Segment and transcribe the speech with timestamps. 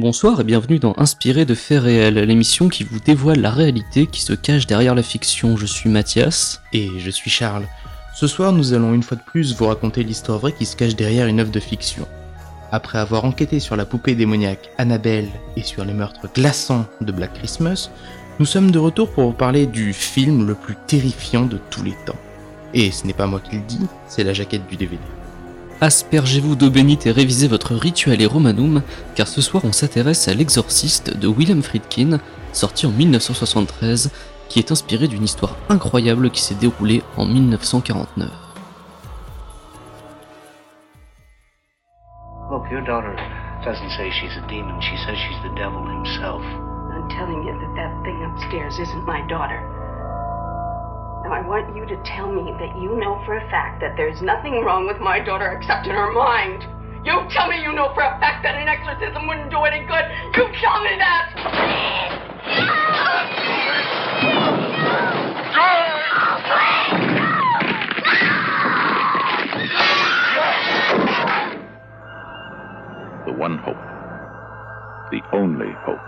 [0.00, 4.22] Bonsoir et bienvenue dans Inspiré de faits réels, l'émission qui vous dévoile la réalité qui
[4.22, 5.56] se cache derrière la fiction.
[5.56, 6.62] Je suis Mathias.
[6.72, 7.66] Et je suis Charles.
[8.14, 10.94] Ce soir, nous allons une fois de plus vous raconter l'histoire vraie qui se cache
[10.94, 12.06] derrière une œuvre de fiction.
[12.70, 17.34] Après avoir enquêté sur la poupée démoniaque Annabelle et sur les meurtres glaçants de Black
[17.34, 17.90] Christmas,
[18.38, 21.96] nous sommes de retour pour vous parler du film le plus terrifiant de tous les
[22.06, 22.14] temps.
[22.72, 25.02] Et ce n'est pas moi qui le dis, c'est la jaquette du DVD.
[25.80, 28.82] Aspergez-vous d'eau bénite et révisez votre rituel et romanum,
[29.14, 32.18] car ce soir on s'intéresse à L'Exorciste de William Friedkin,
[32.52, 34.10] sorti en 1973,
[34.48, 38.28] qui est inspiré d'une histoire incroyable qui s'est déroulée en 1949.
[42.50, 43.14] Look, your daughter
[43.64, 44.80] doesn't say she's a demon.
[44.80, 46.42] She says she's the devil himself.
[46.42, 49.77] I'm telling you that that thing upstairs isn't my daughter.
[51.28, 54.64] I want you to tell me that you know for a fact that there's nothing
[54.64, 56.64] wrong with my daughter except in her mind.
[57.04, 60.08] You tell me you know for a fact that an exorcism wouldn't do any good.
[60.34, 61.36] You tell me that!
[73.26, 73.76] the one hope,
[75.12, 76.00] the only hope.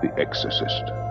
[0.00, 1.09] The Exorcist.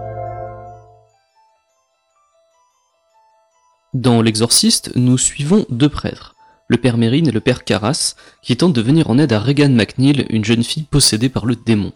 [3.95, 6.35] Dans L'Exorciste, nous suivons deux prêtres,
[6.67, 9.73] le père Mérine et le père Carras, qui tentent de venir en aide à Regan
[9.73, 11.91] McNeil, une jeune fille possédée par le démon.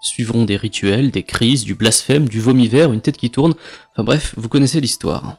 [0.00, 3.54] Suivront des rituels, des crises, du blasphème, du vomi vert, une tête qui tourne,
[3.92, 5.36] enfin bref, vous connaissez l'histoire.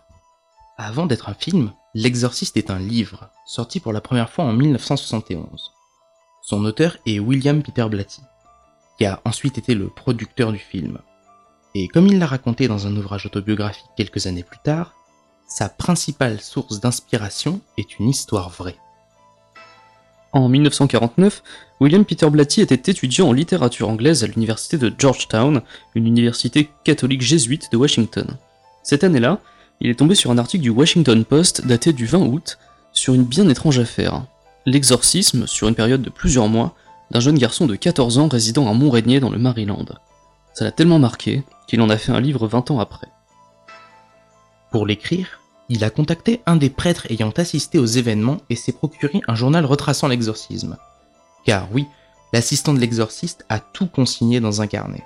[0.78, 5.72] Avant d'être un film, L'Exorciste est un livre, sorti pour la première fois en 1971.
[6.44, 8.22] Son auteur est William Peter Blatty,
[8.98, 11.00] qui a ensuite été le producteur du film.
[11.76, 14.94] Et comme il l'a raconté dans un ouvrage autobiographique quelques années plus tard,
[15.50, 18.78] sa principale source d'inspiration est une histoire vraie.
[20.32, 21.44] En 1949,
[21.82, 25.62] William Peter Blatty était étudiant en littérature anglaise à l'université de Georgetown,
[25.96, 28.28] une université catholique jésuite de Washington.
[28.84, 29.40] Cette année-là,
[29.82, 32.60] il est tombé sur un article du Washington Post daté du 20 août
[32.94, 34.24] sur une bien étrange affaire.
[34.68, 36.76] L'exorcisme, sur une période de plusieurs mois,
[37.10, 39.86] d'un jeune garçon de 14 ans résidant à Montrénier dans le Maryland.
[40.54, 43.08] Ça l'a tellement marqué qu'il en a fait un livre 20 ans après.
[44.72, 49.22] Pour l'écrire, il a contacté un des prêtres ayant assisté aux événements et s'est procuré
[49.28, 50.78] un journal retraçant l'exorcisme.
[51.46, 51.86] Car oui,
[52.34, 55.04] l'assistant de l'exorciste a tout consigné dans un carnet.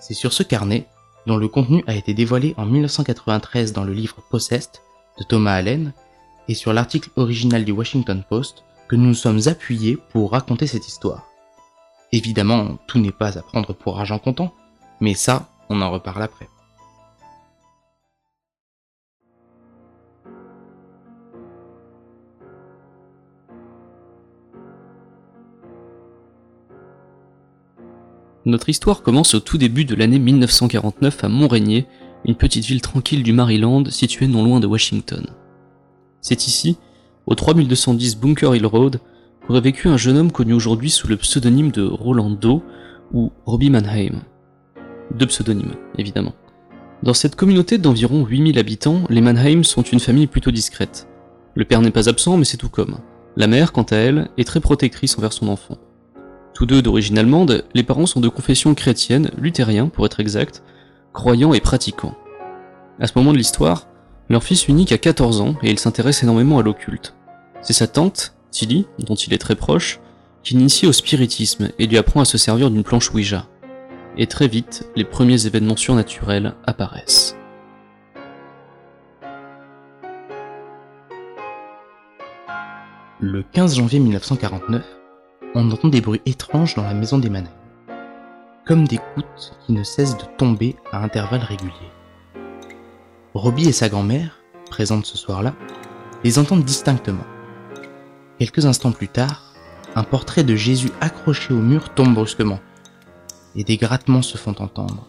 [0.00, 0.86] C'est sur ce carnet,
[1.26, 4.80] dont le contenu a été dévoilé en 1993 dans le livre Possessed
[5.18, 5.92] de Thomas Allen,
[6.48, 10.88] et sur l'article original du Washington Post, que nous nous sommes appuyés pour raconter cette
[10.88, 11.26] histoire.
[12.12, 14.52] Évidemment, tout n'est pas à prendre pour argent comptant,
[15.00, 16.48] mais ça, on en reparle après.
[28.50, 31.86] Notre histoire commence au tout début de l'année 1949 à Montrénier,
[32.24, 35.24] une petite ville tranquille du Maryland située non loin de Washington.
[36.20, 36.76] C'est ici,
[37.26, 38.98] au 3210 Bunker Hill Road,
[39.46, 42.64] qu'aurait vécu un jeune homme connu aujourd'hui sous le pseudonyme de Rolando
[43.12, 44.20] ou Robbie Mannheim.
[45.14, 46.34] Deux pseudonymes, évidemment.
[47.04, 51.06] Dans cette communauté d'environ 8000 habitants, les Mannheim sont une famille plutôt discrète.
[51.54, 52.98] Le père n'est pas absent, mais c'est tout comme.
[53.36, 55.78] La mère, quant à elle, est très protectrice envers son enfant.
[56.54, 60.62] Tous deux d'origine allemande, les parents sont de confession chrétienne, luthériens pour être exact,
[61.12, 62.16] croyants et pratiquants.
[62.98, 63.86] À ce moment de l'histoire,
[64.28, 67.14] leur fils unique a 14 ans et il s'intéresse énormément à l'occulte.
[67.62, 70.00] C'est sa tante, Tilly, dont il est très proche,
[70.42, 73.46] qui l'initie au spiritisme et lui apprend à se servir d'une planche Ouija.
[74.16, 77.36] Et très vite, les premiers événements surnaturels apparaissent.
[83.20, 84.99] Le 15 janvier 1949,
[85.54, 87.50] on entend des bruits étranges dans la maison des Manets,
[88.64, 91.72] comme des gouttes qui ne cessent de tomber à intervalles réguliers.
[93.34, 94.38] Robbie et sa grand-mère,
[94.70, 95.54] présentes ce soir-là,
[96.22, 97.24] les entendent distinctement.
[98.38, 99.54] Quelques instants plus tard,
[99.96, 102.60] un portrait de Jésus accroché au mur tombe brusquement,
[103.56, 105.08] et des grattements se font entendre.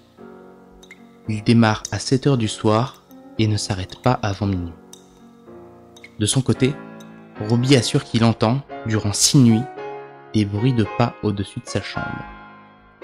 [1.30, 3.04] Il démarre à 7 heures du soir
[3.38, 4.74] et ne s'arrête pas avant minuit.
[6.20, 6.74] De son côté,
[7.48, 9.64] Robbie assure qu'il entend, durant six nuits,
[10.34, 12.26] des bruits de pas au-dessus de sa chambre.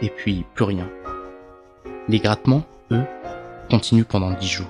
[0.02, 0.90] Et puis plus rien.
[2.08, 3.04] Les grattements, eux,
[3.70, 4.68] continuent pendant dix jours.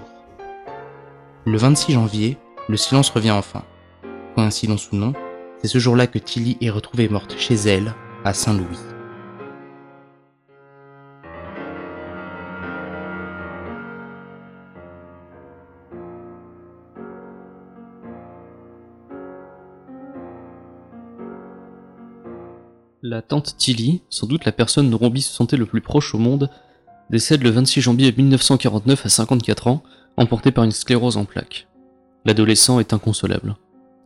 [1.45, 2.37] Le 26 janvier,
[2.67, 3.63] le silence revient enfin.
[4.35, 5.13] Coïncidence ou non,
[5.61, 7.93] c'est ce jour-là que Tilly est retrouvée morte chez elle,
[8.23, 8.96] à Saint-Louis.
[23.09, 26.17] La tante Tilly, sans doute la personne dont Robbie se sentait le plus proche au
[26.17, 26.49] monde,
[27.09, 29.81] décède le 26 janvier 1949 à 54 ans,
[30.17, 31.69] emporté par une sclérose en plaques.
[32.25, 33.55] L'adolescent est inconsolable.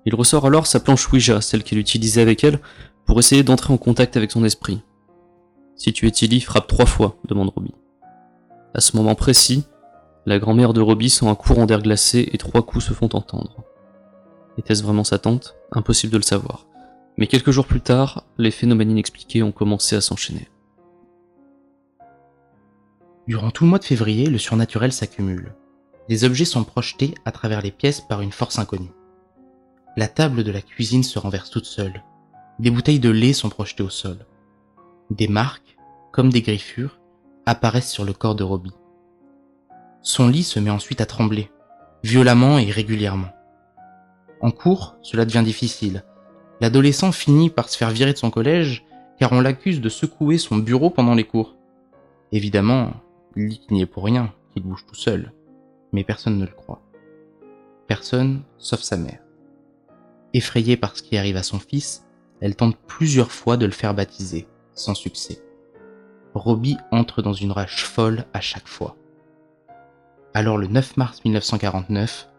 [0.06, 2.60] Il ressort alors sa planche Ouija, celle qu'il utilisait avec elle,
[3.06, 4.82] pour essayer d'entrer en contact avec son esprit.
[5.76, 7.74] Si tu es Tilly, frappe trois fois, demande Robbie.
[8.76, 9.64] À ce moment précis,
[10.28, 13.64] la grand-mère de Robbie sent un courant d'air glacé et trois coups se font entendre.
[14.60, 15.56] Était-ce vraiment sa tante?
[15.72, 16.68] Impossible de le savoir.
[17.22, 20.50] Mais quelques jours plus tard, les phénomènes inexpliqués ont commencé à s'enchaîner.
[23.28, 25.54] Durant tout le mois de février, le surnaturel s'accumule.
[26.10, 28.90] Des objets sont projetés à travers les pièces par une force inconnue.
[29.98, 32.04] La table de la cuisine se renverse toute seule.
[32.58, 34.26] Des bouteilles de lait sont projetées au sol.
[35.12, 35.78] Des marques,
[36.12, 37.00] comme des griffures,
[37.46, 38.74] apparaissent sur le corps de Robbie.
[40.02, 41.52] Son lit se met ensuite à trembler,
[42.04, 43.30] violemment et régulièrement.
[44.42, 46.04] En cours, cela devient difficile.
[46.62, 48.86] L'adolescent finit par se faire virer de son collège
[49.18, 51.56] car on l'accuse de secouer son bureau pendant les cours.
[52.32, 52.94] Évidemment,
[53.36, 55.34] il dit qu'il n'y est pour rien, qu'il bouge tout seul.
[55.92, 56.82] Mais personne ne le croit.
[57.88, 59.20] Personne, sauf sa mère.
[60.34, 62.06] Effrayée par ce qui arrive à son fils,
[62.40, 65.44] elle tente plusieurs fois de le faire baptiser, sans succès.
[66.36, 68.96] Robbie entre dans une rage folle à chaque fois.
[70.34, 72.30] Alors le 9 mars 1949,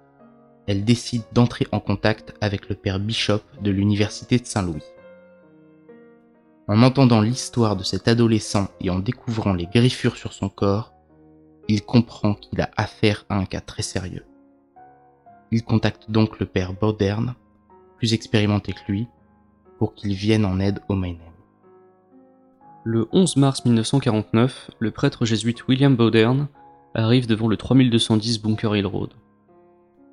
[0.66, 4.84] elle décide d'entrer en contact avec le père Bishop de l'université de Saint-Louis.
[6.68, 10.92] En entendant l'histoire de cet adolescent et en découvrant les griffures sur son corps,
[11.68, 14.24] il comprend qu'il a affaire à un cas très sérieux.
[15.50, 17.34] Il contacte donc le père Bauderne,
[17.96, 19.08] plus expérimenté que lui,
[19.78, 21.20] pour qu'il vienne en aide au Maynem.
[22.84, 26.48] Le 11 mars 1949, le prêtre jésuite William Bauderne
[26.94, 29.10] arrive devant le 3210 Bunker Hill Road.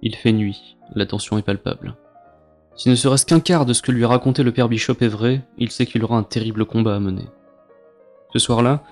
[0.01, 1.95] Il fait nuit, la tension est palpable.
[2.75, 5.07] Si ne serait-ce qu'un quart de ce que lui a raconté le père Bishop est
[5.07, 7.27] vrai, il sait qu'il aura un terrible combat à mener.
[8.31, 8.83] Ce soir-là,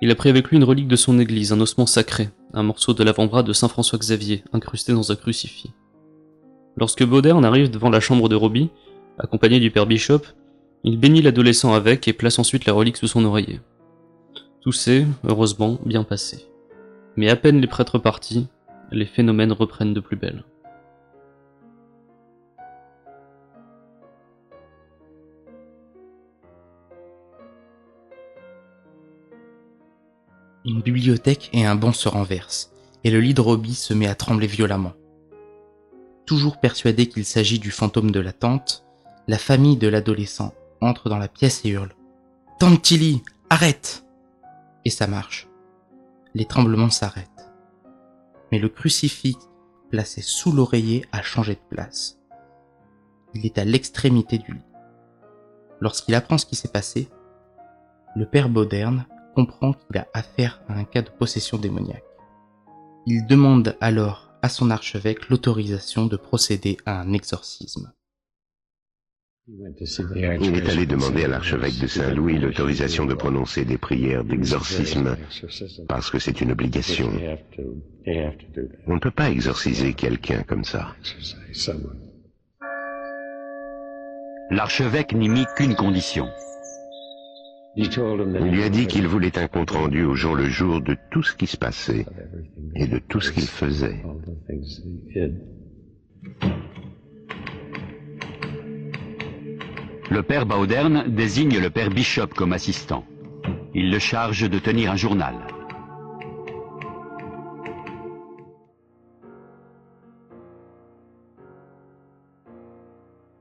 [0.00, 2.94] il a pris avec lui une relique de son église, un ossement sacré, un morceau
[2.94, 5.70] de l'avant-bras de Saint François Xavier, incrusté dans un crucifix.
[6.76, 8.70] Lorsque Bauderne arrive devant la chambre de Robbie,
[9.18, 10.22] accompagné du père Bishop,
[10.84, 13.60] il bénit l'adolescent avec et place ensuite la relique sous son oreiller.
[14.60, 16.46] Tout s'est, heureusement, bien passé.
[17.16, 18.46] Mais à peine les prêtres partis,
[18.92, 20.44] les phénomènes reprennent de plus belle.
[30.68, 32.72] Une bibliothèque et un banc se renversent,
[33.02, 34.92] et le lit de Robbie se met à trembler violemment.
[36.26, 38.84] Toujours persuadé qu'il s'agit du fantôme de la tante,
[39.28, 41.94] la famille de l'adolescent entre dans la pièce et hurle
[42.58, 44.04] Tante Tilly, arrête
[44.84, 45.48] Et ça marche.
[46.34, 47.50] Les tremblements s'arrêtent.
[48.52, 49.38] Mais le crucifix
[49.88, 52.18] placé sous l'oreiller a changé de place.
[53.32, 54.66] Il est à l'extrémité du lit.
[55.80, 57.08] Lorsqu'il apprend ce qui s'est passé,
[58.14, 59.06] le père Bauderne
[59.38, 62.02] comprend qu'il a affaire à un cas de possession démoniaque.
[63.06, 67.92] Il demande alors à son archevêque l'autorisation de procéder à un exorcisme.
[69.46, 75.16] Il est allé demander à l'archevêque de Saint-Louis l'autorisation de prononcer des prières d'exorcisme
[75.86, 77.08] parce que c'est une obligation.
[78.88, 80.96] On ne peut pas exorciser quelqu'un comme ça.
[84.50, 86.28] L'archevêque n'y mit qu'une condition.
[87.80, 91.32] Il lui a dit qu'il voulait un compte-rendu au jour le jour de tout ce
[91.36, 92.04] qui se passait
[92.74, 94.02] et de tout ce qu'il faisait.
[100.10, 103.04] Le père Bauderne désigne le père Bishop comme assistant.
[103.74, 105.36] Il le charge de tenir un journal.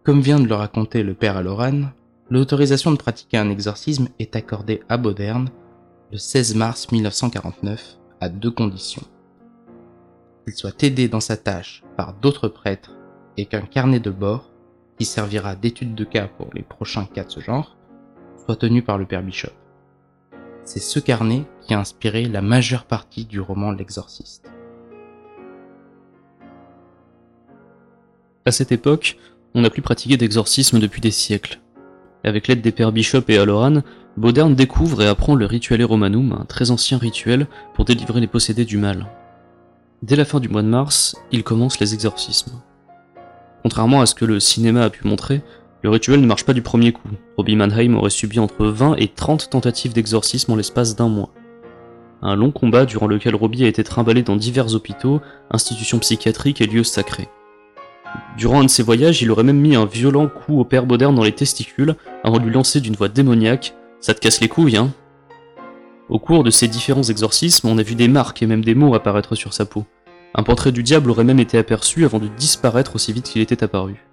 [0.03, 1.85] Comme vient de le raconter le père Aloran,
[2.29, 5.49] l'autorisation de pratiquer un exorcisme est accordée à Bauderne
[6.11, 9.03] le 16 mars 1949 à deux conditions.
[10.45, 12.93] Qu'il soit aidé dans sa tâche par d'autres prêtres
[13.37, 14.49] et qu'un carnet de bord,
[14.97, 17.77] qui servira d'étude de cas pour les prochains cas de ce genre,
[18.45, 19.51] soit tenu par le père Bishop.
[20.63, 24.51] C'est ce carnet qui a inspiré la majeure partie du roman L'exorciste.
[28.45, 29.17] À cette époque,
[29.53, 31.59] on n'a plus pratiqué d'exorcisme depuis des siècles.
[32.27, 33.83] Avec l'aide des pères Bishop et Aloran,
[34.17, 38.65] Bauderne découvre et apprend le Rituale Romanum, un très ancien rituel pour délivrer les possédés
[38.65, 39.07] du mal.
[40.03, 42.51] Dès la fin du mois de mars, il commence les exorcismes.
[43.63, 45.41] Contrairement à ce que le cinéma a pu montrer,
[45.83, 47.07] le rituel ne marche pas du premier coup.
[47.37, 51.29] Robbie Mannheim aurait subi entre 20 et 30 tentatives d'exorcisme en l'espace d'un mois.
[52.21, 56.67] Un long combat durant lequel Robbie a été trimballé dans divers hôpitaux, institutions psychiatriques et
[56.67, 57.29] lieux sacrés.
[58.37, 61.15] Durant un de ses voyages, il aurait même mis un violent coup au père Bauderne
[61.15, 64.77] dans les testicules avant de lui lancer d'une voix démoniaque Ça te casse les couilles,
[64.77, 64.91] hein
[66.09, 68.93] Au cours de ces différents exorcismes, on a vu des marques et même des mots
[68.93, 69.85] apparaître sur sa peau.
[70.35, 73.63] Un portrait du diable aurait même été aperçu avant de disparaître aussi vite qu'il était
[73.63, 74.05] apparu.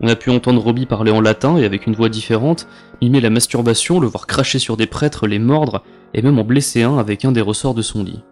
[0.00, 2.66] On a pu entendre Robbie parler en latin et avec une voix différente,
[3.00, 5.82] mimer la masturbation, le voir cracher sur des prêtres, les mordre
[6.14, 8.22] et même en blesser un avec un des ressorts de son lit.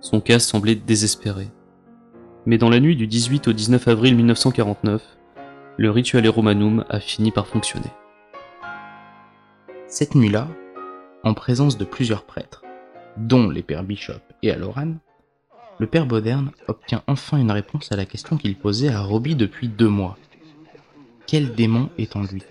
[0.00, 1.48] Son cas semblait désespéré.
[2.44, 5.00] Mais dans la nuit du 18 au 19 avril 1949,
[5.76, 7.90] le rituel Romanum a fini par fonctionner.
[9.86, 10.48] Cette nuit-là,
[11.22, 12.64] en présence de plusieurs prêtres,
[13.16, 14.94] dont les pères Bishop et Aloran,
[15.78, 19.68] le père Boderne obtient enfin une réponse à la question qu'il posait à Robbie depuis
[19.68, 20.18] deux mois.
[21.28, 22.42] Quel démon est en lui?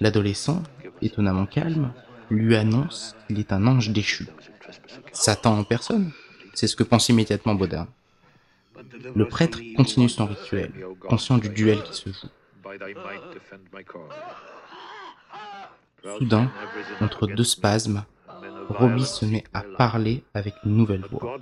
[0.00, 0.62] L'adolescent,
[1.02, 1.92] étonnamment calme,
[2.30, 4.26] lui annonce qu'il est un ange déchu.
[5.12, 6.10] Satan en personne
[6.54, 7.86] C'est ce que pense immédiatement Boderne.
[9.14, 12.28] Le prêtre continue son rituel, conscient du duel qui se joue.
[16.18, 16.50] Soudain,
[17.00, 18.04] entre deux spasmes,
[18.68, 21.38] Robbie se met à parler avec une nouvelle voix,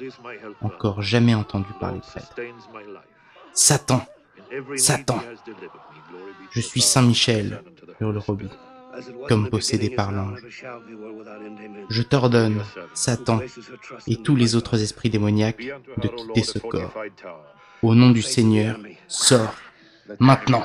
[0.61, 2.35] encore jamais entendue par les prêtres.
[3.53, 4.05] Satan
[4.77, 5.21] Satan
[6.51, 7.63] Je suis Saint Michel,
[8.01, 8.51] hurle Robbie,
[9.29, 10.41] comme possédé par l'ange.
[11.91, 12.63] Je t'ordonne,
[12.95, 13.41] Satan,
[14.07, 15.65] et tous les autres esprits démoniaques,
[15.99, 16.95] de quitter ce corps.
[17.83, 19.55] Au nom du Seigneur, sors
[20.21, 20.63] Maintenant.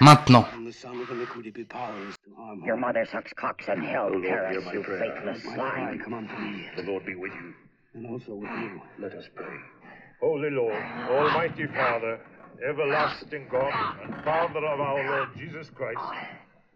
[0.00, 0.46] Maintenant.
[2.64, 6.02] Your mother sucks cocks in hell, Paris, you faithless swine.
[6.76, 7.54] The Lord be with you.
[7.94, 8.80] And also with you.
[8.98, 9.56] Let us pray.
[10.20, 12.20] Holy Lord, Almighty Father,
[12.66, 13.72] everlasting God,
[14.04, 15.98] and Father of our Lord Jesus Christ,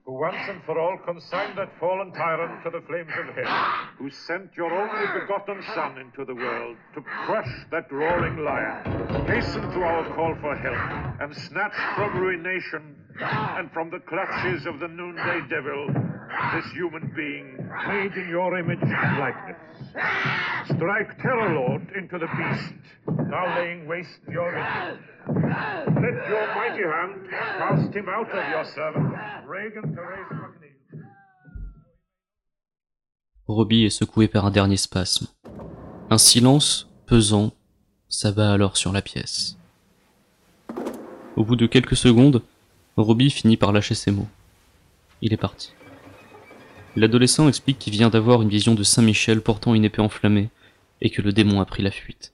[0.04, 4.11] who once and for all consigned that fallen tyrant to the flames of hell, who
[4.11, 9.80] sent your only begotten Son into the world to crush that roaring lion, hasten to
[9.80, 15.40] our call for help, and snatch from ruination and from the clutches of the noonday
[15.49, 15.88] devil
[16.54, 17.57] this human being
[17.88, 19.57] made in your image and likeness.
[20.66, 22.75] Strike terror, Lord, into the beast,
[23.28, 25.00] now laying waste your image.
[25.26, 29.14] Let your mighty hand cast him out of your servant,
[29.47, 31.04] Reagan Therese McNeil.
[33.47, 35.26] Robbie est secoué par un dernier spasme.
[36.11, 37.52] Un silence pesant
[38.09, 39.59] s'abat alors sur la pièce.
[41.37, 42.43] Au bout de quelques secondes,
[42.97, 44.28] Robbie finit par lâcher ses mots.
[45.21, 45.73] Il est parti.
[46.97, 50.51] L'adolescent explique qu'il vient d'avoir une vision de Saint Michel portant une épée enflammée
[51.01, 52.34] et que le démon a pris la fuite.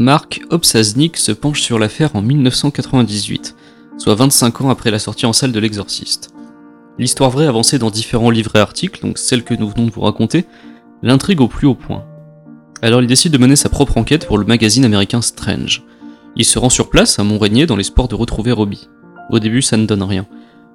[0.00, 3.56] Mark Obsaznik se penche sur l'affaire en 1998,
[3.98, 6.30] soit 25 ans après la sortie en salle de L'Exorciste.
[7.00, 10.02] L'histoire vraie avancée dans différents livres et articles, donc celle que nous venons de vous
[10.02, 10.44] raconter,
[11.02, 12.04] l'intrigue au plus haut point.
[12.80, 15.82] Alors il décide de mener sa propre enquête pour le magazine américain Strange.
[16.36, 18.88] Il se rend sur place à Montrénier dans l'espoir de retrouver Robbie.
[19.30, 20.26] Au début, ça ne donne rien.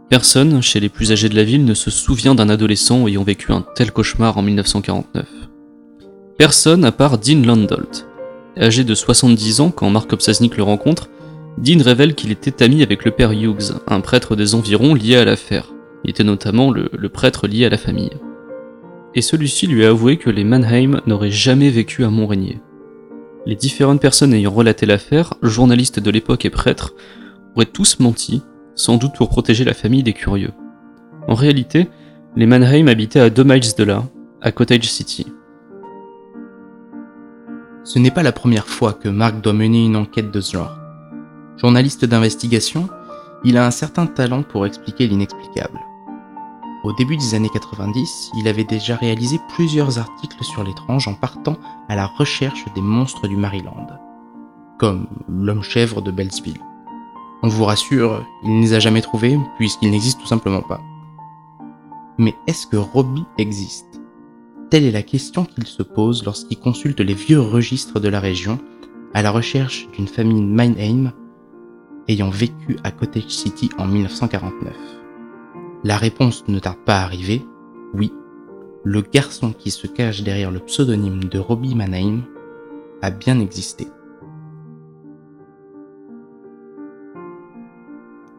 [0.09, 3.53] Personne, chez les plus âgés de la ville, ne se souvient d'un adolescent ayant vécu
[3.53, 5.25] un tel cauchemar en 1949.
[6.37, 8.05] Personne à part Dean Landolt,
[8.57, 11.09] Âgé de 70 ans quand Mark Obsaznik le rencontre,
[11.57, 15.25] Dean révèle qu'il était ami avec le père Hughes, un prêtre des environs lié à
[15.25, 15.73] l'affaire.
[16.03, 18.11] Il était notamment le, prêtre lié à la famille.
[19.15, 22.59] Et celui-ci lui a avoué que les Mannheim n'auraient jamais vécu à Montrénier.
[23.45, 26.93] Les différentes personnes ayant relaté l'affaire, journalistes de l'époque et prêtres,
[27.55, 28.41] auraient tous menti,
[28.75, 30.51] sans doute pour protéger la famille des curieux.
[31.27, 31.87] En réalité,
[32.35, 34.03] les Mannheim habitaient à deux miles de là,
[34.41, 35.27] à Cottage City.
[37.85, 40.77] Ce n'est pas la première fois que Mark doit mener une enquête de ce genre.
[41.57, 42.87] Journaliste d'investigation,
[43.43, 45.79] il a un certain talent pour expliquer l'inexplicable.
[46.85, 51.57] Au début des années 90, il avait déjà réalisé plusieurs articles sur l'étrange en partant
[51.89, 53.87] à la recherche des monstres du Maryland,
[54.79, 56.61] comme l'homme-chèvre de Bellsville.
[57.41, 60.79] On vous rassure, il ne les a jamais trouvés puisqu'ils n'existent tout simplement pas.
[62.17, 63.92] Mais est-ce que Robbie existe?
[64.73, 68.57] Telle est la question qu'il se pose lorsqu'il consulte les vieux registres de la région
[69.13, 71.13] à la recherche d'une famille Mannheim
[72.07, 74.73] ayant vécu à Cottage City en 1949.
[75.83, 77.45] La réponse ne tarde pas à arriver,
[77.93, 78.11] oui,
[78.83, 82.23] le garçon qui se cache derrière le pseudonyme de Robbie Mannheim
[83.03, 83.85] a bien existé.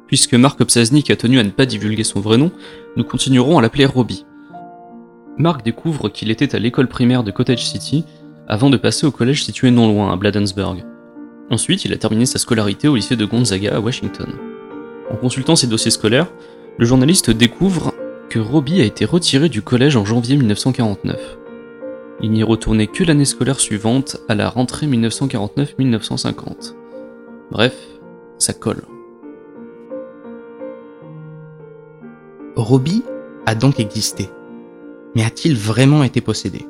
[0.08, 2.50] Puisque Mark Obsaznik a tenu à ne pas divulguer son vrai nom,
[2.96, 4.26] nous continuerons à l'appeler Robbie.
[5.36, 8.04] Mark découvre qu'il était à l'école primaire de Cottage City
[8.46, 10.84] avant de passer au collège situé non loin, à Bladensburg.
[11.50, 14.28] Ensuite, il a terminé sa scolarité au lycée de Gonzaga à Washington.
[15.10, 16.32] En consultant ses dossiers scolaires,
[16.78, 17.92] le journaliste découvre
[18.30, 21.38] que Robbie a été retiré du collège en janvier 1949.
[22.22, 26.74] Il n'y retourné que l'année scolaire suivante, à la rentrée 1949-1950.
[27.50, 27.74] Bref,
[28.38, 28.82] ça colle.
[32.56, 33.02] Robbie
[33.46, 34.28] a donc existé.
[35.14, 36.66] Mais a-t-il vraiment été possédé?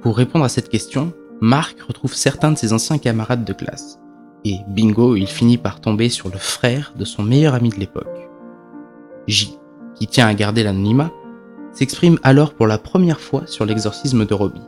[0.00, 3.98] Pour répondre à cette question, Mark retrouve certains de ses anciens camarades de classe.
[4.44, 8.28] Et bingo, il finit par tomber sur le frère de son meilleur ami de l'époque.
[9.26, 9.58] J,
[9.94, 11.10] qui tient à garder l'anonymat,
[11.72, 14.62] s'exprime alors pour la première fois sur l'exorcisme de Robbie.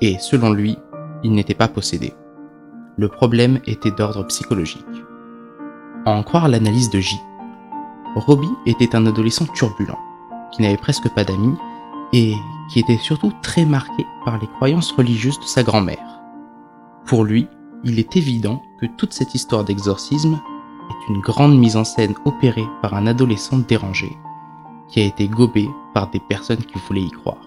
[0.00, 0.76] Et selon lui,
[1.22, 2.12] il n'était pas possédé.
[2.96, 4.84] Le problème était d'ordre psychologique.
[6.04, 7.16] En croire l'analyse de J,
[8.16, 9.98] Robbie était un adolescent turbulent,
[10.52, 11.54] qui n'avait presque pas d'amis
[12.12, 12.34] et
[12.68, 16.20] qui était surtout très marqué par les croyances religieuses de sa grand-mère.
[17.06, 17.46] Pour lui,
[17.84, 20.40] il est évident que toute cette histoire d'exorcisme
[20.90, 24.16] est une grande mise en scène opérée par un adolescent dérangé,
[24.88, 27.42] qui a été gobé par des personnes qui voulaient y croire.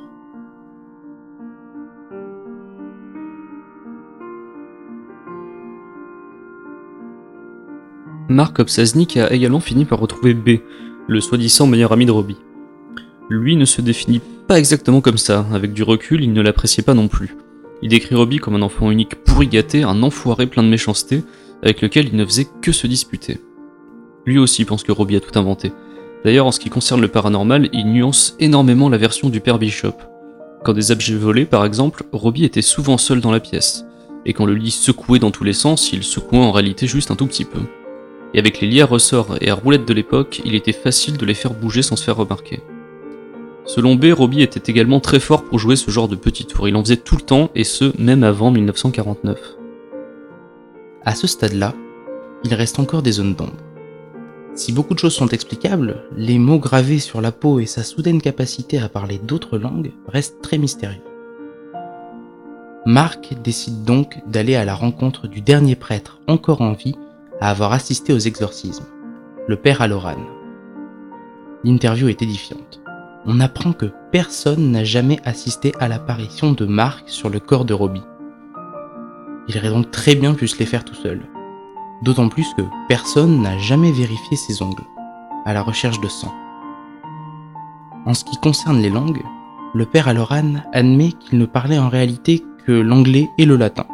[8.27, 10.61] Mark Obsaznik a également fini par retrouver B,
[11.07, 12.37] le soi-disant meilleur ami de Robbie.
[13.29, 16.93] Lui ne se définit pas exactement comme ça, avec du recul, il ne l'appréciait pas
[16.93, 17.35] non plus.
[17.81, 21.23] Il décrit Robbie comme un enfant unique pourri gâté, un enfoiré plein de méchanceté,
[21.63, 23.39] avec lequel il ne faisait que se disputer.
[24.25, 25.71] Lui aussi pense que Robbie a tout inventé.
[26.23, 29.95] D'ailleurs, en ce qui concerne le paranormal, il nuance énormément la version du père Bishop.
[30.63, 33.85] Quand des objets volaient, par exemple, Robbie était souvent seul dans la pièce,
[34.25, 37.15] et quand le lit secouait dans tous les sens, il secouait en réalité juste un
[37.15, 37.61] tout petit peu.
[38.33, 41.35] Et avec les à ressorts et à roulettes de l'époque, il était facile de les
[41.35, 42.61] faire bouger sans se faire remarquer.
[43.65, 46.67] Selon B, Robbie était également très fort pour jouer ce genre de petits tours.
[46.67, 49.39] Il en faisait tout le temps, et ce, même avant 1949.
[51.03, 51.73] À ce stade-là,
[52.43, 53.53] il reste encore des zones d'ombre.
[54.53, 58.21] Si beaucoup de choses sont explicables, les mots gravés sur la peau et sa soudaine
[58.21, 61.01] capacité à parler d'autres langues restent très mystérieux.
[62.85, 66.95] Mark décide donc d'aller à la rencontre du dernier prêtre encore en vie
[67.41, 68.85] à avoir assisté aux exorcismes,
[69.47, 70.15] le père Aloran.
[71.63, 72.84] L'interview est édifiante
[73.27, 77.73] on apprend que personne n'a jamais assisté à l'apparition de Mark sur le corps de
[77.73, 78.03] Robbie.
[79.47, 81.21] Il aurait donc très bien pu se les faire tout seul.
[82.03, 84.83] D'autant plus que personne n'a jamais vérifié ses ongles,
[85.45, 86.33] à la recherche de sang.
[88.05, 89.23] En ce qui concerne les langues,
[89.73, 93.85] le père Aloran admet qu'il ne parlait en réalité que l'anglais et le latin.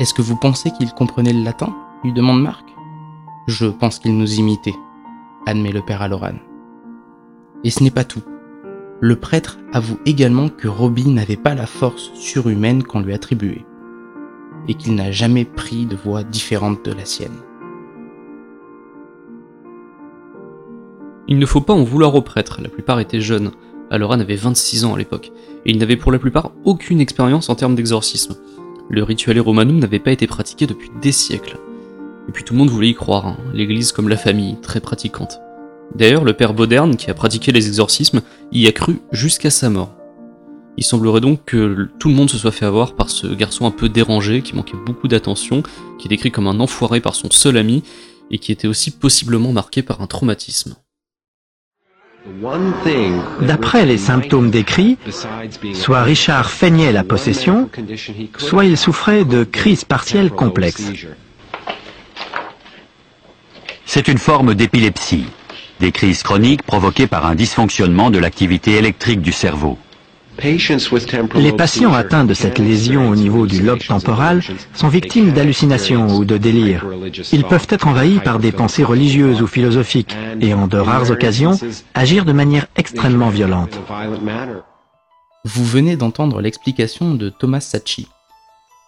[0.00, 1.74] Est-ce que vous pensez qu'il comprenait le latin?
[2.02, 2.66] lui demande Marc.
[3.46, 4.74] Je pense qu'il nous imitait,
[5.46, 6.34] admet le père Aloran.
[7.64, 8.22] Et ce n'est pas tout.
[9.00, 13.64] Le prêtre avoue également que Robbie n'avait pas la force surhumaine qu'on lui attribuait,
[14.68, 17.40] et qu'il n'a jamais pris de voix différente de la sienne.
[21.26, 23.52] Il ne faut pas en vouloir aux prêtres, la plupart étaient jeunes.
[23.90, 25.32] Aloran avait 26 ans à l'époque,
[25.64, 28.36] et ils n'avaient pour la plupart aucune expérience en termes d'exorcisme.
[28.90, 31.58] Le rituel romanum n'avait pas été pratiqué depuis des siècles.
[32.28, 33.36] Et puis tout le monde voulait y croire, hein.
[33.52, 35.40] l'église comme la famille, très pratiquante.
[35.94, 39.94] D'ailleurs, le père Bauderne, qui a pratiqué les exorcismes, y a cru jusqu'à sa mort.
[40.76, 43.70] Il semblerait donc que tout le monde se soit fait avoir par ce garçon un
[43.70, 45.62] peu dérangé, qui manquait beaucoup d'attention,
[45.98, 47.84] qui est décrit comme un enfoiré par son seul ami,
[48.30, 50.76] et qui était aussi possiblement marqué par un traumatisme.
[53.42, 54.96] D'après les symptômes décrits,
[55.74, 57.68] soit Richard feignait la possession,
[58.38, 60.90] soit il souffrait de crises partielles complexes.
[63.84, 65.26] C'est une forme d'épilepsie
[65.84, 69.76] des crises chroniques provoquées par un dysfonctionnement de l'activité électrique du cerveau.
[70.42, 74.42] Les patients atteints de cette lésion au niveau du lobe temporal
[74.72, 76.86] sont victimes d'hallucinations ou de délires.
[77.32, 81.58] Ils peuvent être envahis par des pensées religieuses ou philosophiques et en de rares occasions
[81.92, 83.78] agir de manière extrêmement violente.
[85.44, 88.08] Vous venez d'entendre l'explication de Thomas Sacchi,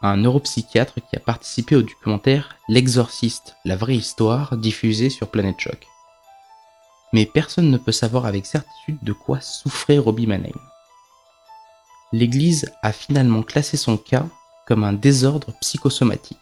[0.00, 5.86] un neuropsychiatre qui a participé au documentaire L'exorciste, la vraie histoire diffusé sur Planet Shock
[7.16, 10.60] mais personne ne peut savoir avec certitude de quoi souffrait Robbie Mannheim.
[12.12, 14.26] L'Église a finalement classé son cas
[14.66, 16.36] comme un désordre psychosomatique,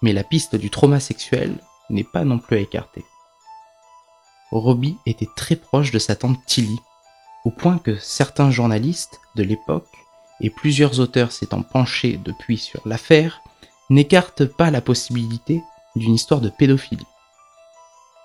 [0.00, 1.58] mais la piste du trauma sexuel
[1.90, 3.04] n'est pas non plus à écarter.
[4.52, 6.78] Robbie était très proche de sa tante Tilly,
[7.44, 9.94] au point que certains journalistes de l'époque
[10.40, 13.42] et plusieurs auteurs s'étant penchés depuis sur l'affaire,
[13.90, 15.62] n'écartent pas la possibilité
[15.94, 17.04] d'une histoire de pédophilie.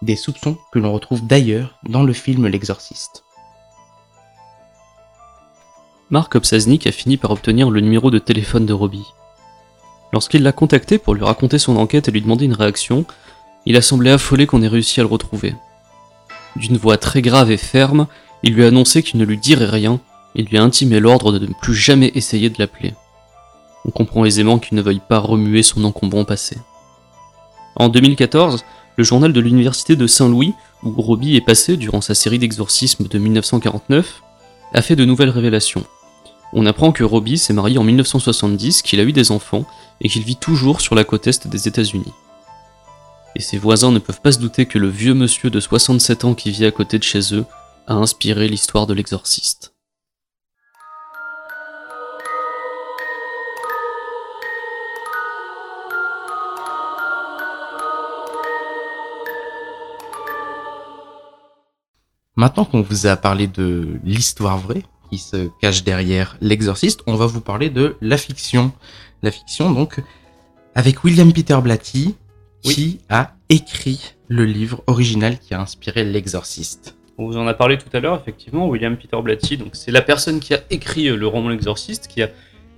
[0.02, 3.26] Des soupçons que l'on retrouve d'ailleurs dans le film L'Exorciste.
[6.10, 9.06] Mark Obsaznik a fini par obtenir le numéro de téléphone de Robbie.
[10.14, 13.06] Lorsqu'il l'a contacté pour lui raconter son enquête et lui demander une réaction,
[13.66, 15.54] il a semblé affolé qu'on ait réussi à le retrouver.
[16.56, 18.08] D'une voix très grave et ferme,
[18.42, 20.00] il lui a annoncé qu'il ne lui dirait rien
[20.34, 22.94] et lui a intimé l'ordre de ne plus jamais essayer de l'appeler.
[23.84, 26.58] On comprend aisément qu'il ne veuille pas remuer son encombrant passé.
[27.76, 28.64] En 2014,
[29.00, 33.18] le journal de l'université de Saint-Louis, où Robbie est passé durant sa série d'exorcismes de
[33.18, 34.22] 1949,
[34.74, 35.86] a fait de nouvelles révélations.
[36.52, 39.64] On apprend que Robbie s'est marié en 1970, qu'il a eu des enfants
[40.02, 42.12] et qu'il vit toujours sur la côte est des États-Unis.
[43.38, 46.34] Et ses voisins ne peuvent pas se douter que le vieux monsieur de 67 ans
[46.34, 47.46] qui vit à côté de chez eux
[47.88, 49.69] a inspiré l'histoire de l'exorciste.
[62.40, 67.26] Maintenant qu'on vous a parlé de l'histoire vraie qui se cache derrière l'exorciste, on va
[67.26, 68.72] vous parler de la fiction.
[69.24, 70.02] La fiction, donc,
[70.74, 72.16] avec William Peter Blatty,
[72.62, 76.96] qui a écrit le livre original qui a inspiré l'exorciste.
[77.18, 80.02] On vous en a parlé tout à l'heure, effectivement, William Peter Blatty, donc c'est la
[80.02, 82.30] personne qui a écrit euh, le roman L'exorciste, qui a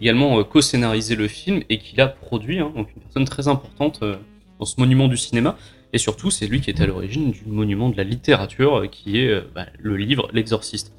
[0.02, 4.00] également euh, co-scénarisé le film et qui l'a produit, hein, donc une personne très importante
[4.02, 4.16] euh,
[4.58, 5.56] dans ce monument du cinéma.
[5.94, 9.20] Et surtout, c'est lui qui est à l'origine du monument de la littérature, euh, qui
[9.20, 10.94] est euh, bah, le livre L'Exorciste.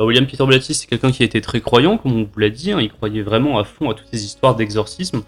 [0.00, 2.70] William Peter Blatty, c'est quelqu'un qui a été très croyant, comme on vous l'a dit,
[2.70, 5.22] hein, il croyait vraiment à fond à toutes ces histoires d'exorcisme.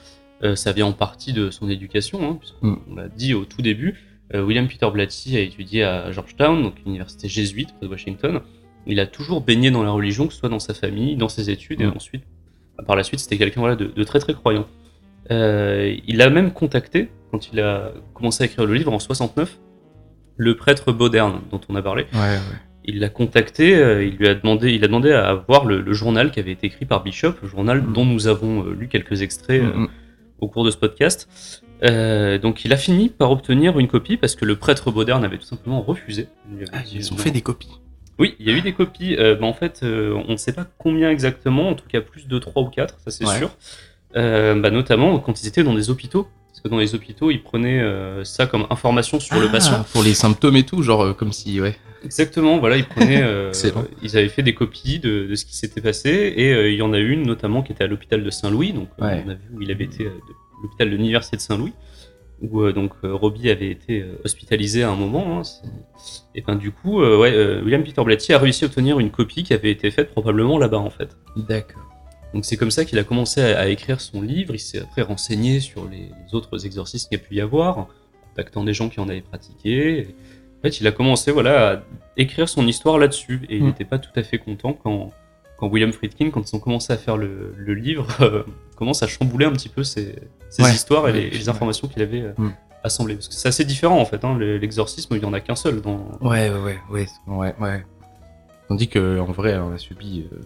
[0.45, 2.97] Euh, ça vient en partie de son éducation, hein, puisqu'on mm.
[2.97, 4.07] l'a dit au tout début.
[4.33, 8.43] William Peter Blatty a étudié à Georgetown, donc l'université jésuite près de Washington.
[8.87, 11.51] Il a toujours baigné dans la religion, que ce soit dans sa famille, dans ses
[11.51, 11.95] études, et mm.
[11.97, 12.23] ensuite,
[12.87, 14.69] par la suite, c'était quelqu'un voilà, de, de, très très croyant.
[15.31, 19.59] il a même contacté quand il a commencé à écrire le livre en 69,
[20.37, 22.07] le prêtre Bauderne dont on a parlé.
[22.85, 26.31] Il l'a contacté, euh, il lui a demandé, il a demandé à voir le, journal
[26.31, 27.93] qui avait été écrit par Bishop, le journal mm.
[27.93, 29.89] dont nous avons euh, lu quelques extraits euh, mm, mm.
[30.41, 31.29] au cours de ce podcast.
[31.83, 35.45] donc il a fini par obtenir une copie parce que le prêtre Bauderne avait tout
[35.45, 36.29] simplement refusé.
[36.73, 37.81] Ah, ils ont fait des copies.
[38.19, 39.17] Oui, il y a eu des copies.
[39.17, 42.63] Bah, en fait, on ne sait pas combien exactement, en tout cas plus de 3
[42.63, 43.51] ou 4, ça c'est sûr.
[44.15, 47.81] Bah, notamment quand ils étaient dans des hôpitaux parce que dans les hôpitaux, ils prenaient
[47.81, 49.85] euh, ça comme information sur le ah, patient.
[49.93, 51.77] Pour les symptômes et tout, genre euh, comme si, ouais.
[52.05, 53.23] Exactement, voilà, ils prenaient.
[53.23, 53.53] Euh,
[54.03, 56.93] ils avaient fait des copies de, de ce qui s'était passé, et il y en
[56.93, 59.71] a une notamment qui était à l'hôpital de Saint-Louis, donc on a vu où il
[59.71, 60.09] avait été,
[60.63, 61.73] l'hôpital de l'université de Saint-Louis,
[62.41, 65.39] où donc Robbie avait été hospitalisé à un moment.
[65.39, 65.43] Hein,
[66.35, 69.53] et ben du coup, ouais, William Peter Blatty a réussi à obtenir une copie qui
[69.53, 71.17] avait été faite probablement là-bas en fait.
[71.37, 71.90] D'accord.
[72.35, 75.61] Donc c'est comme ça qu'il a commencé à, écrire son livre, il s'est après renseigné
[75.61, 77.89] sur les, autres exorcismes qu'il y a pu y avoir,
[78.29, 80.15] contactant des gens qui en avaient pratiqué.
[80.59, 81.83] en fait, il a commencé voilà, à
[82.17, 83.89] écrire son histoire là-dessus, et il n'était mm.
[83.89, 85.11] pas tout à fait content quand,
[85.57, 88.45] quand William Friedkin, quand ils ont commencé à faire le, livre, euh,
[88.77, 90.15] commence à chambouler un petit peu ses,
[90.59, 92.53] histoires et, les, informations qu'il avait euh, mm.
[92.85, 93.15] assemblées.
[93.15, 95.81] Parce que c'est assez différent en fait, hein, l'exorcisme, il n'y en a qu'un seul.
[95.81, 96.17] Dans...
[96.21, 97.85] Ouais, ouais, ouais, ouais, ouais.
[98.69, 100.29] Tandis qu'en vrai, on a subi...
[100.33, 100.39] Euh,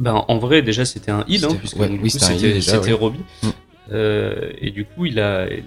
[0.00, 3.20] ben, en vrai, déjà, c'était un heal, hein, c'était Robbie.
[3.42, 3.48] Mm.
[3.92, 5.64] Euh, et du coup, il, a, il,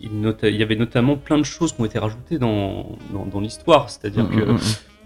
[0.00, 2.96] il, y avait notamment plein de choses qui ont été rajoutées dans,
[3.30, 3.90] dans, l'histoire.
[3.90, 4.58] C'est-à-dire mm, que mm,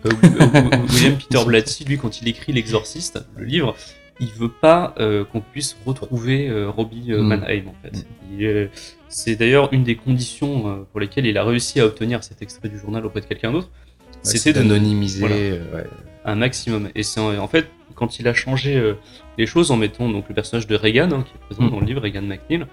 [0.07, 3.75] euh, William Peter Blatty, lui, quand il écrit L'Exorciste, le livre,
[4.21, 8.07] il veut pas euh, qu'on puisse retrouver Robbie Mannheim, en fait.
[9.09, 12.79] C'est d'ailleurs une des conditions pour lesquelles il a réussi à obtenir cet extrait du
[12.79, 13.71] journal auprès de quelqu'un d'autre.
[14.23, 15.59] C'était d'anonymiser
[16.25, 16.91] un maximum.
[16.95, 18.95] Et c'est en fait quand il a changé euh,
[19.39, 21.71] les choses en mettant donc le personnage de Regan, hein, qui est présent mm.
[21.71, 22.65] dans le livre, Regan McNeil,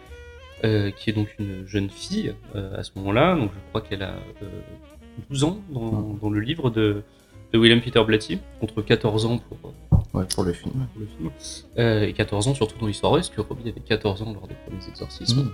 [0.63, 4.03] euh, qui est donc une jeune fille euh, à ce moment-là, donc je crois qu'elle
[4.03, 4.13] a
[5.31, 6.19] 12 ans mm.
[6.21, 7.01] dans, le livre de,
[7.55, 9.73] William Peter Blatty, contre 14 ans pour,
[10.29, 10.87] pour le film.
[11.77, 14.87] et 14 ans surtout dans l'histoire parce que Robbie avait 14 ans lors des premiers
[14.87, 15.51] exorcismes.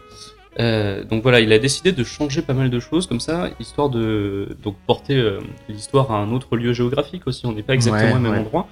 [0.57, 1.03] Mm.
[1.07, 4.57] donc voilà, il a décidé de changer pas mal de choses comme ça, histoire de
[4.63, 5.37] donc porter
[5.69, 7.45] l'histoire à un autre lieu géographique aussi.
[7.45, 8.67] On n'est pas exactement au même endroit.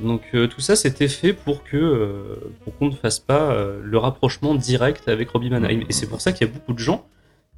[0.00, 3.80] Donc euh, tout ça c'était fait pour que euh, pour qu'on ne fasse pas euh,
[3.82, 5.84] le rapprochement direct avec Robbie Mannheim.
[5.88, 7.06] Et c'est pour ça qu'il y a beaucoup de gens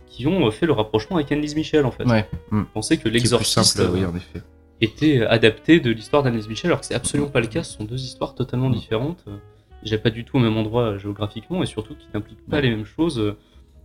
[0.07, 2.05] qui ont fait le rapprochement avec Annelise Michel en fait.
[2.05, 2.29] Ouais.
[2.51, 2.63] Mm.
[2.73, 3.83] Pensaient que l'exorciste
[4.81, 7.63] était adapté de l'histoire d'Annelise Michel, alors que c'est absolument pas le cas.
[7.63, 8.75] Ce sont deux histoires totalement mm.
[8.75, 9.25] différentes.
[9.83, 12.87] Déjà pas du tout au même endroit géographiquement et surtout qui n'impliquent pas les mêmes
[12.87, 13.35] choses.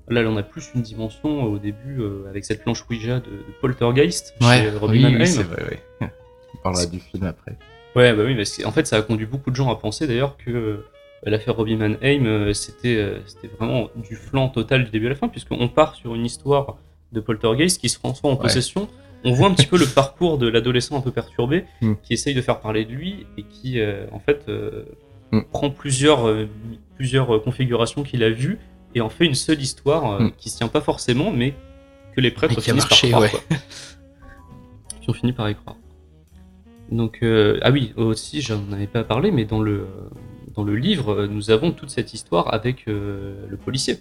[0.07, 4.33] Là, on a plus une dimension au début avec cette planche Ouija de, de Poltergeist
[4.41, 5.25] chez Robbie Mannheim.
[5.25, 7.55] c'est vrai, On parlera du film après.
[7.95, 10.37] Ouais, bah oui, mais en fait, ça a conduit beaucoup de gens à penser d'ailleurs
[10.37, 10.85] que
[11.23, 15.15] l'affaire Robbie Mannheim, euh, c'était euh, c'était vraiment du flanc total du début à la
[15.15, 16.77] fin, puisqu'on part sur une histoire
[17.11, 18.43] de poltergeist qui se transforme en Ouais.
[18.43, 18.87] possession.
[19.25, 21.93] On voit un petit peu le parcours de l'adolescent un peu perturbé, Mm.
[22.03, 24.85] qui essaye de faire parler de lui et qui, euh, en fait, euh,
[25.31, 25.41] Mm.
[25.51, 26.47] prend plusieurs, euh,
[26.95, 28.57] plusieurs euh, configurations qu'il a vues
[28.95, 30.31] et en fait une seule histoire euh, Mm.
[30.37, 31.53] qui se tient pas forcément, mais
[32.15, 33.33] que les prêtres Et qui a finissent marché, par croire.
[33.33, 33.39] ouais.
[33.49, 33.57] quoi.
[35.01, 35.75] qui ont fini par y croire.
[36.91, 39.85] Donc, euh, ah oui, aussi, j'en avais pas parlé, mais dans le,
[40.55, 43.99] dans le livre, nous avons toute cette histoire avec euh, le policier.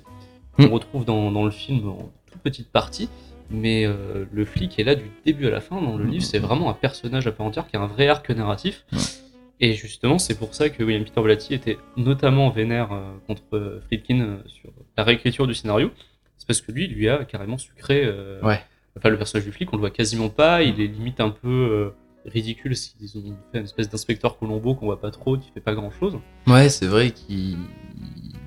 [0.59, 3.09] On retrouve dans, dans le film en toute petite partie,
[3.51, 5.81] mais euh, le flic est là du début à la fin.
[5.81, 8.29] Dans le livre, c'est vraiment un personnage à part entière qui a un vrai arc
[8.31, 8.85] narratif.
[9.61, 12.91] Et justement, c'est pour ça que William Peter Blatty était notamment vénère
[13.27, 15.91] contre Friedkin sur la réécriture du scénario.
[16.39, 18.09] C'est parce que lui, il lui a carrément sucré.
[18.43, 18.61] Ouais.
[18.97, 20.63] Enfin, le personnage du flic, on le voit quasiment pas.
[20.63, 21.93] Il est limite un peu
[22.29, 25.75] ridicule s'ils ont fait une espèce d'inspecteur Colombo qu'on voit pas trop, qui fait pas
[25.75, 26.19] grand chose.
[26.47, 27.57] Ouais, c'est vrai qu'il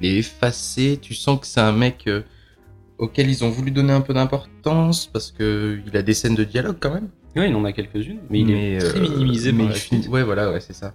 [0.01, 0.97] il est effacé.
[1.01, 2.21] Tu sens que c'est un mec euh,
[2.97, 6.43] auquel ils ont voulu donner un peu d'importance parce que il a des scènes de
[6.43, 7.09] dialogue quand même.
[7.35, 10.07] Ouais, il en a quelques-unes, mais il est très euh, minimisé mais par il finit-.
[10.09, 10.93] Ouais, voilà, ouais, c'est ça.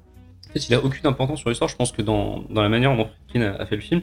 [0.49, 1.69] En fait, il a aucune importance sur l'histoire.
[1.71, 4.03] Je pense que dans, dans la manière dont Friedkin a, a fait le film,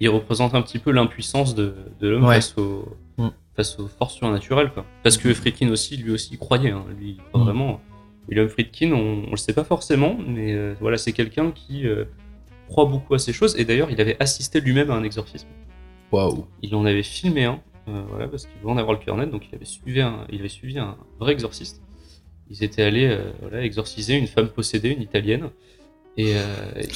[0.00, 2.36] il représente un petit peu l'impuissance de, de l'homme Ouais.
[2.36, 3.28] face, au, Mm.
[3.54, 4.70] face aux forces surnaturelles.
[4.72, 4.84] Quoi.
[5.04, 6.70] Parce que Friedkin aussi, lui aussi, y croyait.
[6.72, 6.84] Hein.
[6.98, 7.44] Lui, il croit Mm.
[7.44, 7.80] vraiment.
[8.28, 12.04] William Friedkin, on, on le sait pas forcément, mais euh, voilà, c'est quelqu'un qui euh,
[12.68, 13.56] croit beaucoup à ces choses.
[13.58, 15.48] Et d'ailleurs, il avait assisté lui-même à un exorcisme.
[16.10, 16.46] Waouh.
[16.62, 19.30] Il en avait filmé un, euh, voilà, parce qu'il voulait en avoir le cœur net,
[19.30, 21.82] donc il avait suivi un, il avait suivi un vrai exorciste.
[22.50, 25.48] Ils étaient allés voilà, exorciser une femme possédée, une italienne,
[26.18, 26.34] et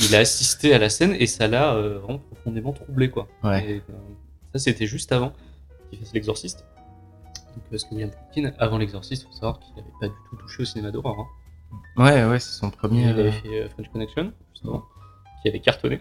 [0.03, 3.29] il a assisté à la scène et ça l'a vraiment profondément troublé quoi.
[3.43, 3.65] Ouais.
[3.71, 3.83] Et,
[4.53, 5.33] ça c'était juste avant
[5.89, 6.67] qu'il fasse l'exorciste.
[7.59, 10.63] Donc, parce que William Friedkin, avant l'exorciste, faut savoir qu'il n'avait pas du tout touché
[10.63, 11.17] au cinéma d'horreur.
[11.19, 11.27] Hein.
[11.97, 13.03] Ouais, ouais, c'est son premier.
[13.03, 14.85] Il avait euh, fait euh, French Connection, justement,
[15.43, 16.01] qui avait cartonné.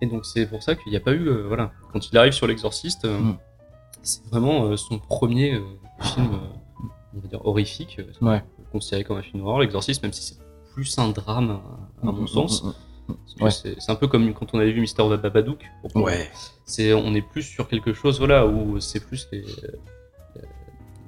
[0.00, 2.32] Et donc c'est pour ça qu'il n'y a pas eu, euh, voilà, quand il arrive
[2.32, 3.36] sur l'exorciste, euh, Mm.
[4.02, 5.60] c'est vraiment euh, son premier
[6.00, 6.40] film,
[7.14, 8.42] on va dire horrifique, Ouais.
[8.72, 9.60] considéré comme un film d'horreur.
[9.60, 10.38] L'exorciste, même si c'est
[10.72, 11.50] plus un drame
[12.02, 12.72] à, à mon Mm, sens, mm,
[13.44, 13.50] Ouais.
[13.50, 15.62] c'est un peu comme quand on avait vu Mister Babadook.
[15.94, 16.28] Ouais.
[16.64, 19.44] C'est, on est plus sur quelque chose, voilà, où c'est plus les,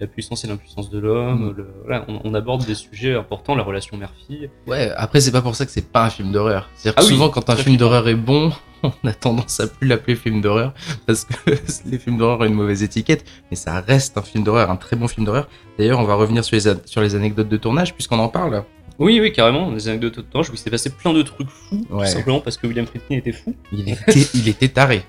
[0.00, 1.50] la, puissance et l'impuissance de l'homme.
[1.56, 1.66] Mm.
[1.84, 4.50] voilà, on, on aborde des sujets importants, la relation mère-fille.
[4.66, 6.68] Ouais, après, c'est pas pour ça que c'est pas un film d'horreur.
[6.74, 8.52] C'est-à-dire Ah que oui, souvent, quand un film d'horreur est bon,
[8.82, 10.74] on a tendance à plus l'appeler film d'horreur
[11.06, 11.50] parce que
[11.86, 14.96] les films d'horreur ont une mauvaise étiquette, mais ça reste un film d'horreur, un très
[14.96, 15.48] bon film d'horreur.
[15.78, 18.64] D'ailleurs, on va revenir sur les, sur les anecdotes de tournage puisqu'on en parle.
[18.98, 21.84] Oui, oui, carrément, des anecdotes de tournage où il s'est passé plein de trucs fous,
[21.90, 22.06] Ouais.
[22.06, 23.52] tout simplement parce que William Friedkin était fou.
[23.72, 25.02] Il était, il était taré.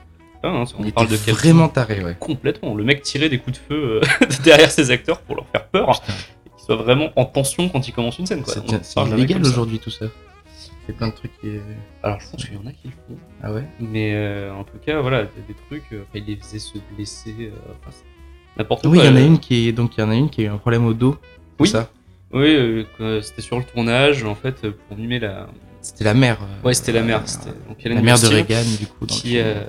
[0.45, 2.15] Hein, hein, on Il parle de vraiment taré, ouais.
[2.19, 2.75] complètement.
[2.75, 6.01] Le mec tirait des coups de feu euh, derrière ses acteurs pour leur faire peur,
[6.45, 8.43] et qu'ils soient vraiment en tension quand il commence une scène.
[8.43, 8.53] quoi.
[8.81, 10.05] C'est illégal aujourd'hui tout ça.
[10.87, 11.47] Il y a plein de trucs qui.
[12.03, 13.63] Alors je pense qu'il y en a qui le font, Ah ouais?
[13.79, 17.51] Mais euh, en tout cas, voilà, des, des trucs, euh, il les faisait se blesser,
[17.81, 17.95] enfin,
[18.57, 19.05] n'importe Oui, quoi.
[19.05, 20.43] il y en a une qui est donc il y en a une qui a
[20.45, 21.17] eu un problème au dos.
[21.59, 21.67] Oui.
[21.67, 21.89] ça?
[22.33, 22.85] Oui,
[23.21, 25.47] c'était sur le tournage, en fait, pour mimer la.
[25.81, 26.37] C'était la mère.
[26.63, 27.19] Ouais, c'était la mère.
[27.19, 29.05] euh, C'était donc La mère de Reagan du coup.
[29.05, 29.63] qui, euh,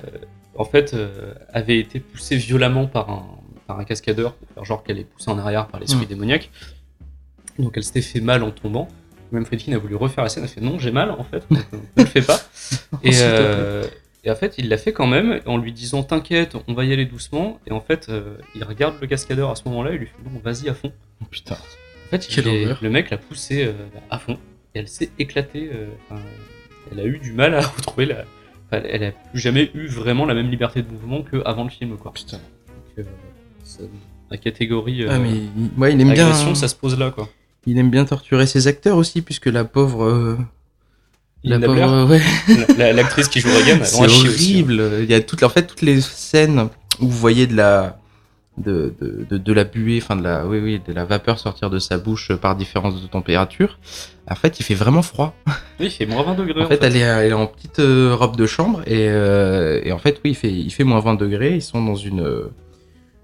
[0.57, 3.25] en fait, euh, avait été poussée violemment par un,
[3.67, 6.09] par un cascadeur pour faire genre qu'elle est poussée en arrière par l'esprit Mm.
[6.09, 6.49] démoniaque.
[7.59, 8.87] Donc elle s'était fait mal en tombant.
[9.31, 11.43] Même Friedkin a voulu refaire la scène, elle a fait non, j'ai mal en fait,
[11.51, 11.55] euh,
[11.97, 12.39] ne le fais pas.
[13.03, 13.85] et, euh,
[14.23, 16.93] et en fait, il l'a fait quand même en lui disant t'inquiète, on va y
[16.93, 17.59] aller doucement.
[17.67, 20.39] Et en fait, euh, il regarde le cascadeur à ce moment-là et lui fait non,
[20.43, 20.93] vas-y à fond.
[21.21, 21.55] Oh, putain.
[21.55, 23.73] En fait, il est- le mec l'a poussée euh,
[24.09, 24.37] à fond
[24.73, 25.69] et elle s'est éclatée.
[26.91, 28.23] elle a eu du mal à retrouver la.
[28.71, 31.97] Enfin, elle a plus jamais eu vraiment la même liberté de mouvement qu'avant le film,
[31.97, 32.13] quoi.
[32.13, 32.37] Putain.
[32.37, 33.09] Donc, euh,
[33.63, 33.83] ça-
[34.29, 36.25] la catégorie euh, Ah mais il- ouais, il aime bien.
[36.27, 37.29] agression, ça se pose là, quoi.
[37.65, 40.03] Il aime bien torturer ses acteurs aussi puisque la pauvre.
[40.03, 40.37] euh,
[41.43, 42.21] La pauvre, ouais.
[42.47, 44.63] la- la- l'actrice qui joue Reagan, elle C'est chié aussi, hein.
[44.63, 44.83] horrible.
[45.03, 46.59] Il y a toutes, en fait, toutes les scènes
[46.99, 47.99] où vous voyez de la,
[48.57, 51.69] de, de, de, de la buée, enfin de la, oui, oui, de la vapeur sortir
[51.69, 53.77] de sa bouche par différence de température.
[54.29, 55.33] En fait, il fait vraiment froid.
[55.79, 56.63] Oui, il fait moins 20 degrés.
[56.63, 59.91] En fait, elle est, elle est en petite euh, robe de chambre et, euh, et
[59.91, 61.55] en fait, oui, il fait, il fait moins 20 degrés.
[61.55, 62.47] Ils sont dans une,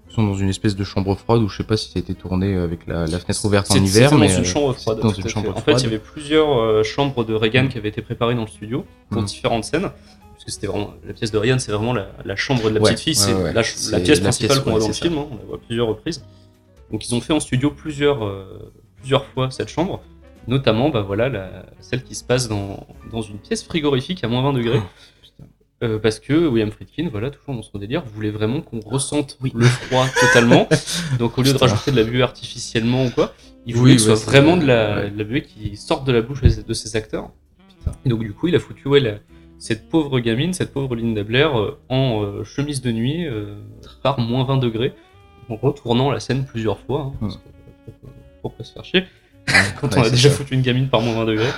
[0.08, 2.54] ils sont dans une espèce de chambre froide où je sais pas si c'était tourné
[2.56, 5.00] avec la, la fenêtre ouverte en hiver, c'était mais dans une euh, chambre froide.
[5.00, 5.58] Dans une chambre froide.
[5.58, 8.42] En fait, il y avait plusieurs euh, chambres de Reagan qui avaient été préparées dans
[8.42, 9.24] le studio pour Mm.
[9.24, 9.90] différentes scènes.
[10.44, 12.80] Parce que c'était vraiment la pièce de Reagan, c'est vraiment la, la chambre de la
[12.80, 13.52] Ouais, petite fille, ouais, c'est ouais.
[13.54, 15.16] la, C'est la pièce la principale qu'on voit dans le film.
[15.16, 16.22] hein, on la voit à plusieurs reprises.
[16.92, 20.02] Donc ils ont fait en studio plusieurs, euh, plusieurs fois cette chambre,
[20.46, 24.52] notamment bah voilà celle qui se passe dans, dans une pièce frigorifique à moins 20
[24.52, 24.80] degrés.
[25.22, 25.44] putain.
[25.82, 29.64] Euh, parce que William Friedkin, voilà, toujours dans son délire, voulait vraiment qu'on ressente le
[29.64, 30.68] froid totalement.
[31.18, 33.34] Donc au lieu de rajouter de la buée artificiellement ou quoi,
[33.66, 36.12] il Oui, voulait que ce soit vraiment de la, de la buée qui sorte de
[36.12, 37.30] la bouche de ses acteurs.
[38.04, 39.18] Et donc du coup, il a foutu ouais, la-
[39.64, 43.54] cette pauvre gamine, cette pauvre Linda Blair, euh, en euh, chemise de nuit, euh,
[44.02, 44.92] par moins 20 degrés,
[45.48, 49.04] en retournant la scène plusieurs fois, hein, parce que, pas se faire chier,
[49.80, 50.34] quand Ouais, on a déjà ça.
[50.36, 51.50] foutu une gamine par moins 20 degrés.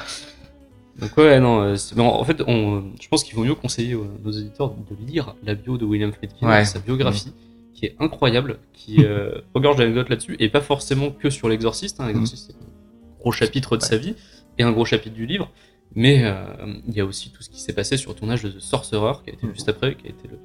[1.00, 4.30] Donc ouais, non, mais en en fait, on, je pense qu'il vaut mieux conseiller nos
[4.30, 6.64] éditeurs de lire la bio de William Friedkin, Ouais.
[6.64, 7.32] sa biographie,
[7.74, 12.06] qui est incroyable, qui euh, regorge d'anecdotes là-dessus, et pas forcément que sur l'exorciste, hein,
[12.06, 14.14] l'exorciste c'est un gros chapitre de sa vie,
[14.58, 15.50] et un gros chapitre du livre,
[15.94, 16.44] mais euh,
[16.86, 19.12] il y a aussi tout ce qui s'est passé sur le tournage de The Sorcerer,
[19.24, 20.38] qui a été juste après, qui a été le,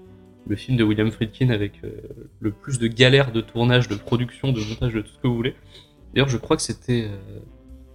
[0.47, 1.91] le film de William Friedkin avec euh,
[2.39, 5.35] le plus de galères de tournage, de production, de montage, de tout ce que vous
[5.35, 5.55] voulez.
[6.13, 7.39] D'ailleurs, je crois que c'était euh,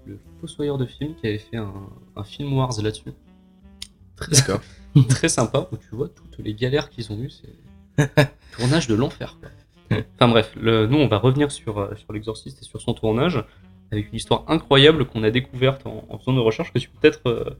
[0.07, 1.73] le Fossoyeur de film qui avait fait un,
[2.17, 3.13] un film Wars là-dessus.
[4.17, 4.33] Très,
[5.09, 7.31] très sympa, où tu vois toutes les galères qu'ils ont eues.
[7.31, 8.11] C'est
[8.59, 9.39] tournage de l'enfer.
[9.91, 13.45] Enfin bref, le- nous on va revenir sur, sur l'exorciste et sur son tournage,
[13.93, 16.99] avec une histoire incroyable qu'on a découverte en, en faisant nos recherches, que tu peux
[17.01, 17.51] peut-être euh,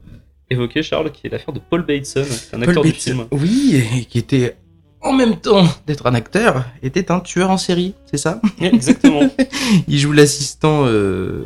[0.49, 3.11] évoquer, Charles, qui est l'affaire de Paul Bateson, qui est un Paul acteur du Bateson,
[3.11, 3.25] film.
[3.31, 4.55] Oui, et qui était
[5.01, 8.41] en même temps d'être un acteur, était un tueur en série, c'est ça?
[8.59, 9.29] Exactement.
[9.87, 10.89] Il joue l'assistant euh,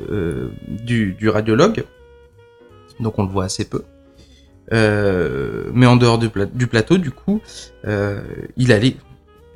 [0.10, 1.84] euh, du, du radiologue,
[3.00, 3.84] donc on le voit assez peu.
[4.72, 7.42] Mais en dehors du, pla- du plateau, du coup,
[8.58, 8.96] il allait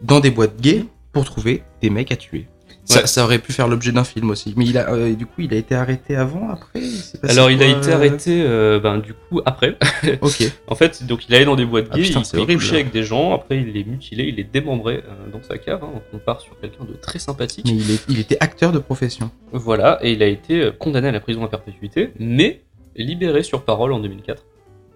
[0.02, 2.48] dans des boîtes gays pour trouver des mecs à tuer.
[2.88, 3.08] Ça, Ouais.
[3.08, 4.54] ça aurait pu faire l'objet d'un film aussi.
[4.56, 7.62] Mais il a, euh, du coup, il a été arrêté avant, après il Alors il
[7.64, 9.76] a été euh arrêté euh, ben, du coup après.
[10.22, 10.44] Ok.
[10.68, 12.92] En fait, donc il allait dans des boîtes Ah, gays, putain, il, il couchait avec
[12.92, 15.84] des gens, après il les mutilait, il les démembrait euh, dans sa cave.
[15.84, 15.90] hein.
[15.94, 17.66] Donc on part sur quelqu'un de très sympathique.
[17.68, 19.32] Mais il, est- il était acteur de profession.
[19.52, 22.62] Voilà, et il a été condamné à la prison à perpétuité, mais
[22.96, 24.44] libéré sur parole en 2004.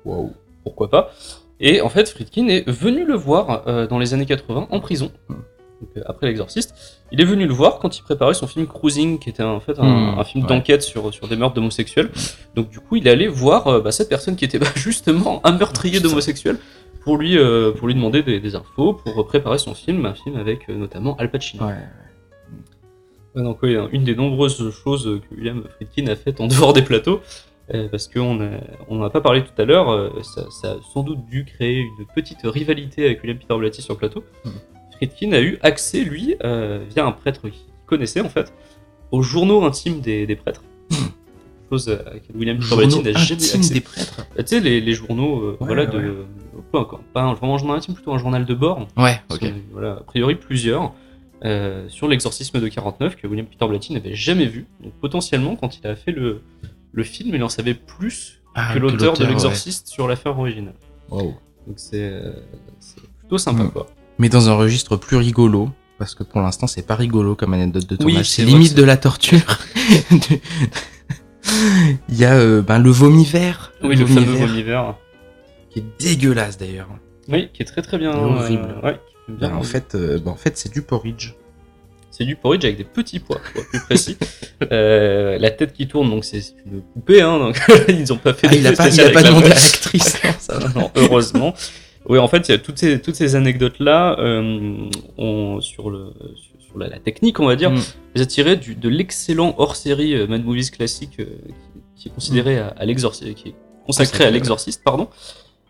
[0.06, 0.32] Wow,
[0.64, 1.12] pourquoi pas.
[1.60, 5.34] Et en fait, Friedkin est venu le voir dans les années 80 en prison, Hmm.
[5.82, 6.74] Donc, euh, après l'exorciste.
[7.12, 9.80] Il est venu le voir quand il préparait son film Cruising, qui était en fait
[9.80, 10.50] un, Hmm, un film ouais.
[10.50, 12.10] d'enquête sur, sur des meurtres d'homosexuels.
[12.56, 15.42] Donc du coup, il est allé voir euh, bah, cette personne qui était bah, justement
[15.46, 16.58] un meurtrier d'homosexuels
[17.02, 20.36] pour lui, euh, pour lui demander des, des infos, pour préparer son film, un film
[20.36, 21.66] avec euh, notamment Al Pacino.
[21.66, 21.74] Ouais.
[23.36, 26.82] Ouais, donc oui, une des nombreuses choses que William Friedkin a faites en dehors des
[26.82, 27.22] plateaux,
[27.74, 28.40] euh, parce qu'on
[28.90, 31.80] on n'en a pas parlé tout à l'heure, ça, ça a sans doute dû créer
[31.80, 34.24] une petite rivalité avec William Peter Blatty sur le plateau.
[34.46, 34.52] Mhm.
[35.00, 37.54] Friedkin a eu accès, lui, euh, via un prêtre qu'il
[37.86, 38.54] connaissait en fait,
[39.12, 40.64] aux journaux intimes des, des prêtres.
[41.72, 43.74] Chose à laquelle William Blatty n'a jamais eu intimes accès.
[43.76, 44.28] des prêtres.
[44.36, 45.92] Bah, tu sais, les, les journaux, euh, Ouais, voilà, ouais.
[45.92, 46.26] de.
[46.72, 48.88] Pas, encore- pas un, vraiment un journal intime, plutôt un journal de bord.
[48.98, 49.46] Ouais, ok.
[49.72, 50.94] Voilà, a priori plusieurs.
[51.46, 54.66] euh, sur l'exorcisme de 49 que William Peter Blatty n'avait jamais vu.
[54.84, 56.42] Donc potentiellement, quand il a fait le,
[56.92, 59.30] le film, il en savait plus Ah, que l'auteur de ouais.
[59.30, 60.74] l'exorciste sur l'affaire originale.
[61.10, 61.36] Wow.
[61.68, 62.34] Donc c'est euh,
[63.20, 63.72] plutôt sympa Mm.
[63.72, 63.88] quoi.
[64.20, 67.88] Mais dans un registre plus rigolo, parce que pour l'instant c'est pas rigolo comme anecdote
[67.88, 69.60] de Oui, tournage, c'est limite de la torture.
[72.10, 73.72] Il y a euh, ben, le vomi vert.
[73.82, 74.96] Oui, le fameux vomi vert.
[75.72, 76.90] Qui est dégueulasse d'ailleurs.
[77.30, 78.12] Oui, qui est très très bien.
[78.12, 78.76] Horrible.
[78.84, 81.36] euh, ouais, bien Ben, en fait, euh, ben, en fait c'est du porridge.
[82.12, 84.18] C'est du porridge avec des petits pois, pour être plus précis.
[84.60, 88.56] La tête qui tourne, donc c'est une poupée, hein, donc ils ont pas fait Ah,
[88.56, 90.22] il a pas, il spécial a pas demandé à l'actrice.
[90.96, 91.56] Heureusement.
[92.10, 94.90] Oui, en fait, il toutes ces, toutes ces anecdotes-là euh,
[95.62, 97.80] sur, le, sur, sur la, la technique, on va dire, Mm.
[98.16, 101.26] les a tirées du, de l'excellent hors-série euh, Mad Movies classique euh,
[101.96, 105.08] qui, qui est considéré à, à l'exorciste, qui est consacré à l'exorciste, pardon.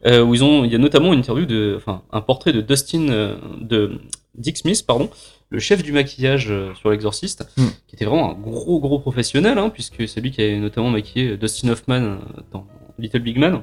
[0.06, 3.36] où ils ont, il y a notamment une interview de, enfin, un portrait de Dustin,
[3.60, 4.00] de
[4.36, 5.10] Dick Smith, pardon,
[5.50, 7.64] le chef du maquillage sur l'exorciste, Mm.
[7.88, 11.36] qui était vraiment un gros gros professionnel, hein, puisque c'est lui qui a notamment maquillé
[11.38, 12.18] Dustin Hoffman
[12.54, 12.66] dans
[12.98, 13.62] Little Big Man.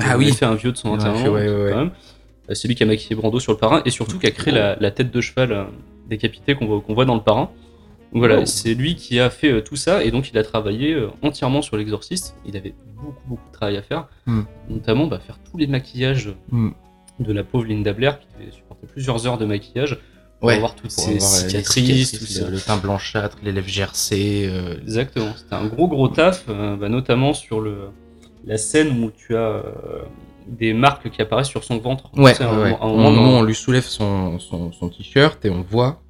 [0.00, 0.32] Ah Il oui.
[0.32, 1.70] fait un vieux de son Ouais, enterrement, ouais, ouais, ouais.
[1.70, 1.90] quand même.
[2.50, 4.52] Euh, C'est lui qui a maquillé Brando sur le parrain et surtout qui a créé
[4.54, 5.64] la, la tête de cheval euh,
[6.08, 7.50] décapitée qu'on voit, dans le parrain.
[8.12, 8.46] Donc voilà, Oh.
[8.46, 11.76] c'est lui qui a fait euh, tout ça et donc il a travaillé entièrement sur
[11.76, 12.34] l'exorciste.
[12.46, 14.40] Il avait beaucoup beaucoup de travail à faire, Mm.
[14.70, 16.70] notamment bah, faire tous les maquillages Mm.
[17.20, 19.98] de la pauvre Linda Blair qui devait supporter plusieurs heures de maquillage
[20.40, 23.68] pour Ouais, avoir toutes Pour ces avoir, cicatrices, tout le, le teint blanchâtre, les lèvres
[23.68, 24.48] gercées.
[24.48, 27.88] euh, Exactement, c'était un gros gros taf, euh, bah, notamment sur le,
[28.46, 29.62] la scène où tu as euh,
[30.48, 32.10] des marques qui apparaissent sur son ventre.
[32.16, 35.50] Ouais, un ouais, à un Au moment on lui soulève son, son, son t-shirt et
[35.50, 36.00] on voit,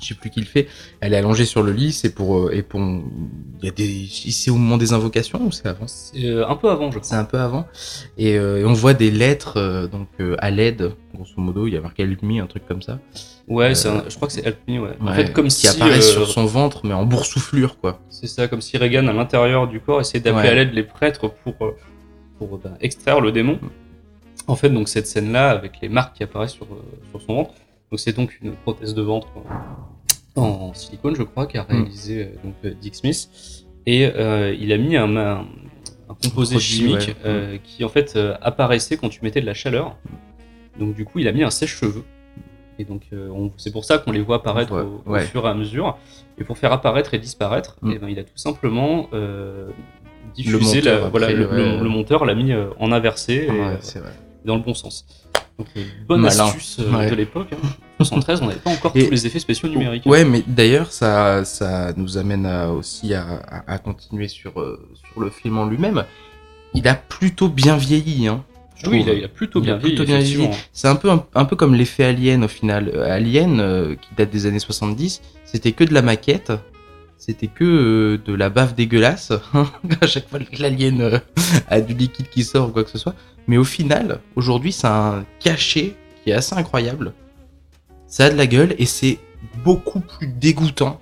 [0.00, 0.66] je sais plus qui le fait,
[1.00, 4.06] elle est allongée sur le lit, c'est pour, euh, et pour, il y a des,
[4.10, 5.86] c'est au moment des invocations ou c'est avant?
[5.86, 7.18] C'est euh, un peu avant, je C'est crois.
[7.18, 7.66] un peu avant.
[8.18, 11.76] Et, euh, et on voit des lettres, euh, donc, à l'aide, grosso modo, il y
[11.76, 12.98] a marqué Me, un truc comme ça.
[13.48, 14.90] Ouais, c'est un- je crois que c'est Me, ouais.
[15.00, 15.68] En fait, comme qui si.
[15.68, 18.00] apparaissent euh, sur son ventre, mais en boursouflure, quoi.
[18.08, 20.48] C'est ça, comme si Reagan, à l'intérieur du corps, essayait d'appeler Ouais.
[20.48, 21.54] à l'aide les prêtres pour,
[22.46, 23.58] pour bah, extraire le démon.
[24.46, 27.52] En fait, donc cette scène-là, avec les marques qui apparaissent sur, euh, sur son ventre,
[27.90, 32.26] donc c'est donc une prothèse de ventre euh, en silicone, je crois, qu'a réalisé euh,
[32.44, 33.28] donc, euh, Dick Smith.
[33.86, 37.14] Et euh, il a mis un, un, un composé produit, chimique ouais.
[37.24, 39.96] euh, qui en fait euh, apparaissait quand tu mettais de la chaleur.
[40.78, 42.04] Donc du coup, il a mis un sèche-cheveux.
[42.78, 45.22] Et donc euh, on- c'est pour ça qu'on les voit apparaître Ouais, au, au ouais.
[45.26, 45.98] fur et à mesure.
[46.38, 47.92] Et pour faire apparaître et disparaître, Mm.
[47.94, 49.08] eh ben, il a tout simplement
[50.34, 51.56] diffusé moteur, la- après, voilà, le, ouais.
[51.76, 54.12] le- le monteur l'a mis euh, en inversé et, Ouais, euh, vrai.
[54.44, 55.06] dans le bon sens.
[55.58, 56.44] Donc euh, bonne Malin.
[56.46, 57.10] astuce Ouais.
[57.10, 57.48] de l'époque.
[57.52, 57.68] Hein.
[57.98, 60.06] 73, on n'avait pas encore Et- tous les effets spéciaux numériques.
[60.06, 65.20] Ouais, mais d'ailleurs, ça, ça nous amène à- aussi à, à- à continuer sur, sur
[65.20, 66.04] le film en lui-même.
[66.74, 68.42] Il a plutôt bien vieilli, hein.
[68.86, 70.48] Oui, il a, il a plutôt bien vieilli.
[70.72, 72.90] C'est un peu, un, un peu comme l'effet Alien au final.
[73.02, 76.50] Alien, euh, qui date des années 70, c'était que de la maquette.
[77.24, 79.30] C'était que euh, de la bave dégueulasse.
[80.00, 81.18] à chaque fois que l'alien euh,
[81.68, 83.14] a du liquide qui sort ou quoi que ce soit.
[83.46, 85.94] Mais au final, aujourd'hui, c'est un cachet
[86.24, 87.12] qui est assez incroyable.
[88.08, 89.20] Ça a de la gueule et c'est
[89.64, 91.00] beaucoup plus dégoûtant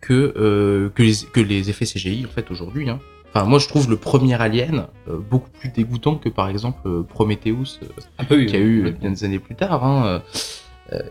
[0.00, 2.88] que, euh, que, les, que les effets CGI en fait aujourd'hui.
[2.88, 3.00] hein.
[3.34, 4.86] Enfin, moi je trouve le premier Alien
[5.30, 7.78] beaucoup plus dégoûtant que par exemple Prometheus
[8.18, 8.92] Ah bah oui, qui a oui, eu oui.
[8.92, 9.84] bien des années plus tard.
[9.84, 10.22] hein,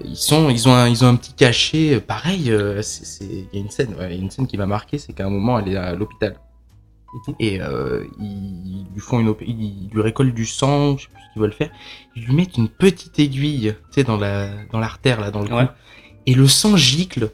[0.04, 2.52] ils sont, ils ont, un, ils ont un petit cachet euh, pareil.
[2.52, 2.82] euh,
[3.22, 5.60] Il y a une scène, ouais, une scène qui m'a marqué, c'est qu'à un moment
[5.60, 6.38] elle est à l'hôpital
[7.28, 7.36] Mhm.
[7.40, 11.34] et euh, ils lui font une, ils lui récoltent du sang, je sais plus ce
[11.34, 11.72] qu'ils veulent faire.
[12.16, 15.48] Ils lui mettent une petite aiguille, tu sais, dans la, dans l'artère là, dans le
[15.48, 15.68] cou, Ouais.
[16.28, 17.32] et le sang gicle.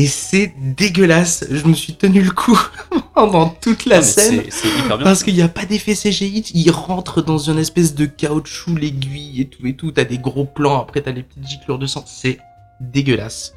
[0.00, 1.44] Et c'est dégueulasse.
[1.50, 2.56] Je me suis tenu le cou
[3.14, 4.42] pendant toute la Ah, scène.
[4.44, 5.04] c'est- C'est hyper bien.
[5.04, 9.40] Parce qu'il n'y a pas d'effet CGI, il rentre dans une espèce de caoutchouc, l'aiguille
[9.40, 12.04] et tout et tout, t'as des gros plans, après t'as les petites giclures de sang,
[12.06, 12.38] c'est
[12.80, 13.54] dégueulasse.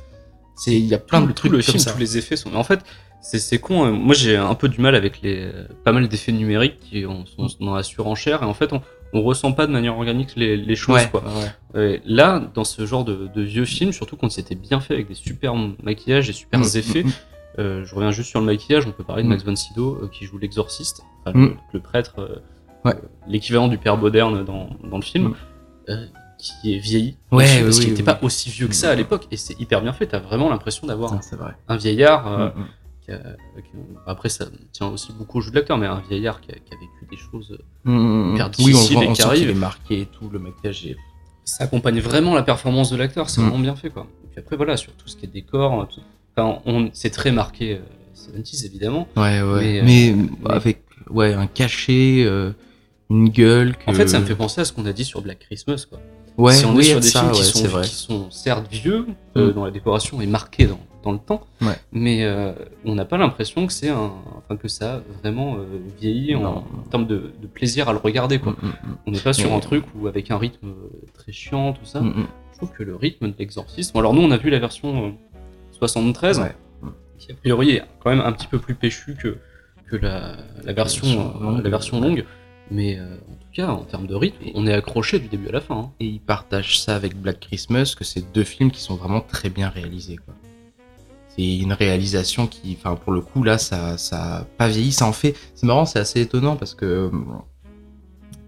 [0.55, 1.91] C'est, il y a plein Tout- de tout trucs le comme film, ça.
[1.91, 2.55] tous les effets sont.
[2.55, 2.79] En fait,
[3.21, 3.83] c'est c'est con.
[3.83, 3.91] hein.
[3.91, 5.47] Moi, j'ai un peu du mal avec les
[5.83, 8.81] pas mal d'effets numériques qui ont- sont dans la surenchère et en fait, on,
[9.13, 10.95] on ressent pas de manière organique les, les choses.
[10.95, 11.23] Ouais, quoi.
[11.23, 11.79] ouais.
[11.79, 15.07] Ouais, là, dans ce genre de, de vieux films, surtout quand c'était bien fait avec
[15.07, 15.53] des super
[15.83, 17.03] maquillages et super Mm, effets.
[17.03, 17.11] mm,
[17.59, 18.85] euh, je reviens juste sur le maquillage.
[18.87, 19.31] On peut parler de Mm.
[19.31, 22.35] Max von Sydow euh, qui joue l'exorciste, enfin, le, le prêtre, euh,
[22.85, 22.95] Ouais.
[22.95, 25.35] euh, l'équivalent du père moderne dans, dans le film.
[25.89, 26.05] Euh,
[26.37, 28.05] qui est vieilli Ouais, dessus, oui, parce qu'il n'était oui.
[28.05, 30.87] pas aussi vieux que ça à l'époque et c'est hyper bien fait t'as vraiment l'impression
[30.87, 32.65] d'avoir Ah, un, vieillard euh, Mm,
[33.05, 33.17] qui a-
[33.61, 36.55] qui- après ça tient aussi beaucoup au jeu de l'acteur mais un vieillard qui a,
[36.55, 38.51] qui a vécu des choses Mm, mm, hyper mm.
[38.59, 39.39] Oui, on, difficile voit- et qui sent arrive.
[39.41, 40.97] qu'il est marqué et tout, le maquillage est...
[41.45, 43.43] ça accompagne vraiment la performance de l'acteur c'est Mm.
[43.45, 46.01] vraiment bien fait quoi et puis après voilà sur tout ce qui est décor tout-
[46.35, 47.79] enfin on c'est très marqué euh,
[48.37, 49.81] 70s évidemment Ouais, ouais.
[49.81, 52.51] Mais, Mais, euh, mais- avec, ouais, un cachet, euh,
[53.09, 53.89] une gueule que...
[53.89, 55.99] en fait ça me fait penser à ce qu'on a dit sur Black Christmas quoi
[56.37, 58.31] Ouais, si on oui, est sur de des ça, films qui, ouais, sont, qui sont
[58.31, 59.05] certes vieux,
[59.35, 59.53] euh, Mm.
[59.53, 61.73] dont la décoration est marquée dans, dans le temps, Ouais.
[61.91, 62.53] mais euh,
[62.85, 65.65] on n'a pas l'impression que c'est un, enfin que ça a vraiment euh,
[65.99, 68.39] vieilli en, termes de, de plaisir à le regarder.
[68.39, 68.53] Quoi.
[68.53, 71.73] Mm, mm, On n'est pas sur un truc où avec un rythme euh, très chiant,
[71.73, 72.01] tout ça.
[72.01, 72.27] mm, mm.
[72.53, 73.97] Je trouve que le rythme de l'exorcisme.
[73.97, 75.11] Alors nous, on a vu la version euh,
[75.71, 76.55] 73, Ouais.
[77.17, 79.37] qui a priori est quand même un petit peu plus péchu que
[79.89, 82.23] que la, la version euh, la version longue.
[82.69, 85.51] Mais euh, en tout cas, en termes de rythme, on est accroché du début à
[85.51, 85.75] la fin.
[85.77, 85.91] hein.
[85.99, 89.49] Et ils partagent ça avec Black Christmas, que c'est deux films qui sont vraiment très
[89.49, 90.15] bien réalisés.
[90.15, 90.33] quoi.
[91.37, 95.05] C'est une réalisation qui, enfin pour le coup là, ça, ça a pas vieilli, ça
[95.05, 95.35] en fait.
[95.55, 97.09] C'est marrant, c'est assez étonnant parce que euh,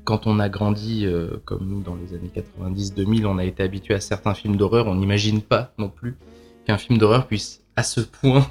[0.04, 3.94] quand on a grandi euh, comme nous dans les années 90-2000, on a été habitué
[3.94, 6.18] à certains films d'horreur, on n'imagine pas non plus
[6.66, 8.46] qu'un film d'horreur puisse à ce point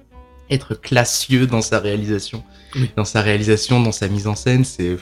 [0.50, 2.90] être classieux dans sa réalisation, Oui.
[2.96, 4.98] dans sa réalisation, dans sa mise en scène, c'est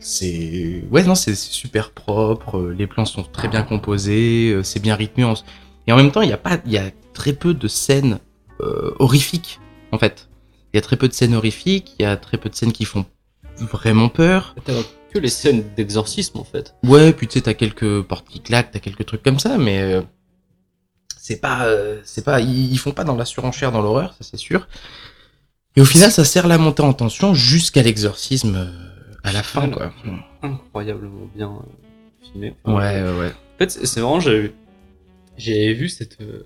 [0.00, 4.96] c'est ouais non c'est super propre euh, les plans sont très bien composés c'est bien
[4.96, 5.34] rythmé on
[5.86, 8.18] et en même temps il y a pas il y a très peu de scènes
[8.60, 9.60] euh, horrifiques
[9.92, 10.28] en fait.
[10.72, 12.72] Il y a très peu de scènes horrifiques il y a très peu de scènes
[12.72, 13.04] qui font
[13.58, 14.54] vraiment peur.
[14.64, 14.72] T'as
[15.12, 16.74] que les scènes d'exorcisme en fait.
[16.82, 19.80] ouais puis tu sais t'as quelques portes qui claquent t'as quelques trucs comme ça mais
[19.80, 20.02] euh,
[21.16, 24.24] c'est pas euh, c'est pas ils, ils font pas dans la surenchère dans l'horreur ça
[24.28, 24.66] c'est sûr.
[25.76, 29.68] Et au final ça sert la montée en tension jusqu'à l'exorcisme euh, à la fin
[29.68, 29.92] quoi.
[30.42, 31.52] Incroyablement bien
[32.22, 32.48] filmé.
[32.48, 33.28] ouais Enfin, ouais ouais.
[33.30, 34.52] En fait, c'est c'est marrant, j'avais
[35.36, 36.42] j'avais vu cette, euh,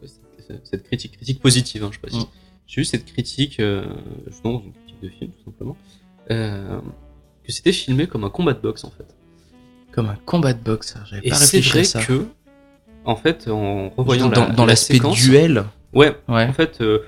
[0.47, 2.19] cette, cette critique, critique positive, hein, je sais pas si.
[2.27, 2.29] Mm.
[2.67, 3.85] J'ai vu cette critique, euh,
[4.27, 5.77] justement, dans une critique de film, tout simplement,
[6.31, 6.79] euh,
[7.45, 9.07] que c'était filmé comme un combat de boxe, en fait.
[9.93, 12.27] comme un combat de boxe j'avais pas réfléchi vrai à ça que,
[13.05, 15.65] en fait, en revoyant dans, la, dans la l'aspect duel
[15.95, 16.99] ouais, ouais en fait, euh,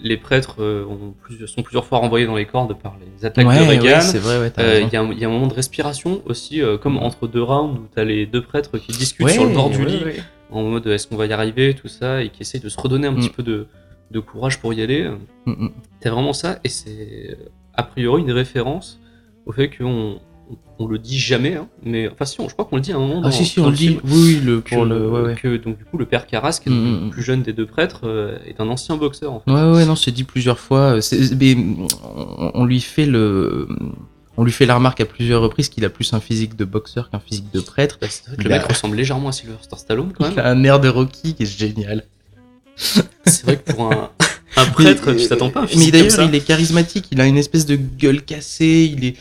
[0.00, 3.54] les prêtres ont plus- sont plusieurs fois renvoyés dans les cordes par les attaques ouais,
[3.54, 4.00] de ouais, Reagan.
[4.00, 4.80] c'est vrai ouais Euh.
[4.82, 7.42] Il y, a un- il y a un moment de respiration aussi, comme entre deux
[7.42, 10.00] rounds où t'as les deux prêtres qui discutent sur le bord du lit.
[10.50, 13.06] En mode est-ce qu'on va y arriver, tout ça, et qui essayent de se redonner
[13.06, 13.16] un Mm.
[13.16, 13.66] petit peu de,
[14.10, 15.08] de courage pour y aller.
[15.46, 15.70] Mm, mm.
[16.00, 17.36] T'as vraiment ça, et c'est
[17.74, 18.98] a priori une référence
[19.46, 20.20] au fait qu'on
[20.78, 22.96] on le dit jamais, hein, mais enfin si, on, je crois qu'on le dit à
[22.96, 23.18] un moment.
[23.22, 23.88] Ah dans, si si on le dit.
[23.88, 25.34] film, Oui le que, pour le ouais ouais.
[25.34, 28.02] que donc du coup le père Carras, qui est le plus jeune des deux prêtres,
[28.04, 29.32] euh, est un ancien boxeur.
[29.34, 29.50] En fait.
[29.50, 31.02] Ouais ouais non c'est dit plusieurs fois.
[31.02, 31.54] C'est- mais
[32.02, 33.68] on, on lui fait le
[34.38, 37.10] on lui fait la remarque à plusieurs reprises qu'il a plus un physique de boxeur
[37.10, 37.98] qu'un physique de prêtre.
[38.00, 40.36] Bah, c'est vrai que Il le a- mec ressemble légèrement à Sylvester Stallone quand Il
[40.36, 40.38] même.
[40.46, 42.04] a un air de Rocky qui est génial.
[42.76, 44.10] C'est vrai que pour un,
[44.56, 46.24] un prêtre, Mais, tu t'attends pas à un Mais physique d'ailleurs, comme ça.
[46.24, 49.16] il est charismatique, il a une espèce de gueule cassée, il est,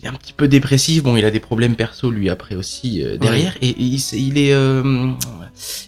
[0.00, 1.02] il est un petit peu dépressif.
[1.02, 4.52] Bon, il a des problèmes perso lui après aussi euh, derrière, et, il, il est,
[4.52, 5.10] euh,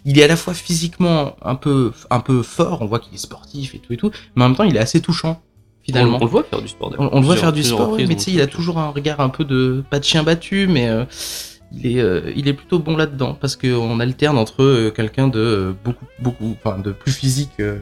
[0.04, 2.82] il est à la fois physiquement un peu, un peu fort.
[2.82, 4.80] On voit qu'il est sportif et tout et tout, mais en même temps, il est
[4.80, 5.40] assez touchant
[5.86, 6.18] finalement.
[6.18, 6.94] On, on le voit faire du sport.
[6.98, 8.88] On, on le voit faire du sport, ouais, mais tu sais, il a toujours un
[8.90, 11.04] regard un peu de pas de chien battu, mais euh,
[11.72, 15.74] il est, euh, il est plutôt bon là-dedans parce qu'on alterne entre euh, quelqu'un de
[15.84, 17.80] beaucoup, beaucoup, enfin de plus physique que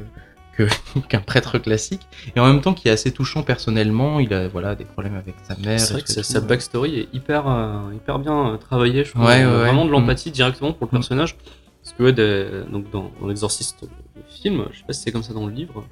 [1.08, 2.02] qu'un prêtre classique,
[2.36, 4.20] et en même temps qui est assez touchant personnellement.
[4.20, 5.80] Il a voilà des problèmes avec sa mère.
[5.80, 7.44] C'est vrai que sa, backstory est hyper,
[7.92, 9.02] hyper bien travaillée.
[9.04, 9.94] Je trouve Ouais, ouais, vraiment de Mm.
[9.94, 11.00] l'empathie directement pour le Mm.
[11.00, 11.36] personnage.
[11.82, 15.22] Parce que ouais, donc dans, dans l'exorciste le film, je sais pas si c'est comme
[15.24, 15.84] ça dans le livre,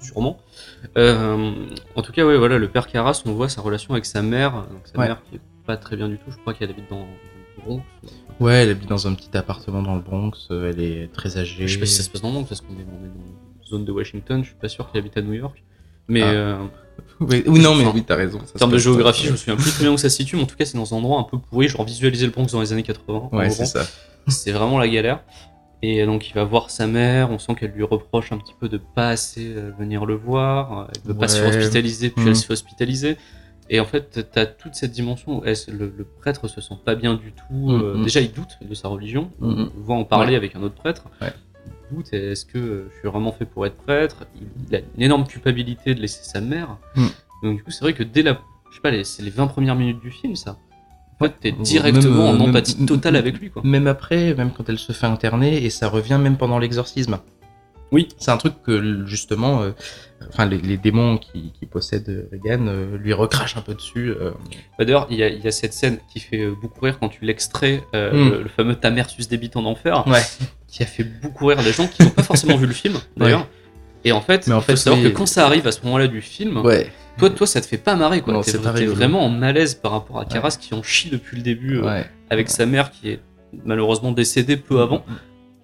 [0.00, 0.38] sûrement.
[0.96, 1.52] Euh,
[1.94, 4.52] en tout cas, ouais, voilà, le père Carras, on voit sa relation avec sa mère,
[4.52, 5.06] donc sa Ouais.
[5.08, 6.30] mère qui est pas très bien du tout.
[6.30, 7.82] Je crois qu'elle habite dans le Bronx.
[8.38, 10.32] Ouais, elle habite dans un petit appartement dans le Bronx.
[10.50, 11.66] euh, Elle est très âgée.
[11.66, 13.08] Je sais pas si ça se passe dans le Bronx parce qu'on est, on est
[13.08, 13.14] dans
[13.62, 14.42] une zone de Washington.
[14.42, 15.62] Je suis pas sûr qu'elle habite à New York.
[16.08, 16.26] Mais Ah.
[16.30, 16.58] euh,
[17.20, 18.38] Oui, non, mais Enfin, oui, t'as raison.
[18.38, 20.42] En termes de géographie, je me souviens plus très bien où ça se situe, mais
[20.42, 22.60] en tout cas, c'est dans un endroit un peu pourri, genre visualiser le Bronx dans
[22.60, 23.28] les années 80.
[23.32, 23.84] en Ouais, c'est ça.
[24.28, 25.20] C'est vraiment la galère.
[25.82, 28.68] Et donc, il va voir sa mère, on sent qu'elle lui reproche un petit peu
[28.68, 32.26] de pas assez euh, venir le voir, euh, elle veut pas se faire hospitaliser, puis
[32.26, 33.16] elle se fait hospitaliser.
[33.68, 37.14] Et en fait, t'as toute cette dimension où le, le prêtre se sent pas bien
[37.14, 37.70] du tout.
[37.72, 38.04] euh, Mhm.
[38.04, 39.30] déjà, il doute de sa religion.
[39.42, 40.36] On voit en parler Ouais.
[40.36, 41.04] avec un autre prêtre.
[41.20, 41.32] Ouais.
[41.90, 44.24] Il doute, est-ce que je suis vraiment fait pour être prêtre?
[44.70, 46.78] Il, a une énorme culpabilité de laisser sa mère.
[47.42, 48.40] Donc, du coup, c'est vrai que dès la.
[48.70, 50.58] Je sais pas, c'est les 20 premières minutes du film, ça.
[51.40, 53.62] T'es directement euh, en même- empathie totale avec lui, quoi.
[53.64, 57.18] Même après, même quand elle se fait interner, et ça revient même pendant l'exorcisme.
[57.92, 58.08] Oui.
[58.18, 59.70] C'est un truc que justement, euh,
[60.28, 64.10] enfin les, les démons qui, qui possèdent Regan euh, lui recrachent un peu dessus.
[64.10, 64.32] euh.
[64.78, 66.98] Bah, D'ailleurs, il y, a- il y a cette scène qui fait euh, beaucoup rire
[66.98, 68.30] quand tu l'extrais, euh, Mm.
[68.32, 70.20] le, le fameux Ta mère sus débite en enfer, Ouais.
[70.66, 73.40] qui a fait beaucoup rire des gens qui n'ont pas forcément vu le film, d'ailleurs.
[73.42, 73.46] Ouais.
[74.04, 75.10] Et en fait, Mais en il faut fait, savoir oui.
[75.10, 76.90] que quand ça arrive à ce moment-là du film, Ouais.
[77.18, 78.42] Toi, toi, ça te fait pas marrer, quoi.
[78.42, 78.56] T'es
[78.86, 82.48] vraiment en malaise par rapport à Caras qui en chie depuis le début euh, avec
[82.50, 83.20] sa mère qui est
[83.64, 85.04] malheureusement décédée peu avant.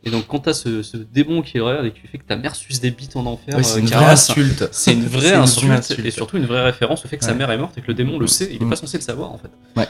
[0.05, 2.35] Et donc, quand t'as ce, ce démon qui est derrière et qui fait que ta
[2.37, 4.69] mère suce des bites en enfer, Ouais, c'est euh, une vraie insulte.
[4.73, 7.59] C'est une vraie insulte, et surtout une vraie référence au fait que sa mère est
[7.59, 8.71] morte et que le démon le sait, il est Mm.
[8.71, 9.51] pas censé le savoir en fait.
[9.77, 9.87] Ouais.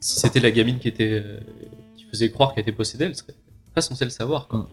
[0.00, 1.38] Si c'était la gamine qui était euh,
[1.96, 3.34] qui faisait croire qu'elle était possédée, elle serait
[3.74, 4.48] pas censée le savoir.
[4.48, 4.58] Quoi.
[4.60, 4.66] Mm.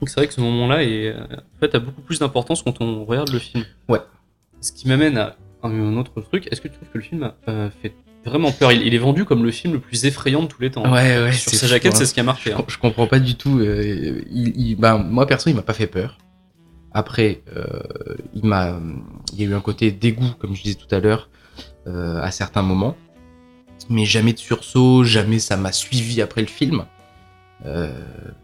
[0.00, 3.04] Donc c'est vrai que ce moment-là est, en fait, a beaucoup plus d'importance quand on
[3.06, 3.64] regarde le film.
[3.88, 4.00] Ouais.
[4.60, 6.48] Ce qui m'amène à un, autre truc.
[6.50, 7.92] Est-ce que tu trouves que le film euh, fait
[8.24, 8.72] vraiment peur?
[8.72, 10.84] Il, il est vendu comme le film le plus effrayant de tous les temps.
[10.84, 11.32] Ouais, ouais.
[11.32, 11.98] Sur c'est sa jaquette, fou, hein.
[12.00, 12.50] c'est ce qui a marqué.
[12.50, 12.64] Je, hein.
[12.68, 13.58] je comprends pas du tout.
[13.58, 16.18] euh, il, il- ben, moi perso, il m'a pas fait peur.
[16.92, 17.64] Après, euh,
[18.34, 18.80] il m'a,
[19.32, 21.28] il y a eu un côté dégoût, comme je disais tout à l'heure,
[21.86, 22.96] euh, à certains moments,
[23.90, 26.86] mais jamais de sursaut, jamais ça m'a suivi après le film.
[27.64, 27.90] Euh,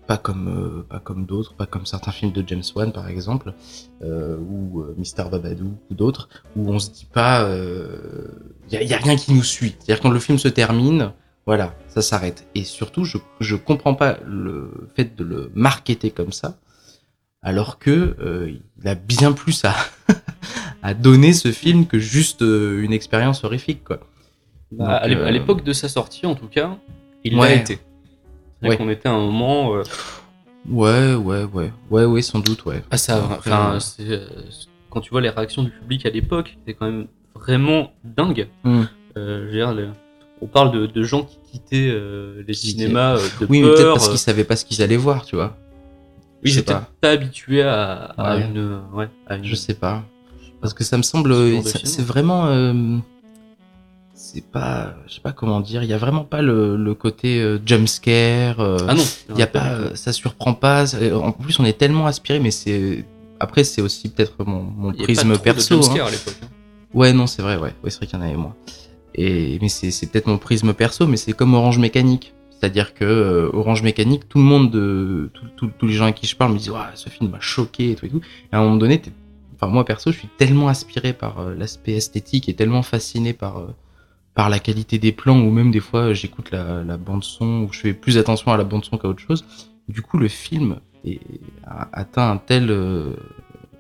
[0.07, 3.53] pas comme, euh, pas comme d'autres, pas comme certains films de James Wan par exemple,
[4.03, 8.83] euh, ou euh, Mr Babadou ou d'autres, où on se dit pas, il y, a,
[8.83, 9.75] y a rien qui nous suit.
[9.81, 11.13] C'est-à-dire quand le film se termine,
[11.45, 12.47] voilà, ça s'arrête.
[12.55, 16.57] Et surtout, je, je comprends pas le fait de le marketer comme ça,
[17.43, 18.51] alors que euh,
[18.81, 19.75] il a bien plus à,
[20.83, 24.01] à donner ce film que juste euh, une expérience horrifique, quoi.
[24.71, 26.79] Bah, Donc, à l'é- euh, à l'époque de sa sortie, en tout cas,
[27.25, 27.49] il Ouais.
[27.57, 27.79] l'a été.
[28.63, 28.77] C'est Ouais.
[28.77, 29.75] qu'on était à un moment.
[29.75, 29.83] euh,
[30.71, 32.83] Ouais, ouais, ouais, ouais, ouais, sans doute, ouais.
[32.91, 34.21] Ah, ça, enfin, euh, c'est, euh,
[34.91, 38.47] quand tu vois les réactions du public à l'époque, c'était quand même vraiment dingue.
[38.63, 38.83] Hmm.
[39.17, 39.89] Euh, je veux dire, le-
[40.41, 43.77] on parle de, de gens qui quittaient euh, les cinémas de Oui, mais peur.
[43.77, 45.57] peut-être parce qu'ils savaient pas ce qu'ils allaient voir, tu vois.
[46.45, 46.89] oui, étaient pas.
[47.01, 48.43] pas, habitués à, à Ouais.
[48.47, 50.05] une, ouais, à une- Je sais pas.
[50.61, 51.35] Parce que ça me semble,
[51.65, 52.99] c'est vraiment, euh,
[54.35, 55.83] c'est pas, je sais pas comment dire.
[55.83, 58.61] Il y a vraiment pas le, le côté euh, jump scare.
[58.61, 60.87] euh, Ah non, il y a pas, euh, ça surprend pas.
[60.87, 63.05] ça- En plus, on est tellement aspiré, mais c'est,
[63.41, 65.75] après, c'est aussi peut-être mon, mon Il y a pas prisme trop de perso.
[65.83, 66.09] jumpscare hein.
[66.09, 66.37] à l'époque.
[66.43, 66.47] hein.
[66.95, 68.55] Ouais, non, c'est vrai, ouais, ouais c'est vrai qu'il y en avait moins.
[69.15, 72.33] Et mais c'est c'est peut-être mon prisme perso, mais c'est comme Orange Mécanique.
[72.51, 76.13] C'est-à-dire que euh, Orange Mécanique, tout le monde, de, tout- tout- tous les gens à
[76.13, 78.21] qui je parle me disent, Ouah, ce film m'a choqué et tout et tout.
[78.53, 79.03] Et à un moment donné,
[79.57, 83.59] enfin moi perso, je suis tellement aspiré par euh, l'aspect esthétique et tellement fasciné par
[83.59, 83.75] euh,
[84.35, 87.65] par la qualité des plans ou même des fois euh, j'écoute la, la bande son
[87.65, 89.45] ou je fais plus attention à la bande son qu'à autre chose.
[89.89, 91.21] Du coup, le film est,
[91.67, 93.15] a atteint un tel, euh,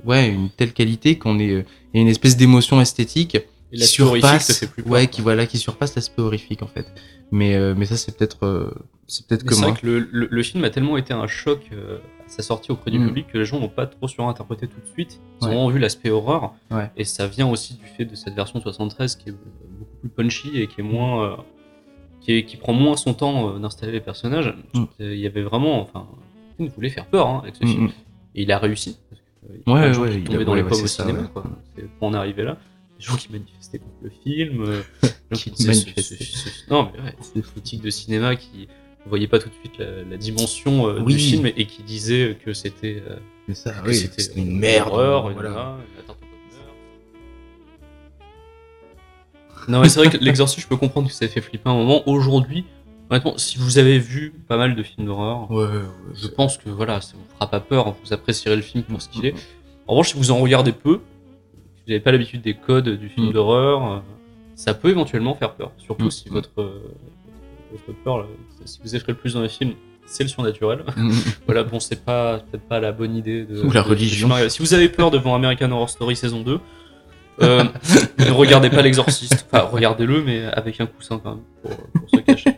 [0.04, 3.36] ouais, une telle qualité qu'on est, il y a une espèce d'émotion esthétique
[3.72, 5.12] Et qui surpasse, fait plus peur, ouais, quoi.
[5.12, 6.86] qui voilà, qui surpasse l'aspect horrifique en fait.
[7.30, 8.70] Mais euh, mais ça c'est peut-être euh,
[9.06, 11.60] c'est peut-être que C'est vrai que le, le- le film a tellement été un choc
[11.72, 11.98] euh,
[12.32, 13.06] sa sortie auprès du Mm.
[13.08, 15.20] public que les gens n'ont pas trop surinterprété tout de suite.
[15.40, 15.54] Ils ont Ouais.
[15.54, 16.54] vraiment vu l'aspect horreur.
[16.70, 16.90] Ouais.
[16.96, 20.50] Et ça vient aussi du fait de cette version 73 qui est beaucoup plus punchy
[20.60, 21.24] et qui est moins.
[21.24, 21.36] euh,
[22.20, 24.54] qui, est- qui prend moins son temps euh, d'installer les personnages.
[24.74, 24.84] Mm.
[25.00, 25.80] Il y avait vraiment.
[25.82, 26.06] Enfin,
[26.60, 27.84] il voulait faire peur hein, avec ce film.
[27.86, 27.92] mm.
[28.36, 28.96] Et il a réussi.
[29.10, 31.02] Parce que, euh, Ouais, ouais, qui il tombaient dans ouais, les ouais, pommes au ça,
[31.04, 31.20] cinéma.
[31.22, 31.28] ouais.
[31.32, 31.42] Quoi.
[31.98, 32.56] Pour en arriver là.
[32.98, 34.62] Des gens qui manifestaient contre le film.
[34.62, 36.24] euh, des gens qui ce- Manifestaient.
[36.24, 38.68] ce- ce- Non, mais ouais, des critiques de cinéma qui
[39.04, 41.14] ne voyaient pas tout de suite la, la dimension euh, Oui.
[41.14, 43.02] du film et, et qui disaient que c'était.
[43.08, 43.16] euh,
[43.86, 44.88] oui, une une merde.
[44.88, 45.76] horreur, voilà.
[49.68, 52.02] Non, mais c'est vrai que l'exorcisme, je peux comprendre que ça fait flipper un moment.
[52.08, 52.64] Aujourd'hui,
[53.10, 55.82] honnêtement, si vous avez vu pas mal de films d'horreur, Ouais, ouais,
[56.14, 59.08] je pense que voilà, ça vous fera pas peur, vous apprécierez le film pour ce
[59.08, 59.32] qu'il est.
[59.32, 59.36] Mm.
[59.86, 63.08] En revanche, si vous en regardez peu, si vous n'avez pas l'habitude des codes du
[63.08, 63.32] film Mm.
[63.32, 63.98] d'horreur, euh,
[64.56, 65.70] ça peut éventuellement faire peur.
[65.78, 66.10] Surtout Mm.
[66.10, 66.50] si votre,
[67.72, 68.26] votre peur,
[68.64, 69.74] si vous effrayez le plus dans les films,
[70.06, 70.84] c'est le surnaturel.
[70.96, 71.10] Mm.
[71.46, 73.62] voilà, bon, c'est pas peut-être pas la bonne idée de.
[73.62, 74.28] Ou la de- religion.
[74.28, 76.60] de- Si vous avez peur devant American Horror Story saison 2,
[77.42, 77.64] euh,
[78.18, 79.46] ne regardez pas l'exorciste.
[79.50, 82.56] Enfin, regardez-le, mais avec un coussin quand même, pour, pour se cacher.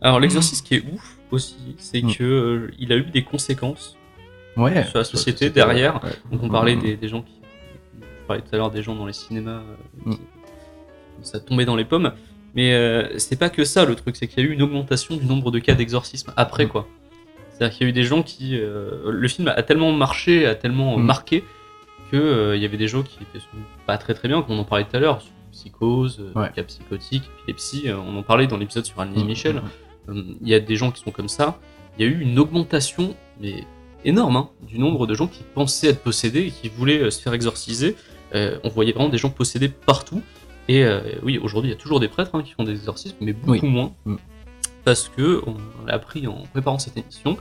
[0.00, 2.14] Alors, l'exorciste qui est ouf aussi, c'est Mm.
[2.14, 3.96] que euh, il a eu des conséquences
[4.56, 4.84] Ouais.
[4.84, 6.02] sur la société derrière.
[6.04, 6.10] ouais.
[6.30, 6.82] Donc on parlait Mm.
[6.82, 7.32] des, des gens qui.
[8.00, 9.60] Je parlais tout à l'heure des gens dans les cinémas.
[9.62, 10.14] euh, Mm.
[10.14, 10.20] qui-
[11.22, 12.12] Ça tombait dans les pommes.
[12.54, 15.16] Mais euh, c'est pas que ça le truc, c'est qu'il y a eu une augmentation
[15.16, 16.68] du nombre de cas d'exorcisme après Mm.
[16.68, 16.88] quoi.
[17.50, 18.56] C'est-à-dire qu'il y a eu des gens qui.
[18.58, 21.02] euh, le film a tellement marché, a tellement Mm.
[21.02, 21.44] marqué,
[22.10, 23.44] que euh, y avait des gens qui étaient
[23.86, 26.50] pas très très bien, comme on en parlait tout à l'heure, sur psychose, euh, Ouais.
[26.54, 29.26] cas psychotique, épilepsie, euh, on en parlait dans l'épisode sur Annie Mm.
[29.26, 29.62] Michel.
[30.12, 31.58] Il y a des gens qui sont comme ça.
[31.98, 33.64] Il y a eu une augmentation, mais
[34.04, 37.32] énorme, hein, du nombre de gens qui pensaient être possédés et qui voulaient se faire
[37.34, 37.96] exorciser.
[38.34, 40.20] On voyait vraiment des gens possédés partout.
[40.68, 43.16] Et euh, oui, aujourd'hui, il y a toujours des prêtres hein, qui font des exorcismes,
[43.20, 43.60] mais beaucoup Oui.
[43.62, 43.92] moins.
[44.04, 44.16] Mm.
[44.84, 45.56] Parce que, on
[45.86, 47.36] l'a appris en préparant cette émission,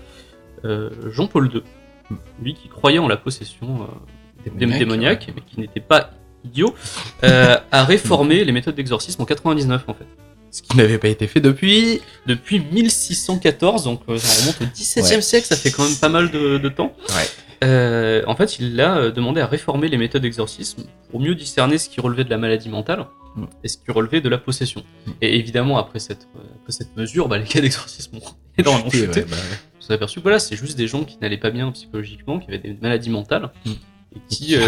[0.66, 1.62] euh, Jean-Paul II,
[2.10, 2.16] Mm.
[2.42, 5.34] lui qui croyait en la possession euh, des Démoniaque, ouais.
[5.38, 6.12] mais qui n'était pas
[6.44, 6.76] idiot,
[7.24, 10.06] euh, a réformé les méthodes d'exorcisme en 99 en fait.
[10.52, 12.02] Ce qui n'avait pas été fait depuis.
[12.28, 15.22] Depuis 1614, donc ça remonte au XVIIe Ouais.
[15.22, 16.94] siècle, ça fait quand même pas mal de, de temps.
[17.10, 17.26] Ouais.
[17.64, 21.78] Euh, en fait, il a euh, demandé à réformer les méthodes d'exorcisme pour mieux discerner
[21.78, 23.06] ce qui relevait de la maladie mentale
[23.36, 23.46] Mm.
[23.64, 24.84] et ce qui relevait de la possession.
[25.20, 28.22] Et évidemment, après cette, euh, après cette mesure, bah, les cas d'exorcisme ont
[28.60, 29.58] énormément Chuté, ouais, bah ouais.
[29.80, 32.50] On s'est aperçu que voilà, c'est juste des gens qui n'allaient pas bien psychologiquement, qui
[32.50, 33.72] avaient des maladies mentales, Mm.
[34.16, 34.68] et qui, Qui euh,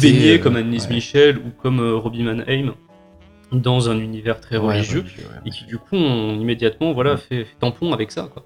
[0.00, 0.94] baignaient euh, comme Annelise ouais.
[0.94, 2.74] Michel ou comme Robbie Mannheim
[3.52, 5.04] dans un univers très religieux
[5.46, 7.18] et qui du coup ont immédiatement voilà Mm.
[7.18, 8.44] fait, fait tampon avec ça quoi.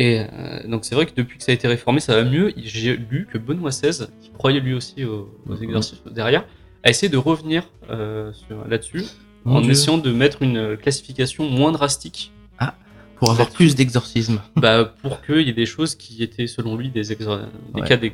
[0.00, 2.52] Et euh, donc c'est vrai que depuis que ça a été réformé ça va mieux.
[2.56, 6.44] J'ai lu que Benoît XVI, qui croyait lui aussi aux, aux exorcismes derrière,
[6.84, 8.30] a essayé de revenir euh,
[8.68, 9.02] là-dessus
[9.44, 9.72] Mon en Dieu.
[9.72, 12.32] essayant de mettre une classification moins drastique
[13.16, 14.40] Pour avoir plus d'exorcisme.
[14.56, 17.40] bah, pour qu'il y ait des choses qui étaient selon lui des, exor-
[17.74, 17.88] des Ouais.
[17.88, 18.12] cas, des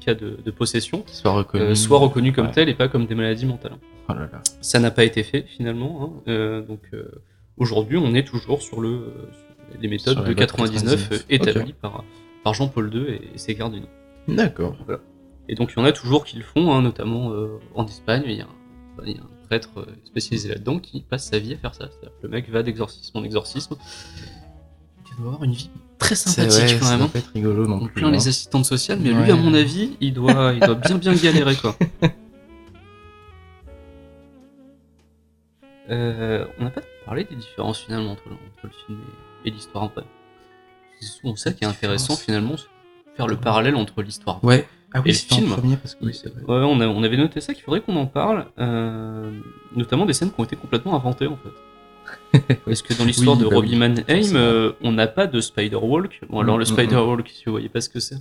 [0.00, 1.64] cas de, de possession Qui soit reconnu.
[1.64, 2.52] euh, soient reconnus comme Ouais.
[2.52, 3.76] tels et pas comme des maladies mentales.
[4.08, 4.40] Oh là là.
[4.62, 5.92] Ça n'a pas été fait finalement.
[6.02, 6.22] hein.
[6.28, 7.10] Euh, donc euh,
[7.58, 9.12] aujourd'hui, on est toujours sur, le,
[9.80, 11.26] les méthodes de loi 99 euh, 99.
[11.28, 12.04] établies par,
[12.44, 13.88] par Jean-Paul II et, et ses cardinaux.
[14.28, 14.76] D'accord.
[15.48, 18.22] Et donc il y en a toujours qui le font, hein, notamment euh, en Espagne.
[18.26, 21.38] Il y, a un, il y a un prêtre euh, spécialisé là-dedans qui passe sa
[21.38, 21.88] vie à faire ça.
[21.90, 23.76] C'est-à-dire que le mec va d'exorcisme en exorcisme.
[25.10, 26.98] Il doit avoir une vie très sympathique ouais, quand ça même.
[27.00, 27.18] doit hein.
[27.18, 27.94] être rigolo non plus.
[27.94, 28.12] plein hein.
[28.12, 31.56] les assistantes sociales, mais lui, à mon avis, il doit, il doit bien bien galérer
[31.56, 31.76] quoi.
[35.90, 39.84] Euh, on n'a pas parlé des différences finalement entre, entre le film et, et l'histoire
[39.84, 40.04] après.
[41.00, 42.56] C'est souvent ça qui est intéressant finalement,
[43.16, 44.42] faire le parallèle entre l'histoire.
[44.44, 44.66] Ouais.
[44.94, 45.50] Ah Et le film.
[45.50, 46.42] premier parce que oui, vrai.
[46.44, 49.30] Ouais, on, a- on avait noté ça qu'il faudrait qu'on en parle, euh,
[49.76, 52.42] notamment des scènes qui ont été complètement inventées en fait.
[52.64, 54.38] Parce que dans l'histoire Oui, de bah Robbie oui, Mannheim, forcément.
[54.40, 56.22] euh, on n'a pas de Spider-Walk.
[56.30, 58.16] Bon, alors Mm, le mm, Spider-Walk, si vous voyez pas ce que c'est,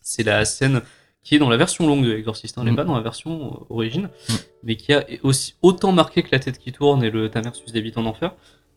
[0.00, 0.80] c'est la scène
[1.22, 2.76] qui est dans la version longue de l'Exorciste, hein, elle n'est Mm.
[2.76, 4.32] pas dans la version euh, origine, Mm.
[4.62, 7.98] mais qui a aussi autant marqué que la tête qui tourne et le Tamersus débite
[7.98, 8.32] en enfer.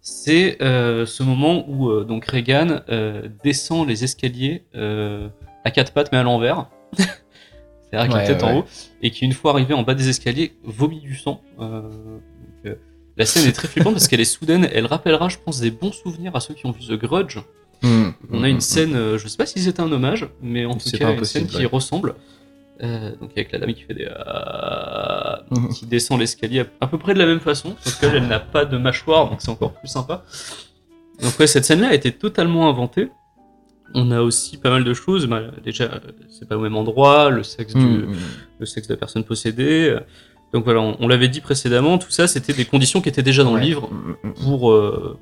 [0.09, 6.13] C'est euh, ce moment où euh, donc Reagan euh, descend les escaliers à quatre pattes
[6.13, 6.67] mais à l'envers.
[6.97, 8.65] C'est-à-dire qu'il Ouais, tête en haut
[9.01, 11.41] et qui une fois arrivé en bas des escaliers vomit du sang.
[11.59, 12.75] Euh, donc, euh,
[13.17, 14.69] la scène est très flippante parce qu'elle est soudaine.
[14.73, 17.39] Elle rappellera, je pense, des bons souvenirs à ceux qui ont vu The Grudge.
[17.81, 20.75] Mm, On a une scène, euh, je sais pas si c'était un hommage, mais en
[20.75, 22.15] tout cas une scène qui ressemble.
[22.83, 25.69] Euh, donc avec la dame qui fait des ah, Mhm.
[25.69, 28.39] qui descend l'escalier à, à peu près de la même façon, sauf qu'elle elle n'a
[28.39, 30.23] pas de mâchoire, donc c'est encore plus sympa.
[31.21, 33.09] Donc ouais, cette scène-là a été totalement inventée.
[33.95, 35.25] On a aussi pas mal de choses.
[35.25, 35.99] Bah, déjà, euh,
[36.29, 39.97] c'est pas au même endroit, le sexe le sexe de la personne possédée.
[40.53, 43.55] Donc voilà, on, l'avait dit précédemment, tout ça c'était des conditions qui étaient déjà dans
[43.55, 43.89] le livre
[44.43, 44.73] pour,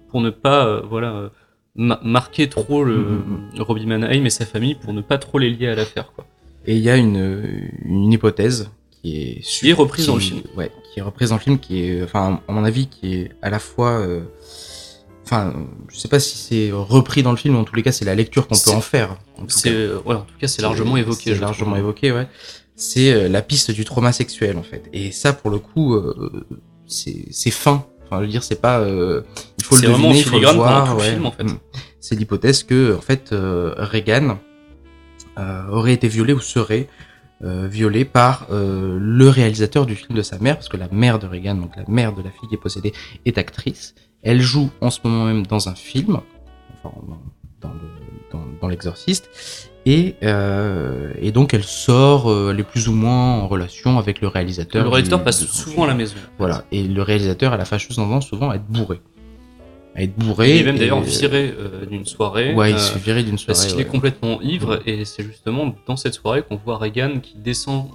[0.10, 1.32] pour ne pas voilà,
[1.76, 3.24] marquer trop le,
[3.58, 6.12] Robbie Mannheim et sa famille, pour ne pas trop les lier à l'affaire.
[6.14, 6.26] Quoi.
[6.68, 10.42] Et il y a une, une hypothèse qui est, qui est reprise dans le film.
[10.58, 13.32] Ouais, qui est reprise dans le film, qui est, enfin, à mon avis, qui est
[13.42, 14.06] à la fois
[15.26, 15.54] enfin,
[15.90, 18.06] je sais pas si c'est repris dans le film, mais en tous les cas, c'est
[18.06, 19.18] la lecture qu'on peut en faire.
[19.48, 21.34] C'est, ouais, en tout cas, c'est largement évoqué.
[21.34, 22.28] C'est largement évoqué, ouais.
[22.76, 24.84] C'est euh, la piste du trauma sexuel, en fait.
[24.94, 26.46] Et ça, pour le coup, euh,
[26.88, 27.86] c'est fin.
[28.04, 29.22] Enfin, je veux dire, c'est pas, euh,
[29.58, 30.96] il faut le deviner, il faut le voir.
[30.98, 31.18] Ouais.
[31.24, 31.44] En fait.
[31.44, 31.58] Mm.
[32.00, 34.38] C'est l'hypothèse que, en fait, Reagan
[35.38, 36.88] aurait été violé ou serait
[37.42, 41.56] violé par le réalisateur du film de sa mère, parce que la mère de Reagan,
[41.56, 42.94] donc la mère de la fille qui est possédée,
[43.26, 43.96] est actrice.
[44.26, 46.20] Elle joue en ce moment même dans un film,
[46.84, 46.96] enfin,
[48.62, 49.30] dans, l'exorciste,
[49.86, 54.22] et, euh, et, donc elle sort, euh, elle est plus ou moins en relation avec
[54.22, 54.84] le réalisateur.
[54.84, 56.16] Le réalisateur passe souvent à la maison.
[56.40, 59.00] Voilà, et le réalisateur a la fâcheuse tendance souvent à être bourré.
[59.96, 60.56] À être bourré.
[60.56, 62.54] Il est même d'ailleurs viré euh, d'une soirée.
[62.54, 63.54] Ouais, il se fait virer d'une soirée.
[63.54, 67.38] Parce qu'il est complètement ivre, et c'est justement dans cette soirée qu'on voit Reagan qui
[67.38, 67.90] descend.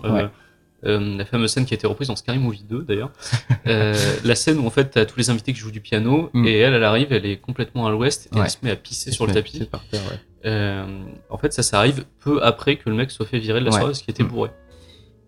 [0.86, 3.10] Euh, la fameuse scène qui a été reprise dans Scary Movie 2 d'ailleurs.
[3.66, 3.94] euh,
[4.24, 6.46] la scène où en fait t'as tous les invités qui jouent du piano mm.
[6.46, 9.12] et elle, elle arrive, elle est complètement à l'ouest et elle se met à pisser
[9.12, 9.66] sur le tapis.
[9.66, 10.18] Par terre, ouais.
[10.46, 13.66] euh, en fait, ça, ça arrive peu après que le mec soit fait virer de
[13.66, 14.28] la soirée parce qu'il était mm.
[14.28, 14.50] bourré.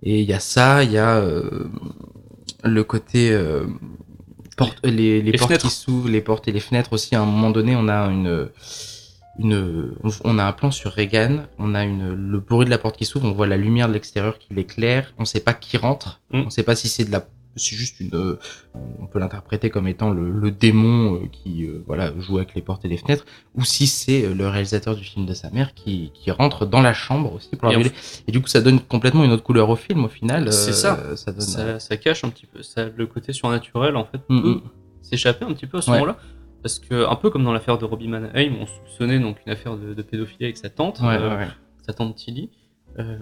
[0.02, 1.68] Et il y a ça, il y a euh,
[2.64, 3.38] le côté
[4.62, 7.14] euh, les, les, les portes qui s'ouvrent, les portes et les fenêtres aussi.
[7.14, 8.48] À un moment donné, on a une
[9.38, 9.94] une,
[10.24, 13.04] on a un plan sur Reagan, on a une, le bruit de la porte qui
[13.04, 16.42] s'ouvre, on voit la lumière de l'extérieur qui l'éclaire, on sait pas qui rentre, mm.
[16.46, 17.26] on sait pas si c'est de la,
[17.56, 18.38] c'est juste une,
[19.00, 22.62] on peut l'interpréter comme étant le, le démon euh, qui, euh, voilà, joue avec les
[22.62, 23.24] portes et les fenêtres,
[23.54, 26.80] ou si c'est euh, le réalisateur du film de sa mère qui, qui rentre dans
[26.80, 27.92] la chambre aussi pour la et,
[28.28, 30.52] et du coup, ça donne complètement une autre couleur au film au final.
[30.52, 31.16] C'est ça.
[31.16, 34.60] Ça, donne, ça, cache un petit peu, ça, le côté surnaturel en fait mm, peut
[35.02, 36.16] s'échapper un petit peu à ce moment-là
[36.62, 39.76] parce que un peu comme dans l'affaire de Robbie Mannheim, on soupçonnait donc une affaire
[39.76, 41.46] de, pédophilie avec sa tante, euh,
[41.84, 42.50] sa tante Tilly.
[42.98, 43.18] Euh,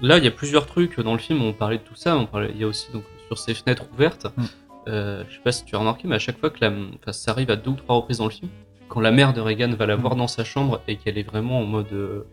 [0.00, 1.42] là, il y a plusieurs trucs dans le film.
[1.42, 2.16] On parlait de tout ça.
[2.16, 4.26] On parlait, il y a aussi donc sur ces fenêtres ouvertes.
[4.36, 4.44] Mm.
[4.88, 7.12] Euh, je sais pas si tu as remarqué, mais à chaque fois que la, enfin,
[7.12, 8.50] ça arrive à deux ou trois reprises dans le film,
[8.88, 10.18] quand la mère de Reagan va la voir mm.
[10.18, 12.24] dans sa chambre et qu'elle est vraiment en mode, euh,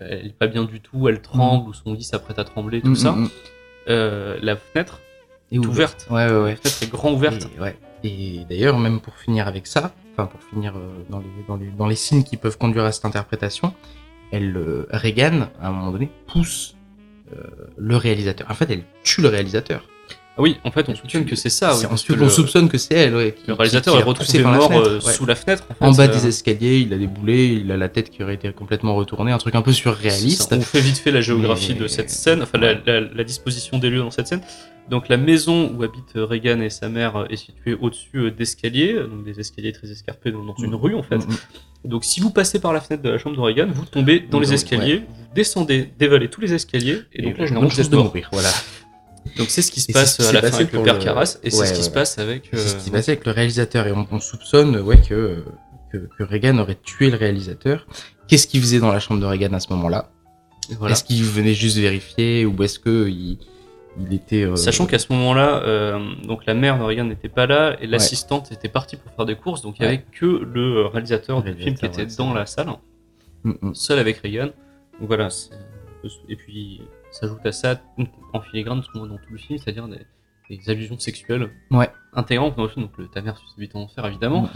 [0.00, 1.68] elle est pas bien du tout, elle tremble mm.
[1.68, 3.16] ou son lit s'apprête à trembler, tout ça.
[3.88, 5.00] Euh, la fenêtre
[5.52, 6.06] est ouverte.
[6.10, 6.50] Ouais, ouais, ouais.
[6.50, 7.48] La fenêtre est grand ouverte.
[7.60, 7.76] ouais.
[8.02, 10.74] Et d'ailleurs, même pour finir avec ça, enfin pour finir
[11.08, 13.72] dans les, dans les, dans les signes qui peuvent conduire à cette interprétation,
[14.30, 16.76] elle, Reagan, à un moment donné, pousse
[17.76, 18.50] le réalisateur.
[18.50, 19.84] En fait, elle tue le réalisateur.
[20.36, 21.76] Ah oui, en fait, on soupçonne que c'est ça.
[21.76, 23.14] Oui, ensuite, on soupçonne que c'est elle.
[23.14, 25.64] Ouais, le réalisateur est retrouvé mort euh, sous la fenêtre.
[25.80, 28.52] En, bas des escaliers, il a des boulets, il a la tête qui aurait été
[28.52, 30.52] complètement retournée, un truc un peu surréaliste.
[30.52, 33.90] On fait vite fait la géographie de cette scène, enfin la, la, la, disposition des
[33.90, 34.40] lieux dans cette scène.
[34.90, 39.24] Donc la maison où habitent Reagan et sa mère est située au-dessus euh, d'escaliers, donc
[39.24, 40.74] des escaliers très escarpés dans une mm.
[40.74, 41.16] rue en fait.
[41.16, 41.88] Mm, mm.
[41.88, 44.40] Donc si vous passez par la fenêtre de la chambre de Reagan, vous tombez dans
[44.40, 48.04] les escaliers, vous descendez, dévalez tous les escaliers, et, donc là généralement vous êtes mort.
[48.04, 48.50] Mourir, voilà.
[49.36, 51.66] Donc c'est ce qui se passe à la fin avec le père Carras, et c'est
[51.66, 52.48] ce qui se passe avec.
[52.52, 55.44] C'est ce qui se passe avec le réalisateur, et on, soupçonne ouais que,
[55.92, 57.86] que, que Reagan aurait tué le réalisateur.
[58.28, 60.10] Qu'est-ce qu'il faisait dans la chambre de Reagan à ce moment-là?
[60.78, 60.92] Voilà.
[60.92, 63.38] Est-ce qu'il venait juste vérifier ou est-ce que il,
[64.00, 64.44] il était.
[64.44, 64.56] Euh...
[64.56, 68.50] Sachant qu'à ce moment-là, euh, donc la mère de Reagan n'était pas là et l'assistante
[68.52, 71.74] était partie pour faire des courses, donc il n'y avait que le réalisateur du film
[71.76, 72.68] qui était dans la salle,
[73.44, 73.74] mm, mm.
[73.74, 74.50] seul avec Reagan.
[74.98, 75.28] Donc voilà.
[76.28, 76.82] Et puis
[77.14, 77.80] s'ajoute à ça
[78.32, 80.06] en filigrane dans tout le film, c'est-à-dire des,
[80.50, 81.90] des, allusions sexuelles ouais.
[82.12, 82.86] intégrantes dans le film.
[82.86, 83.40] Donc le, ta mère
[83.74, 84.42] en enfer évidemment.
[84.42, 84.48] Mm,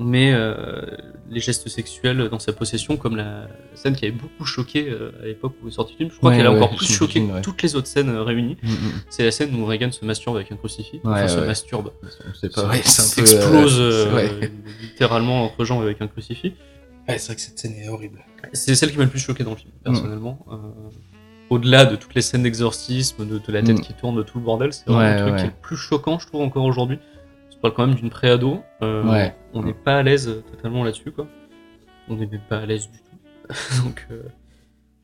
[0.00, 0.96] mais euh,
[1.28, 5.26] les gestes sexuels dans sa possession, comme la scène qui avait beaucoup choqué euh, à
[5.26, 7.62] l'époque où est sorti le film, je crois qu'elle a encore plus choqué que toutes
[7.62, 8.56] les autres scènes euh, réunies.
[8.62, 8.92] Mm, mm.
[9.10, 11.90] C'est la scène où Reagan se masturbe avec un crucifix, enfin se masturbe,
[12.40, 13.80] c'est pas vrai, s'explose
[14.82, 16.54] littéralement entre jambes avec un crucifix.
[17.08, 18.24] Ouais, c'est vrai que cette scène est horrible.
[18.52, 20.46] C'est celle qui m'a le plus choqué dans le film, personnellement.
[20.46, 21.07] Mm.
[21.50, 24.44] Au-delà de toutes les scènes d'exorcisme, de, de, la tête qui tourne, de tout le
[24.44, 26.98] bordel, c'est vraiment le truc qui est le plus choquant, je trouve, encore aujourd'hui
[27.58, 28.62] on parle quand même d'une préado.
[28.82, 31.26] Euh, On n'est pas à l'aise totalement là-dessus, quoi.
[32.08, 33.82] On n'est même pas à l'aise du tout.
[33.84, 34.22] donc, euh...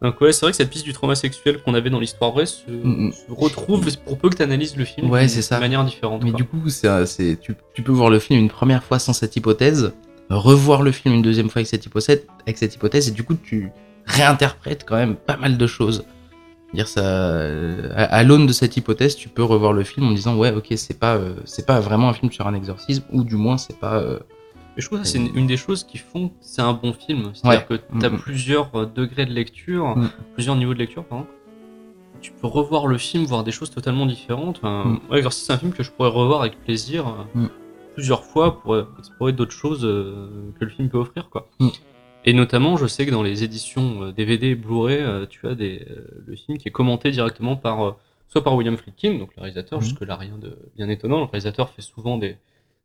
[0.03, 2.47] donc, ouais, c'est vrai que cette piste du trauma sexuel qu'on avait dans l'histoire vraie
[2.47, 3.13] se, mm -hmm.
[3.13, 6.23] se retrouve pour peu que tu analyses le film ouais, de, manière différente.
[6.23, 6.39] Mais quoi.
[6.39, 9.93] du coup, c'est, tu, tu peux voir le film une première fois sans cette hypothèse,
[10.31, 13.35] revoir le film une deuxième fois avec cette hypothèse, avec cette hypothèse et du coup,
[13.35, 13.73] tu
[14.07, 16.05] réinterprètes quand même pas mal de choses
[16.75, 17.41] dire ça
[17.95, 20.99] à, l'aune de cette hypothèse tu peux revoir le film en disant ouais ok c'est
[20.99, 23.97] pas euh, c'est pas vraiment un film sur un exorcisme ou du moins c'est pas
[23.97, 24.19] euh,
[24.77, 26.93] mais je trouve que c'est une, une, des choses qui font que c'est un bon
[26.93, 30.57] film c'est à dire que tu as mm plusieurs euh, degrés de lecture mm plusieurs
[30.57, 31.27] niveaux de lecture pardon
[32.21, 34.57] tu peux revoir le film, voir des choses totalement différentes.
[34.63, 35.13] Enfin, Mm.
[35.13, 37.49] ouais, c'est un film que je pourrais revoir avec plaisir euh, Mm.
[37.95, 41.51] plusieurs fois pour euh, explorer d'autres choses euh, que le film peut offrir, quoi.
[42.25, 45.55] Et notamment, je sais que dans les éditions euh, DVD et Blu-ray, euh, tu as
[45.55, 47.93] des, euh, le film qui est commenté directement par, euh,
[48.29, 49.85] soit par William Friedkin, donc le réalisateur, Mhm.
[49.85, 51.19] jusque-là rien de bien étonnant.
[51.19, 52.37] Le réalisateur fait souvent des,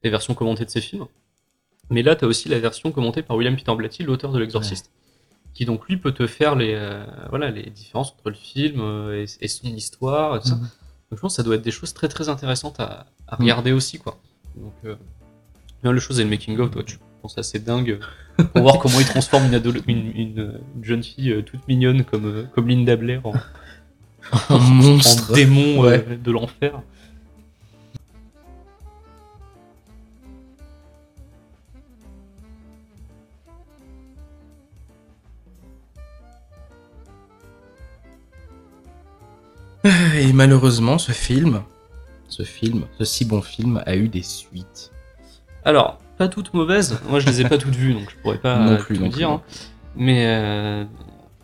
[0.04, 1.06] des versions commentées de ses films.
[1.90, 4.92] Mais là, tu as aussi la version commentée par William Peter Blatty, l'auteur de L'Exorciste.
[5.56, 9.24] Qui donc lui peut te faire les, euh, voilà, les différences entre le film euh,
[9.26, 10.36] et, et son histoire.
[10.36, 10.56] Et tout ça.
[10.56, 10.62] Mhm.
[10.62, 13.42] Donc je pense que ça doit être des choses très très intéressantes à, à Mhm.
[13.42, 13.98] regarder aussi.
[13.98, 14.20] quoi.
[14.56, 14.96] Donc, euh,
[15.82, 18.00] bien les choses et le making-of, toi, tu penses assez dingue
[18.40, 21.68] euh, pour voir comment il transforme une, adole- une, une, une jeune fille euh, toute
[21.68, 23.34] mignonne comme, euh, comme Linda Blair en,
[24.50, 25.32] Un monstre.
[25.32, 26.82] en démon euh, de l'enfer.
[40.18, 41.62] Et malheureusement, ce film,
[42.28, 44.92] ce film, ce si bon film, a eu des suites.
[45.64, 47.00] Alors, pas toutes mauvaises.
[47.10, 49.08] Moi, je les ai pas toutes vues, donc je pourrais pas Non plus, tout non
[49.10, 49.16] dire.
[49.18, 49.24] plus.
[49.26, 49.42] hein.
[49.96, 50.84] Mais euh,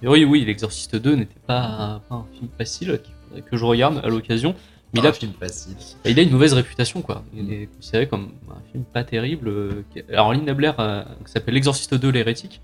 [0.03, 4.01] oui, oui, l'Exorciste 2 n'était pas, pas un film facile qu'il faudrait que je regarde
[4.03, 4.53] à l'occasion.
[4.93, 5.75] Mais il a, film facile.
[6.05, 7.23] il a une mauvaise réputation, quoi.
[7.35, 9.47] Il est considéré comme un film pas terrible.
[9.49, 12.61] euh, Alors, Linda Blair, euh, qui s'appelle L'Exorciste 2, l'hérétique.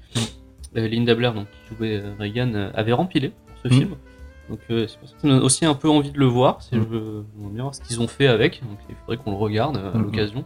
[0.78, 3.78] Euh, Linda Blair, donc, qui jouait Reagan, avait rempilé pour ce Mm.
[3.80, 3.90] film.
[4.50, 6.62] Donc, euh, c'est pour ça me donne aussi un peu envie de le voir.
[6.62, 6.80] Si Mm.
[6.80, 8.62] je veux bien voir ce qu'ils ont fait avec.
[8.62, 10.04] Donc, il faudrait qu'on le regarde à Mm, mm.
[10.04, 10.46] l'occasion.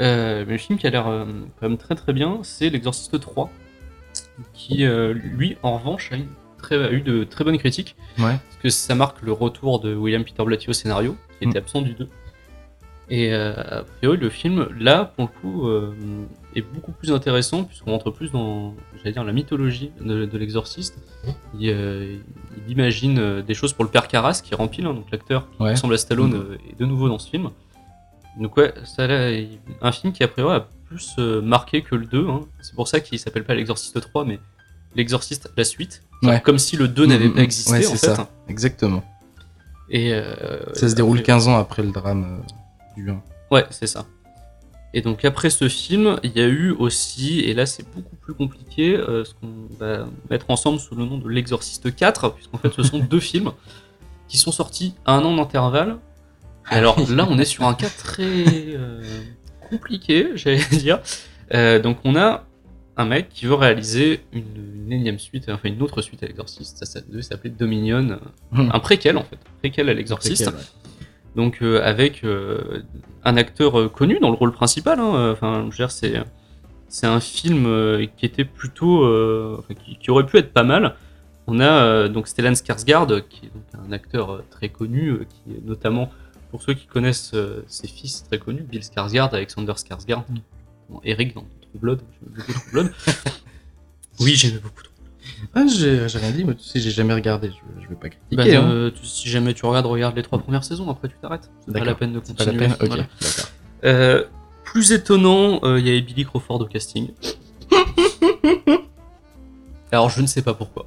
[0.00, 1.24] Euh, mais le film qui a l'air euh,
[1.60, 3.50] quand même très très bien, c'est L'Exorciste 3,
[4.54, 6.28] qui euh, lui, en revanche, a, une
[6.58, 8.24] très- a eu de très bonnes critiques, Ouais.
[8.36, 11.62] parce que ça marque le retour de William Peter Blatty au scénario, qui était Mm.
[11.62, 12.08] absent du 2.
[13.10, 15.94] Et euh, a priori, le film, là, pour le coup, euh,
[16.54, 20.98] est beaucoup plus intéressant, puisqu'on rentre plus dans, j'allais dire, la mythologie de, de l'exorciste.
[21.58, 22.16] Il, euh,
[22.66, 25.70] il imagine des choses pour le père Carras, qui remplit, hein, donc l'acteur qui Ouais.
[25.70, 27.48] ressemble à Stallone, euh, est de nouveau dans ce film.
[28.38, 29.06] Donc ouais, ça
[29.82, 32.28] un film qui a priori a plus euh, marqué que le 2.
[32.28, 32.40] hein.
[32.60, 34.38] C'est pour ça qu'il s'appelle pas l'Exorciste 3, mais
[34.94, 36.02] l'Exorciste la suite.
[36.22, 36.40] Ouais.
[36.40, 38.14] Comme si le 2 n'avait Mm, pas mm, existé ouais, en c'est fait.
[38.14, 38.28] ça.
[38.48, 39.04] Exactement.
[39.90, 43.22] Et euh, Ça se déroule après- 15 ans après le drame euh, du 1.
[43.50, 44.06] Ouais, c'est ça.
[44.94, 48.32] Et donc après ce film, il y a eu aussi, et là c'est beaucoup plus
[48.34, 52.72] compliqué, euh, ce qu'on va mettre ensemble sous le nom de l'Exorciste 4, puisqu'en fait
[52.72, 53.52] ce sont deux films
[54.28, 55.98] qui sont sortis à un an d'intervalle.
[56.70, 59.00] Et alors là on est sur un cas très euh,
[59.70, 61.00] compliqué, j'allais dire.
[61.54, 62.44] Euh, donc on a
[62.96, 64.44] un mec qui veut réaliser une,
[64.84, 68.18] une énième suite, enfin une autre suite à l'Exorciste, ça, ça devait s'appeler Dominion,
[68.50, 68.70] Hmm.
[68.72, 70.46] un préquel en fait, préquel à l'Exorciste.
[70.46, 70.52] Ouais.
[71.36, 72.24] Donc euh, avec
[73.24, 74.98] un acteur connu dans le rôle principal.
[75.00, 76.14] hein, Enfin, je veux dire, c'est
[76.88, 77.66] c'est un film
[78.16, 79.04] qui était plutôt,
[79.58, 80.94] enfin, qui, qui aurait pu être pas mal.
[81.46, 86.10] On a donc Stellan Skarsgård, qui est donc un acteur très connu, qui est notamment
[86.50, 90.24] pour ceux qui connaissent euh, ses fils très connus, Bill Skarsgård, Alexander Skarsgård,
[90.88, 92.92] Bon, Eric dans True Blood, j'aime beaucoup True Blood.
[94.20, 94.82] oui, j'aimais beaucoup.
[94.82, 94.92] True
[95.54, 97.50] Ah, j'ai j'ai rien dit, mais tu sais, j'ai jamais regardé.
[97.50, 98.36] Je, je vais pas critiquer.
[98.36, 98.70] Bah, hein.
[98.70, 101.50] euh, tu- si jamais tu regardes, regarde les trois premières saisons, après tu t'arrêtes.
[101.66, 102.68] C'est pas la peine de C'est pas la continuer.
[102.68, 103.02] peine Ok, Voilà.
[103.20, 103.50] d'accord.
[103.84, 104.24] Euh,
[104.64, 107.10] plus étonnant, il y avait Billy Crawford au casting.
[109.92, 110.86] Alors je ne sais pas pourquoi.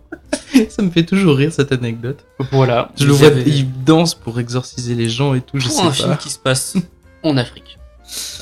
[0.70, 2.26] Ça me fait toujours rire cette anecdote.
[2.52, 2.92] Voilà.
[2.98, 5.88] Je le vois, il danse pour exorciser les gens et tout, je pour sais un
[5.88, 5.94] pas.
[5.94, 6.76] film qui se passe
[7.24, 7.78] en Afrique.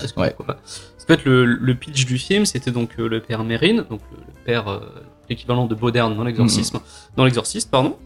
[0.03, 0.33] Est-ce que Ouais.
[0.35, 0.61] pourquoi pas
[1.03, 4.17] En fait, le, le pitch du film, c'était donc euh, le père Mérine, donc le,
[4.17, 4.79] le père, euh,
[5.29, 7.15] l'équivalent de Bauderne dans l'exorcisme, Mm-hmm.
[7.17, 7.97] dans l'exorciste, pardon.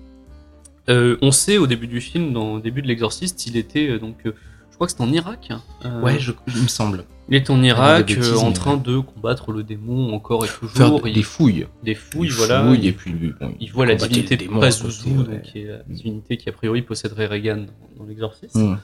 [0.89, 3.99] Euh, on sait au début du film, dans le début de l'exorciste, il était euh,
[3.99, 4.33] donc, euh,
[4.73, 5.49] je crois que c'était en Irak.
[5.85, 7.05] euh, Ouais, je, il me semble.
[7.29, 10.43] Il est en Pas Irak, de bêtises, euh, en train de combattre le démon encore
[10.43, 11.01] et Faire toujours.
[11.03, 11.67] des, Il- des fouilles.
[11.83, 12.65] des fouilles, Des voilà.
[12.65, 15.41] fouilles, il, et puis bon, il voit la divinité à Pazuzu, ouais.
[15.43, 17.65] qui est la divinité qui a priori posséderait Reagan
[17.97, 18.55] dans, l'exorciste.
[18.55, 18.77] Hmm.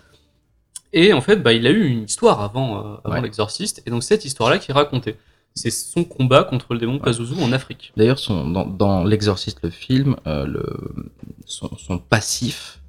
[0.94, 3.22] Et en fait, bah, il a eu une histoire avant, euh, avant Ouais.
[3.22, 5.16] l'exorciste, et donc cette histoire-là qui est racontée.
[5.56, 7.92] C'est son combat contre le démon Pazuzu en Afrique.
[7.98, 10.64] D'ailleurs, dans, dans L'Exorciste, le film, le,
[11.46, 12.80] son, son passif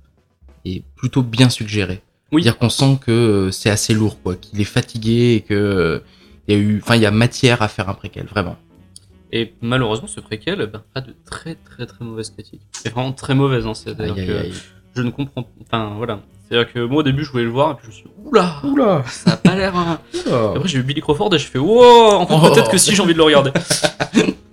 [0.66, 2.02] est plutôt bien suggéré.
[2.32, 2.42] Oui.
[2.42, 5.98] C'est-à-dire qu'on sent que euh, c'est assez lourd, quoi, qu'il est fatigué et que euh,
[6.48, 8.56] il y a eu, enfin, il y a matière à faire un préquel, vraiment.
[9.32, 12.62] Et malheureusement, ce préquel ben, a de très très très mauvaises critiques.
[12.72, 14.52] C'est vraiment très mauvaise, hein, c'est-à-dire que aïe.
[14.96, 16.20] je ne comprends Enfin, voilà.
[16.48, 18.10] C'est-à-dire que moi, au début, je voulais le voir, et puis je me suis dit,
[18.24, 19.76] oula, Oula, ça a pas l'air...
[19.76, 20.00] hein.
[20.56, 22.52] Après, j'ai vu Billy Crawford et je fais wow, en fait, Oh.
[22.52, 23.52] peut-être que si j'ai envie de le regarder.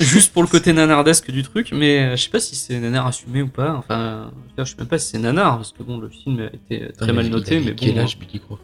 [0.00, 3.06] Juste pour le côté nanardesque du truc, mais euh, je sais pas si c'est nanar
[3.06, 3.74] assumé ou pas.
[3.74, 6.90] Enfin, je sais même pas si c'est nanar parce que bon, le film a été
[6.96, 7.76] très Il mal noté, il mais bon.
[7.78, 8.58] Quel âge, Billy Crawford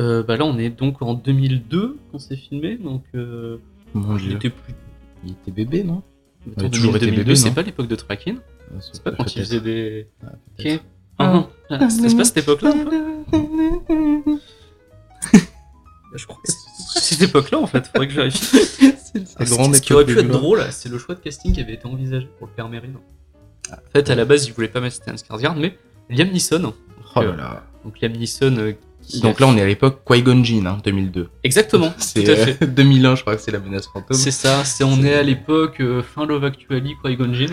[0.00, 3.58] euh, bah là, on est donc en 2002 quand c'est filmé, donc euh,
[3.94, 4.36] Mon il Dieu.
[4.36, 4.74] était plus.
[5.24, 6.02] Il était bébé, non
[6.56, 8.36] Attends, a toujours été 2002, bébé, c'est pas l'époque de Trakin.
[8.80, 10.08] C'est pas quand il faisait des.
[10.24, 10.80] Ah, Ok.
[11.18, 12.72] Ah, ah, C'était pas cette époque-là
[16.14, 16.61] Je crois que c'est
[17.12, 18.56] cette époque-là en fait, faudrait que je vérifie.
[19.38, 21.60] la Ce grande ce qui aurait pu être drôle, c'est le choix de casting qui
[21.60, 22.88] avait été envisagé pour le père Merrin.
[23.70, 25.76] En fait, à la base, il voulait pas mettre Stellan Skarsgård, mais
[26.10, 26.72] Liam Neeson.
[27.14, 27.62] Oh là là.
[27.84, 28.56] Donc Liam Neeson.
[28.58, 31.28] euh, qui Donc a- là, on est à l'époque Qui-Gon Jinn, hein, 2002.
[31.44, 32.62] Exactement, tout C'est à fait.
[32.62, 34.16] euh, 2001, je crois que c'est la menace fantôme.
[34.16, 37.50] C'est ça, c'est on est à l'époque euh, fin Love Actually, Qui-Gon Jinn.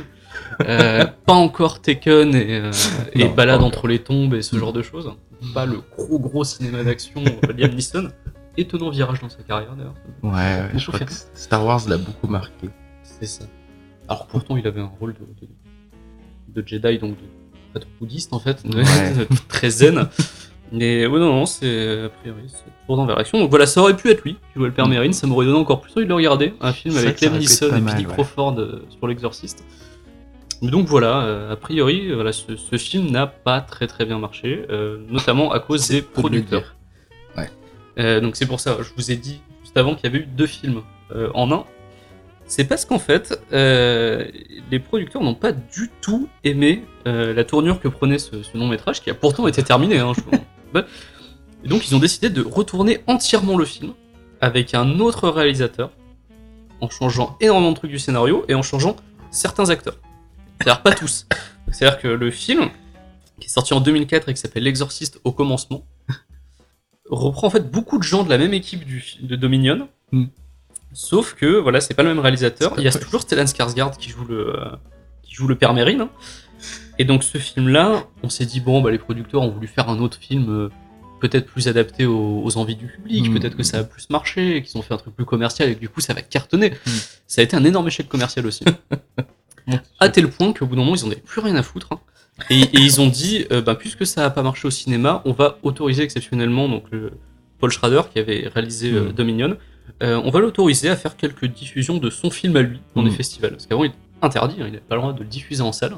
[0.61, 2.71] Euh, pas encore Taken et, euh,
[3.13, 5.11] et Non, Balade entre les tombes et ce genre de choses.
[5.53, 8.09] Pas le gros gros cinéma d'action euh, Liam Neeson.
[8.59, 9.93] Étonnant virage dans sa carrière d'ailleurs.
[10.23, 12.69] Ouais, ouais, Je crois trouve que Star Wars l'a beaucoup marqué.
[13.03, 13.45] C'est ça.
[14.07, 15.19] Alors pourtant il avait un rôle de,
[16.55, 17.23] de, de Jedi, donc de
[17.71, 19.27] prêtre bouddhiste en fait, Ouais.
[19.47, 20.07] très zen.
[20.71, 23.39] Mais ouais, non, non, c'est a priori c'est toujours dans vers l'action.
[23.39, 24.91] Donc voilà, ça aurait pu être lui qui jouait le père Mm.
[24.91, 26.53] Merrin, ça m'aurait donné encore plus envie de le regarder.
[26.61, 28.05] Un film avec Liam Neeson pas et Billy.
[28.05, 29.63] Crawford euh, sur l'exorciste.
[30.61, 34.19] Mais Donc voilà, euh, a priori, voilà, ce, ce film n'a pas très très bien
[34.19, 36.75] marché, euh, notamment à cause des producteurs.
[37.99, 40.27] Euh, donc c'est pour ça, je vous ai dit juste avant qu'il y avait eu
[40.27, 40.81] deux films
[41.11, 41.65] euh, en un.
[42.45, 44.25] C'est parce qu'en fait, euh,
[44.71, 49.09] les producteurs n'ont pas du tout aimé la tournure que prenait ce, long métrage, qui
[49.09, 49.97] a pourtant été terminé.
[49.97, 50.81] Hein, je-.
[51.63, 53.93] Et donc ils ont décidé de retourner entièrement le film
[54.41, 55.91] avec un autre réalisateur,
[56.81, 58.95] en changeant énormément de trucs du scénario et en changeant
[59.31, 59.97] certains acteurs.
[60.59, 61.27] C'est-à-dire pas tous.
[61.71, 62.69] C'est-à-dire que le film,
[63.39, 65.83] qui est sorti en 2004 et qui s'appelle L'Exorciste au commencement,
[67.09, 69.87] reprend en fait beaucoup de gens de la même équipe du, de Dominion.
[70.11, 70.25] Hmm.
[70.93, 72.73] Sauf que voilà, c'est pas le même réalisateur.
[72.77, 74.55] Il y a toujours Stellan Skarsgård qui joue le
[75.23, 75.99] qui joue le père Merrin.
[76.01, 76.09] hein.
[76.97, 79.99] Et donc ce film-là, on s'est dit bon, bah les producteurs ont voulu faire un
[79.99, 80.69] autre film euh,
[81.21, 83.33] peut-être plus adapté aux, aux envies du public, Hmm.
[83.39, 85.79] peut-être que ça a plus marché, qu'ils ont fait un truc plus commercial et que
[85.79, 86.71] du coup ça va cartonner.
[86.71, 86.89] Hmm.
[87.27, 88.63] Ça a été un énorme échec commercial aussi.
[89.99, 91.89] à tel point qu'au bout d'un moment ils en avaient plus rien à foutre.
[91.91, 91.99] hein.
[92.49, 95.33] Et, et ils ont dit, euh, bah, puisque ça a pas marché au cinéma, on
[95.33, 97.11] va autoriser exceptionnellement donc le
[97.59, 99.11] Paul Schrader qui avait réalisé euh, Mm.
[99.13, 99.57] Dominion,
[100.03, 103.09] euh, on va l'autoriser à faire quelques diffusions de son film à lui dans des
[103.09, 103.13] Mm.
[103.13, 103.51] festivals.
[103.51, 105.71] Parce qu'avant il était interdit, hein, il n'avait pas le droit de le diffuser en
[105.71, 105.95] salle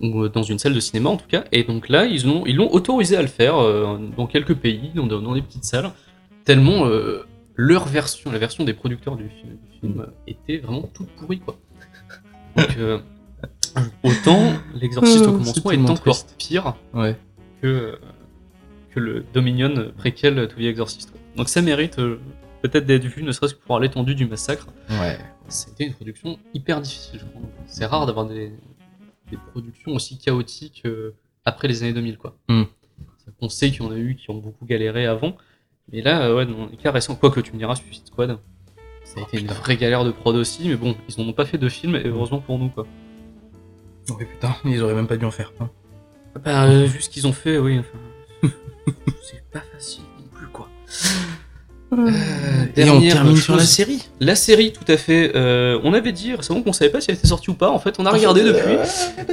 [0.00, 1.44] ou euh, dans une salle de cinéma en tout cas.
[1.52, 4.90] Et donc là ils l'ont ils l'ont autorisé à le faire euh, dans quelques pays,
[4.94, 5.90] dans, dans des petites salles,
[6.44, 7.24] tellement euh,
[7.56, 11.40] leur version, la version des producteurs du film, du film, euh, était vraiment toute pourrie
[11.40, 11.58] quoi.
[12.56, 12.78] Donc
[14.02, 16.34] autant l'exorciste au Euh, commencement est encore triste.
[16.38, 17.16] pire Ouais.
[17.62, 17.98] que,
[18.90, 21.10] que le Dominion préquel To the Exorcist.
[21.10, 21.20] quoi.
[21.36, 22.18] Donc ça mérite euh,
[22.62, 24.66] peut-être d'être vu, ne serait-ce que pour l'étendue du massacre.
[24.90, 25.18] Ouais.
[25.48, 27.42] C'était une production hyper difficile, je crois.
[27.66, 28.52] C'est rare d'avoir des,
[29.30, 31.14] des productions aussi chaotiques euh,
[31.44, 32.36] après les années 2000, quoi.
[32.48, 32.64] Hmm.
[33.40, 35.36] On sait qu'il y en a eu qui ont beaucoup galéré avant,
[35.92, 38.38] mais là, euh, ouais, dans les cas récents, quoi que tu me diras, Suicide Squad,
[39.04, 41.44] ça a été une vraie galère de prod aussi, mais bon, ils n'en ont pas
[41.46, 42.86] fait de film, et heureusement pour nous, quoi.
[44.10, 45.70] Ouais, putain, ils auraient même pas dû en faire un.
[46.44, 48.48] Bah, euh, vu ce qu'ils ont fait, oui, enfin,
[49.22, 50.68] c'est pas facile non plus, quoi.
[51.90, 54.06] Et on dernière termine sur la série.
[54.20, 55.32] La série, tout à fait.
[55.34, 57.70] euh, on avait dit récemment qu'on savait pas si elle était sortie ou pas.
[57.70, 58.74] En fait, on a regardé depuis.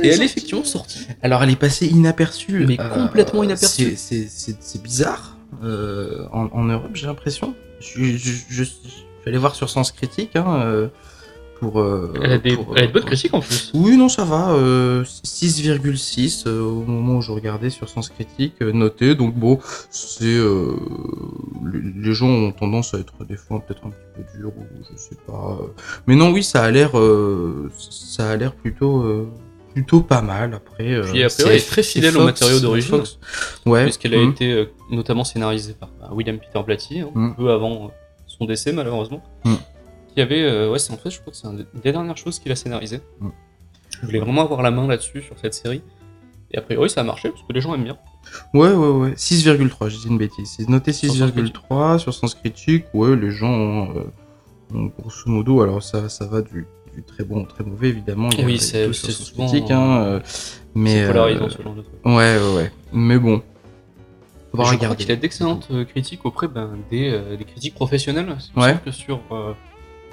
[0.01, 1.05] Et elle est effectivement sortie.
[1.21, 2.65] Alors elle est passée inaperçue.
[2.65, 3.95] Mais complètement inaperçue.
[3.97, 5.37] c'est- bizarre.
[5.63, 7.53] euh, en, en Europe, j'ai l'impression.
[7.81, 10.87] Je, je, je, je suis allé voir sur Sens Critique hein, euh,
[11.59, 11.79] pour.
[11.79, 13.71] euh, Elle a des, pour, elle a de euh, bonnes critiques en plus.
[13.73, 14.51] Oui, non, ça va.
[14.51, 19.15] euh, 6,6 euh, au moment où je regardais sur Sens Critique, euh, noté.
[19.15, 20.75] Donc bon, c'est euh,
[21.73, 24.97] les, gens ont tendance à être des fois peut-être un petit peu durs ou je
[24.97, 25.57] sais pas.
[25.61, 25.67] euh.
[26.07, 29.27] Mais non, oui, ça a l'air, euh, ça a l'air plutôt, euh,
[29.73, 30.53] plutôt pas mal.
[30.53, 33.03] Après, euh, Puis après, c'est- elle est très fidèle aux Fox, matériaux d'origine.
[33.65, 33.83] Ouais.
[33.83, 34.31] Puisqu'elle a mhm.
[34.31, 37.35] été euh, notamment scénarisée par bah, William Peter Blatty, hein, Mm.
[37.35, 37.87] peu avant euh,
[38.27, 39.21] son décès malheureusement.
[40.15, 40.15] Mm.
[40.15, 42.39] Qui avait, euh, ouais, c'est en fait, je crois que c'est une des dernières choses
[42.39, 43.01] qu'il a scénarisé.
[43.19, 43.29] Mm.
[44.01, 45.81] Je voulais vraiment avoir la main là-dessus sur cette série.
[46.51, 47.97] Et a priori, ça a marché parce que les gens aiment bien.
[48.53, 49.13] Ouais, ouais, ouais.
[49.15, 50.53] 6,3, je dis une bêtise.
[50.57, 52.85] C'est noté Sur Sens 6,3 sur Sens Critique.
[52.93, 54.03] Ouais, les gens ont, euh,
[54.77, 58.29] ont grosso modo, alors ça, ça va du, du très bon au très mauvais, évidemment.
[58.31, 60.19] Il y a Oui, c'est- souvent, Critique, hein, euh,
[60.75, 61.07] mais.
[61.07, 61.95] Polarisant euh, ce genre de truc.
[62.05, 62.71] Ouais, ouais, ouais.
[62.93, 63.37] Mais bon.
[63.39, 63.43] Faut
[64.53, 65.03] je pas crois regarder.
[65.03, 68.37] qu'il a d'excellentes critiques auprès ben, des, des critiques professionnelles.
[68.55, 68.77] Il Ouais.
[68.85, 69.19] que sur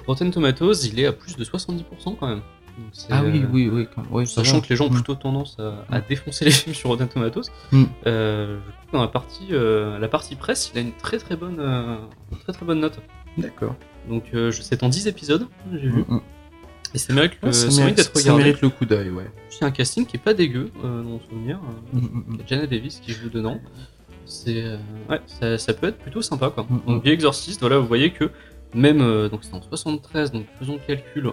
[0.07, 1.83] Rotten Tomatoes, il est à plus de 70%
[2.19, 2.41] quand même.
[2.77, 3.87] Donc Ah oui, euh, oui, oui.
[3.93, 4.93] quand- Sachant que les gens ont Mm.
[4.95, 7.83] plutôt tendance à, à défoncer les films sur Rotten Tomatoes, Mm.
[8.07, 11.17] euh, je trouve que dans la partie, euh, la partie presse, il a une très
[11.19, 11.97] très bonne, euh,
[12.43, 12.99] très très bonne note.
[13.37, 13.75] D'accord.
[14.09, 16.03] Donc c'est en 10 épisodes, j'ai vu.
[16.07, 16.21] Mm, mm.
[16.95, 19.31] Et ça mérite, Ouais, ça, mérite ça mérite le coup d'œil, ouais.
[19.49, 21.59] C'est un casting qui est pas dégueu, dans mon souvenir.
[21.93, 23.59] Mm, mm, Il y a Jana Davis qui joue dedans.
[24.25, 24.63] C'est
[25.09, 26.65] ouais, ça, ça peut être plutôt sympa quoi.
[26.69, 28.29] Mm, Donc The Exorcist, voilà, vous voyez que
[28.73, 31.31] même euh, donc c'était en 73, donc faisons le calcul, euh,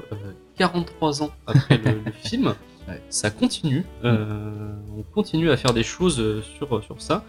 [0.56, 2.54] 43 ans après le, le film,
[3.08, 3.84] Ça continue.
[4.04, 7.24] Euh, on continue à faire des choses euh, sur, sur ça.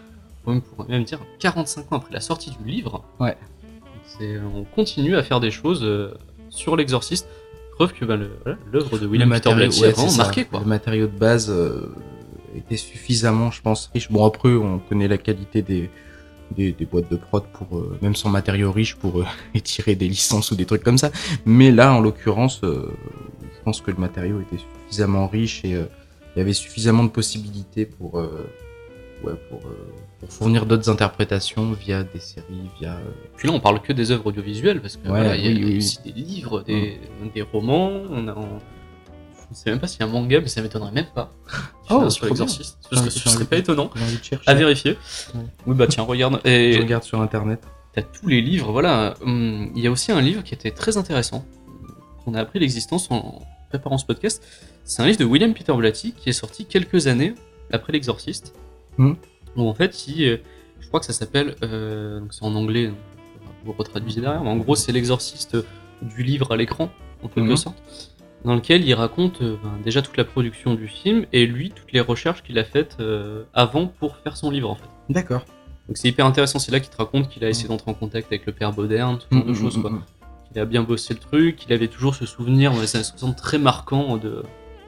[0.46, 3.04] On pourrait même dire 45 ans après la sortie du livre.
[3.20, 3.36] Ouais.
[4.04, 5.86] C'est- On continue à faire des choses
[6.50, 7.28] sur l'exorciste.
[7.76, 8.16] Preuve que bah,
[8.72, 10.24] l'œuvre de William Peter Blatty ouais, vraiment c'est ça.
[10.24, 10.44] marqué.
[10.44, 10.60] Quoi.
[10.60, 11.50] Le matériau de base
[12.54, 14.10] était suffisamment, je pense, riche.
[14.10, 15.90] Bon, après, on connaît la qualité des,
[16.52, 19.24] des, des boîtes de prod pour, euh, même sans matériau riche, pour euh,
[19.54, 21.10] étirer des licences ou des trucs comme ça.
[21.44, 22.86] Mais là, en l'occurrence, euh,
[23.42, 27.84] je pense que le matériau était suffisamment riche et il y avait suffisamment de possibilités
[27.86, 29.60] pour, ouais, pour,
[30.18, 32.98] pour fournir d'autres interprétations via des séries, via.
[33.36, 35.50] Puis là, on parle que des œuvres audiovisuelles parce que Ouais, voilà, il y a,
[35.50, 36.98] oui, il y a oui, aussi des livres, des,
[37.34, 37.92] des romans.
[38.10, 38.58] On a, on-
[39.52, 41.30] Je ne sais même pas s'il y a un manga, mais ça m'étonnerait même pas.
[41.90, 42.78] Oh, sur l'exorciste.
[42.88, 43.90] Ce serait, ce serait pas étonnant.
[44.46, 44.92] À vérifier.
[45.34, 45.40] Ouais.
[45.66, 46.40] Oui, bah tiens, regarde.
[46.46, 47.62] Et Je regarde sur internet.
[47.92, 49.12] T'as tous les livres, voilà.
[49.20, 51.44] Hum, Il y a aussi un livre qui était très intéressant.
[52.26, 54.42] On a appris l'existence en préparant ce podcast.
[54.84, 57.34] C'est un livre de William Peter Blatty qui est sorti quelques années
[57.72, 58.54] après l'exorciste.
[58.98, 59.14] Où
[59.68, 60.36] en fait, il, euh,
[60.80, 62.90] je crois que ça s'appelle, euh, donc c'est en anglais,
[63.66, 65.58] vous retraduisez derrière, mais en gros, c'est l'exorciste
[66.00, 66.88] du livre à l'écran,
[67.22, 67.56] en quelque Mhm.
[67.56, 67.82] sorte,
[68.44, 71.92] dans lequel il raconte euh, ben, déjà toute la production du film et lui, toutes
[71.92, 74.88] les recherches qu'il a faites euh, avant pour faire son livre, en fait.
[75.08, 75.44] D'accord.
[75.88, 78.28] Donc c'est hyper intéressant, c'est là qu'il te raconte qu'il a essayé d'entrer en contact
[78.28, 79.90] avec le père Bauderne, tout genre de Mm, choses, mm, quoi.
[79.90, 80.02] mm.
[80.54, 83.36] Il a bien bossé le truc, il avait toujours ce souvenir dans les années 60
[83.36, 84.42] très marquant de,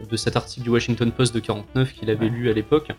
[0.09, 2.31] de cet article du Washington Post de 49 qu'il avait Ouais.
[2.31, 2.91] lu à l'époque,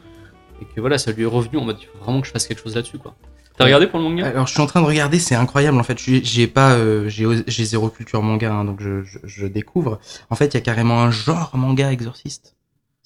[0.61, 2.47] et que voilà, ça lui est revenu en mode il faut vraiment que je fasse
[2.47, 3.15] quelque chose là-dessus, quoi.
[3.57, 5.83] T'as regardé pour le manga Alors je suis en train de regarder, c'est incroyable en
[5.83, 5.97] fait.
[5.99, 9.99] J'ai pas, euh, j'ai zéro culture manga, hein, donc je, je, je découvre.
[10.29, 12.55] En fait, il y a carrément un genre manga exorciste.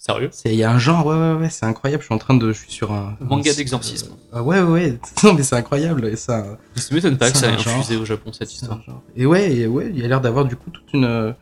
[0.01, 2.01] Sérieux il y a un genre, ouais ouais ouais, c'est incroyable.
[2.01, 4.15] Je suis en train de, je suis sur un Manga d'exorcisme.
[4.31, 4.99] Ah ouais ouais, ouais.
[5.25, 6.57] non mais c'est incroyable ça.
[6.75, 8.79] Ça m'étonne pas que ça ait infusé au Japon cette histoire.
[9.17, 11.33] Et ouais, et ouais, il y a l'air d'avoir du coup toute une, euh,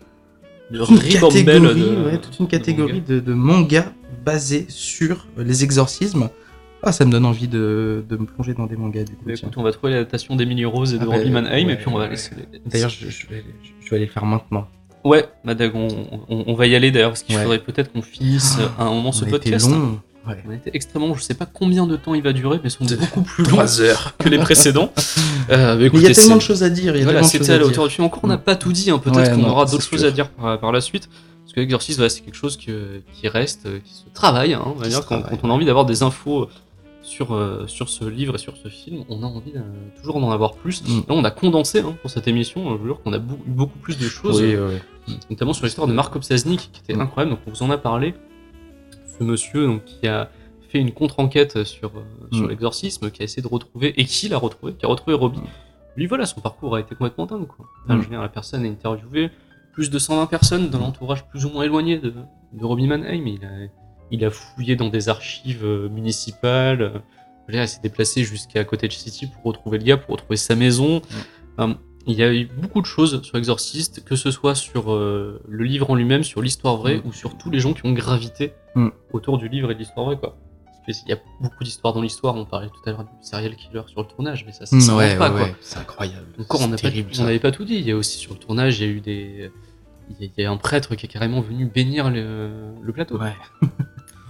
[0.72, 3.06] De toute une catégorie, de- ouais, toute une catégorie manga.
[3.14, 3.86] de, de manga
[4.26, 6.30] basés sur les exorcismes.
[6.84, 9.24] Ah, ça me donne envie de, de me plonger dans des mangas du coup.
[9.26, 9.48] Bah, tiens.
[9.48, 11.88] écoute, on va trouver l'adaptation d'Emily Rose et de Ah bah, Robbie Mannheim, et puis
[11.88, 12.10] on va ouais.
[12.12, 12.60] laisser les...
[12.66, 13.44] D'ailleurs, je, je vais,
[13.84, 14.68] je vais aller le faire maintenant.
[15.04, 15.88] Ouais, bah, Dag, on,
[16.30, 17.42] on- on va y aller d'ailleurs, parce qu'il Ouais.
[17.44, 19.70] faudrait peut-être qu'on finisse à un moment ce On podcast.
[19.70, 20.00] long.
[20.28, 20.36] Ouais.
[20.46, 22.72] On a été extrêmement, je sais pas combien de temps il va durer, mais ils
[22.72, 23.46] sont beaucoup plus
[23.82, 24.14] heures.
[24.20, 24.92] que les précédents.
[25.50, 26.94] Euh, Mais bah, il y écoutez, a tellement de choses à dire.
[26.94, 27.68] Il y a Voilà, tellement de choses c'était à la dire.
[27.72, 28.06] hauteur du film.
[28.06, 28.98] Encore, on n'a pas tout dit, hein.
[29.00, 31.08] peut-être Ouais, qu'on aura d'autres choses à dire par, par la suite.
[31.46, 34.54] Parce que voilà, c'est quelque chose que- qui reste, euh, qui se travaille.
[34.56, 35.40] hein, on va Qui dire, se quand, travaille.
[35.40, 36.50] quand on a envie d'avoir des infos
[37.08, 39.62] sur, euh, sur ce livre et sur ce film, on a envie euh,
[40.02, 40.84] toujours d'en avoir plus.
[40.84, 40.98] Mm.
[41.08, 42.70] Là, on a condensé hein, pour cette émission.
[42.72, 44.42] Je vous jure qu'on a eu beaucoup plus de choses.
[44.42, 44.78] Oui, euh,
[45.08, 45.18] oui.
[45.30, 47.02] notamment sur l'histoire de Mark Obsaznik qui était Mm.
[47.02, 47.32] incroyable.
[47.32, 48.14] Donc on vous en a parlé.
[49.18, 50.30] Ce monsieur donc, qui a
[50.70, 52.04] fait une contre-enquête sur, euh,
[52.34, 52.50] sur Mm.
[52.50, 55.40] l'exorcisme, qui a essayé de retrouver, et qui l'a retrouvé, qui a retrouvé Robbie.
[55.96, 57.48] Lui voilà, son parcours a été complètement dingue.
[57.48, 57.66] Quoi.
[57.86, 58.00] Enfin, Mm.
[58.00, 59.30] je veux dire, la personne a interviewé
[59.72, 62.14] plus de 120 personnes dans l'entourage plus ou moins éloigné de,
[62.52, 63.26] de Robbie Mannheim.
[63.28, 63.50] Il a,
[64.12, 66.82] il a fouillé dans des archives euh, municipales.
[66.82, 67.00] euh,
[67.50, 71.02] il s'est déplacé jusqu'à Cottage City pour retrouver le gars, pour retrouver sa maison.
[71.58, 75.42] Enfin, il y a eu beaucoup de choses sur Exorcist, que ce soit sur euh,
[75.48, 77.02] le livre en lui-même, sur l'histoire vraie, Mm.
[77.06, 78.90] ou sur tous les gens qui ont gravité Mm.
[79.14, 80.38] autour du livre et de l'histoire vraie, quoi.
[80.86, 83.56] Parce qu'il y a beaucoup d'histoires dans l'histoire, on parlait tout à l'heure du serial
[83.58, 86.28] killer sur le tournage, mais ça, ça Mm, s'invente ouais, pas, ouais, c'est incroyable.
[86.40, 86.78] Encore, on C'est n'a
[87.14, 87.76] pas- n'avait pas tout dit.
[87.76, 89.52] Il y a aussi sur le tournage, il y a eu des.
[90.20, 92.50] Il y a- un prêtre qui est carrément venu bénir le,
[92.82, 93.18] le plateau.
[93.20, 93.34] Ouais.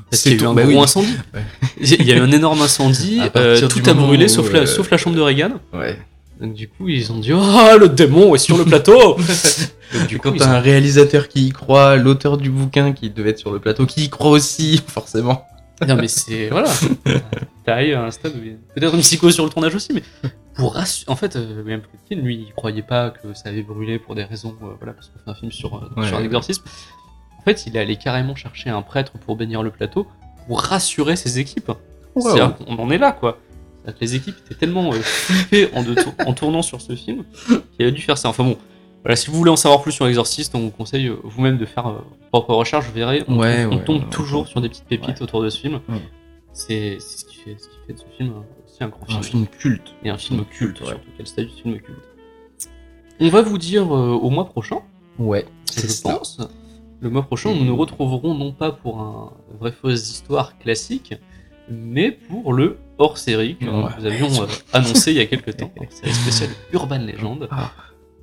[0.09, 0.77] Parce C'est qu'il y a eu un bah gros oui.
[0.79, 1.15] incendie.
[1.33, 1.41] Ouais.
[1.81, 4.65] Il y a eu un énorme incendie, euh, tout a brûlé où, sauf, la, euh,
[4.65, 5.59] sauf la chambre de Reagan.
[5.73, 5.97] Ouais.
[6.39, 9.17] Donc du coup, ils ont dit Oh, le démon est sur le plateau
[9.93, 13.09] Donc, Du coup, quand t'as ont- un réalisateur qui y croit, l'auteur du bouquin qui
[13.09, 15.45] devait être sur le plateau qui y croit aussi, forcément.
[15.87, 16.49] Non, mais c'est.
[16.49, 16.69] Voilà.
[17.65, 19.93] T'arrives à un stade où il y a peut-être une psycho sur le tournage aussi,
[19.93, 20.03] mais
[20.57, 21.11] pour rassurer.
[21.11, 24.23] En fait, euh, William Friedkin, lui, il croyait pas que ça avait brûlé pour des
[24.23, 24.55] raisons.
[24.63, 26.07] euh, voilà, parce qu'on fait un film sur, euh, Ouais.
[26.07, 26.63] sur un exorcisme.
[27.39, 30.07] En fait, il est allé carrément chercher un prêtre pour bénir le plateau
[30.47, 31.71] pour rassurer ses équipes.
[32.13, 33.37] Qu'on en est là, quoi.
[33.85, 35.69] Que les équipes étaient tellement euh, flippées
[36.25, 37.23] en, tournant sur ce film
[37.77, 38.27] qu'il a dû faire ça.
[38.27, 38.57] Enfin bon,
[39.03, 41.87] voilà, si vous voulez en savoir plus sur l'exorciste, on vous conseille vous-même de faire
[41.89, 42.85] vos propres recherches.
[42.87, 45.79] Vous verrez, on, on tombe toujours sur des petites pépites autour de ce film.
[46.51, 47.53] C'est ce, ce qui fait
[47.93, 48.33] de ce film
[48.77, 49.19] aussi un grand film.
[49.19, 49.95] Un film culte.
[50.03, 50.87] Et un film culte, ouais.
[50.87, 51.09] surtout.
[51.17, 51.97] Quel statut de film culte.
[53.19, 54.77] On va vous dire euh, au mois prochain,
[55.17, 55.45] Ouais.
[55.75, 56.39] je pense.
[56.99, 61.13] Le mois prochain, nous nous retrouverons non pas pour un vrai fausse histoire classique,
[61.69, 63.89] mais pour le hors-série que Ouais.
[63.99, 65.71] nous avions euh, annoncé il y a quelques temps.
[65.89, 67.47] C'est spécial Urban Legend.
[67.51, 67.71] Ah,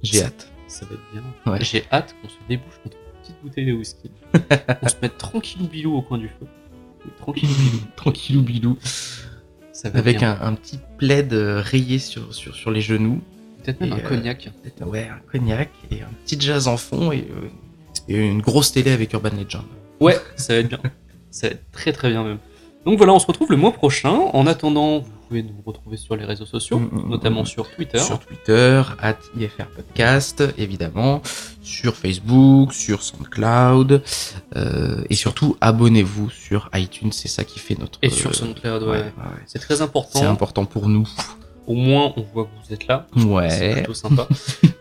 [0.02, 0.50] j'ai hâte.
[0.68, 1.52] Ça va être bien.
[1.52, 1.58] Ouais.
[1.64, 4.10] J'ai hâte qu'on se débouche notre petite bouteille de whisky.
[4.32, 6.46] qu'on se mette tranquillou bilou au coin du feu.
[7.20, 7.78] Tranquillou bilou.
[7.96, 8.78] Tranquillou bilou.
[9.74, 13.20] Ça Avec un, un petit plaid euh, rayé sur, sur, sur les genoux.
[13.62, 14.48] Peut-être même un euh, cognac.
[14.86, 17.48] Ouais, un cognac et un petit jazz en fond et, euh,
[18.08, 19.64] et une grosse télé avec Urban Legend.
[20.00, 20.80] Ouais, ça va être bien.
[21.32, 22.38] Ça va être très très bien même.
[22.86, 24.10] Donc voilà, on se retrouve le mois prochain.
[24.32, 27.46] En attendant, vous pouvez nous retrouver sur les réseaux sociaux, Mm, mm, notamment mm.
[27.46, 27.98] sur Twitter.
[27.98, 31.22] Sur Twitter, at IFR Podcast, évidemment,
[31.62, 34.02] sur Facebook, sur SoundCloud,
[34.56, 37.98] euh, et surtout abonnez-vous sur iTunes, c'est ça qui fait notre.
[38.02, 38.88] Et sur SoundCloud, ouais.
[38.88, 39.42] ouais, ouais.
[39.46, 40.18] C'est très important.
[40.18, 41.08] C'est important pour nous.
[41.66, 43.06] Au moins, on voit que vous êtes là.
[43.16, 43.72] C'est Ouais.
[43.76, 44.28] plutôt sympa.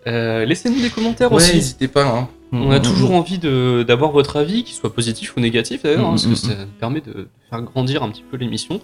[0.06, 1.56] Euh, Laissez-nous des commentaires Ouais, aussi.
[1.56, 2.04] n'hésitez pas.
[2.06, 2.28] Hein.
[2.54, 6.10] On a toujours envie d'avoir votre avis, qu'il soit positif ou négatif d'ailleurs, Mm, hein,
[6.12, 8.80] parce mm, que ça nous permet de, faire grandir un petit peu l'émission.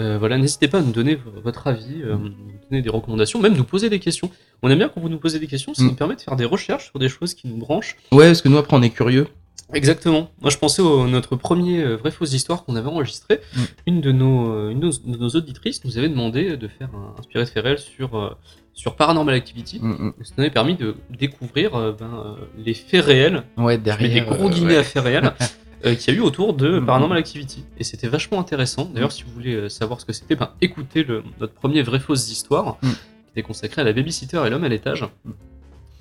[0.00, 2.32] Euh, voilà, n'hésitez pas à nous donner votre avis, euh, nous
[2.70, 4.30] donner des recommandations, même nous poser des questions.
[4.62, 5.86] On aime bien quand vous nous posez des questions, ça Mm.
[5.88, 7.96] nous permet de faire des recherches sur des choses qui nous branchent.
[8.10, 9.26] Ouais, parce que nous après on est curieux.
[9.72, 10.30] Exactement.
[10.40, 13.40] Moi, je pensais au notre premier euh, vrai fausse histoire qu'on avait enregistré.
[13.54, 13.60] Mm.
[13.86, 17.44] Une de nos, euh, une de nos, auditrices nous avait demandé de faire un inspiré
[17.44, 18.30] de fait réel sur euh,
[18.74, 19.80] sur Paranormal Activity.
[19.80, 20.14] Mm, mm.
[20.22, 24.12] Ça nous avait permis de découvrir ben, les faits réels Ouais, derrière.
[24.12, 24.78] des gros guillemets ouais.
[24.78, 25.32] à faits réels
[25.86, 26.86] euh, qu'il y a eu autour de Mhm.
[26.86, 27.64] Paranormal Activity.
[27.78, 28.90] Et c'était vachement intéressant.
[28.94, 32.30] D'ailleurs, si vous voulez savoir ce que c'était, ben, écoutez le, notre premier vrai fausse
[32.30, 32.88] histoire, qui
[33.34, 35.06] était consacré à la babysitter et l'homme à l'étage.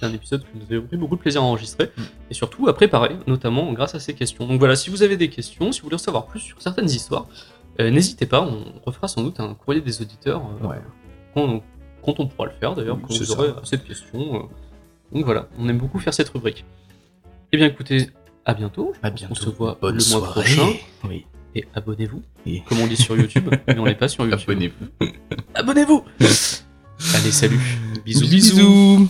[0.02, 2.06] C'était un épisode que nous avions pris beaucoup de plaisir à enregistrer Mhm.
[2.32, 4.48] et surtout à préparer, notamment grâce à ces questions.
[4.48, 6.90] Donc voilà, si vous avez des questions, si vous voulez en savoir plus sur certaines
[6.90, 7.28] histoires,
[7.80, 10.78] euh, n'hésitez pas, on refera sans doute un courrier des auditeurs euh, Ouais.
[11.36, 11.62] quand,
[12.04, 14.36] quand on pourra le faire d'ailleurs, quand vous aurez assez de questions.
[14.38, 14.40] euh.
[15.14, 16.66] Donc voilà, on aime beaucoup faire cette rubrique.
[17.52, 18.10] Eh bien écoutez,
[18.46, 18.94] à bientôt.
[19.04, 19.34] À bientôt.
[19.34, 20.42] On se voit Bonne le mois soirée.
[20.56, 20.70] prochain.
[21.08, 21.26] Oui.
[21.54, 22.24] Et abonnez-vous.
[22.68, 24.40] Comme on dit sur YouTube, mais on n'est pas sur YouTube.
[24.50, 25.08] Abonnez-vous.
[25.54, 26.04] Abonnez-vous
[27.16, 27.60] Allez, salut.
[28.06, 28.28] bisous.
[28.28, 29.08] bisous.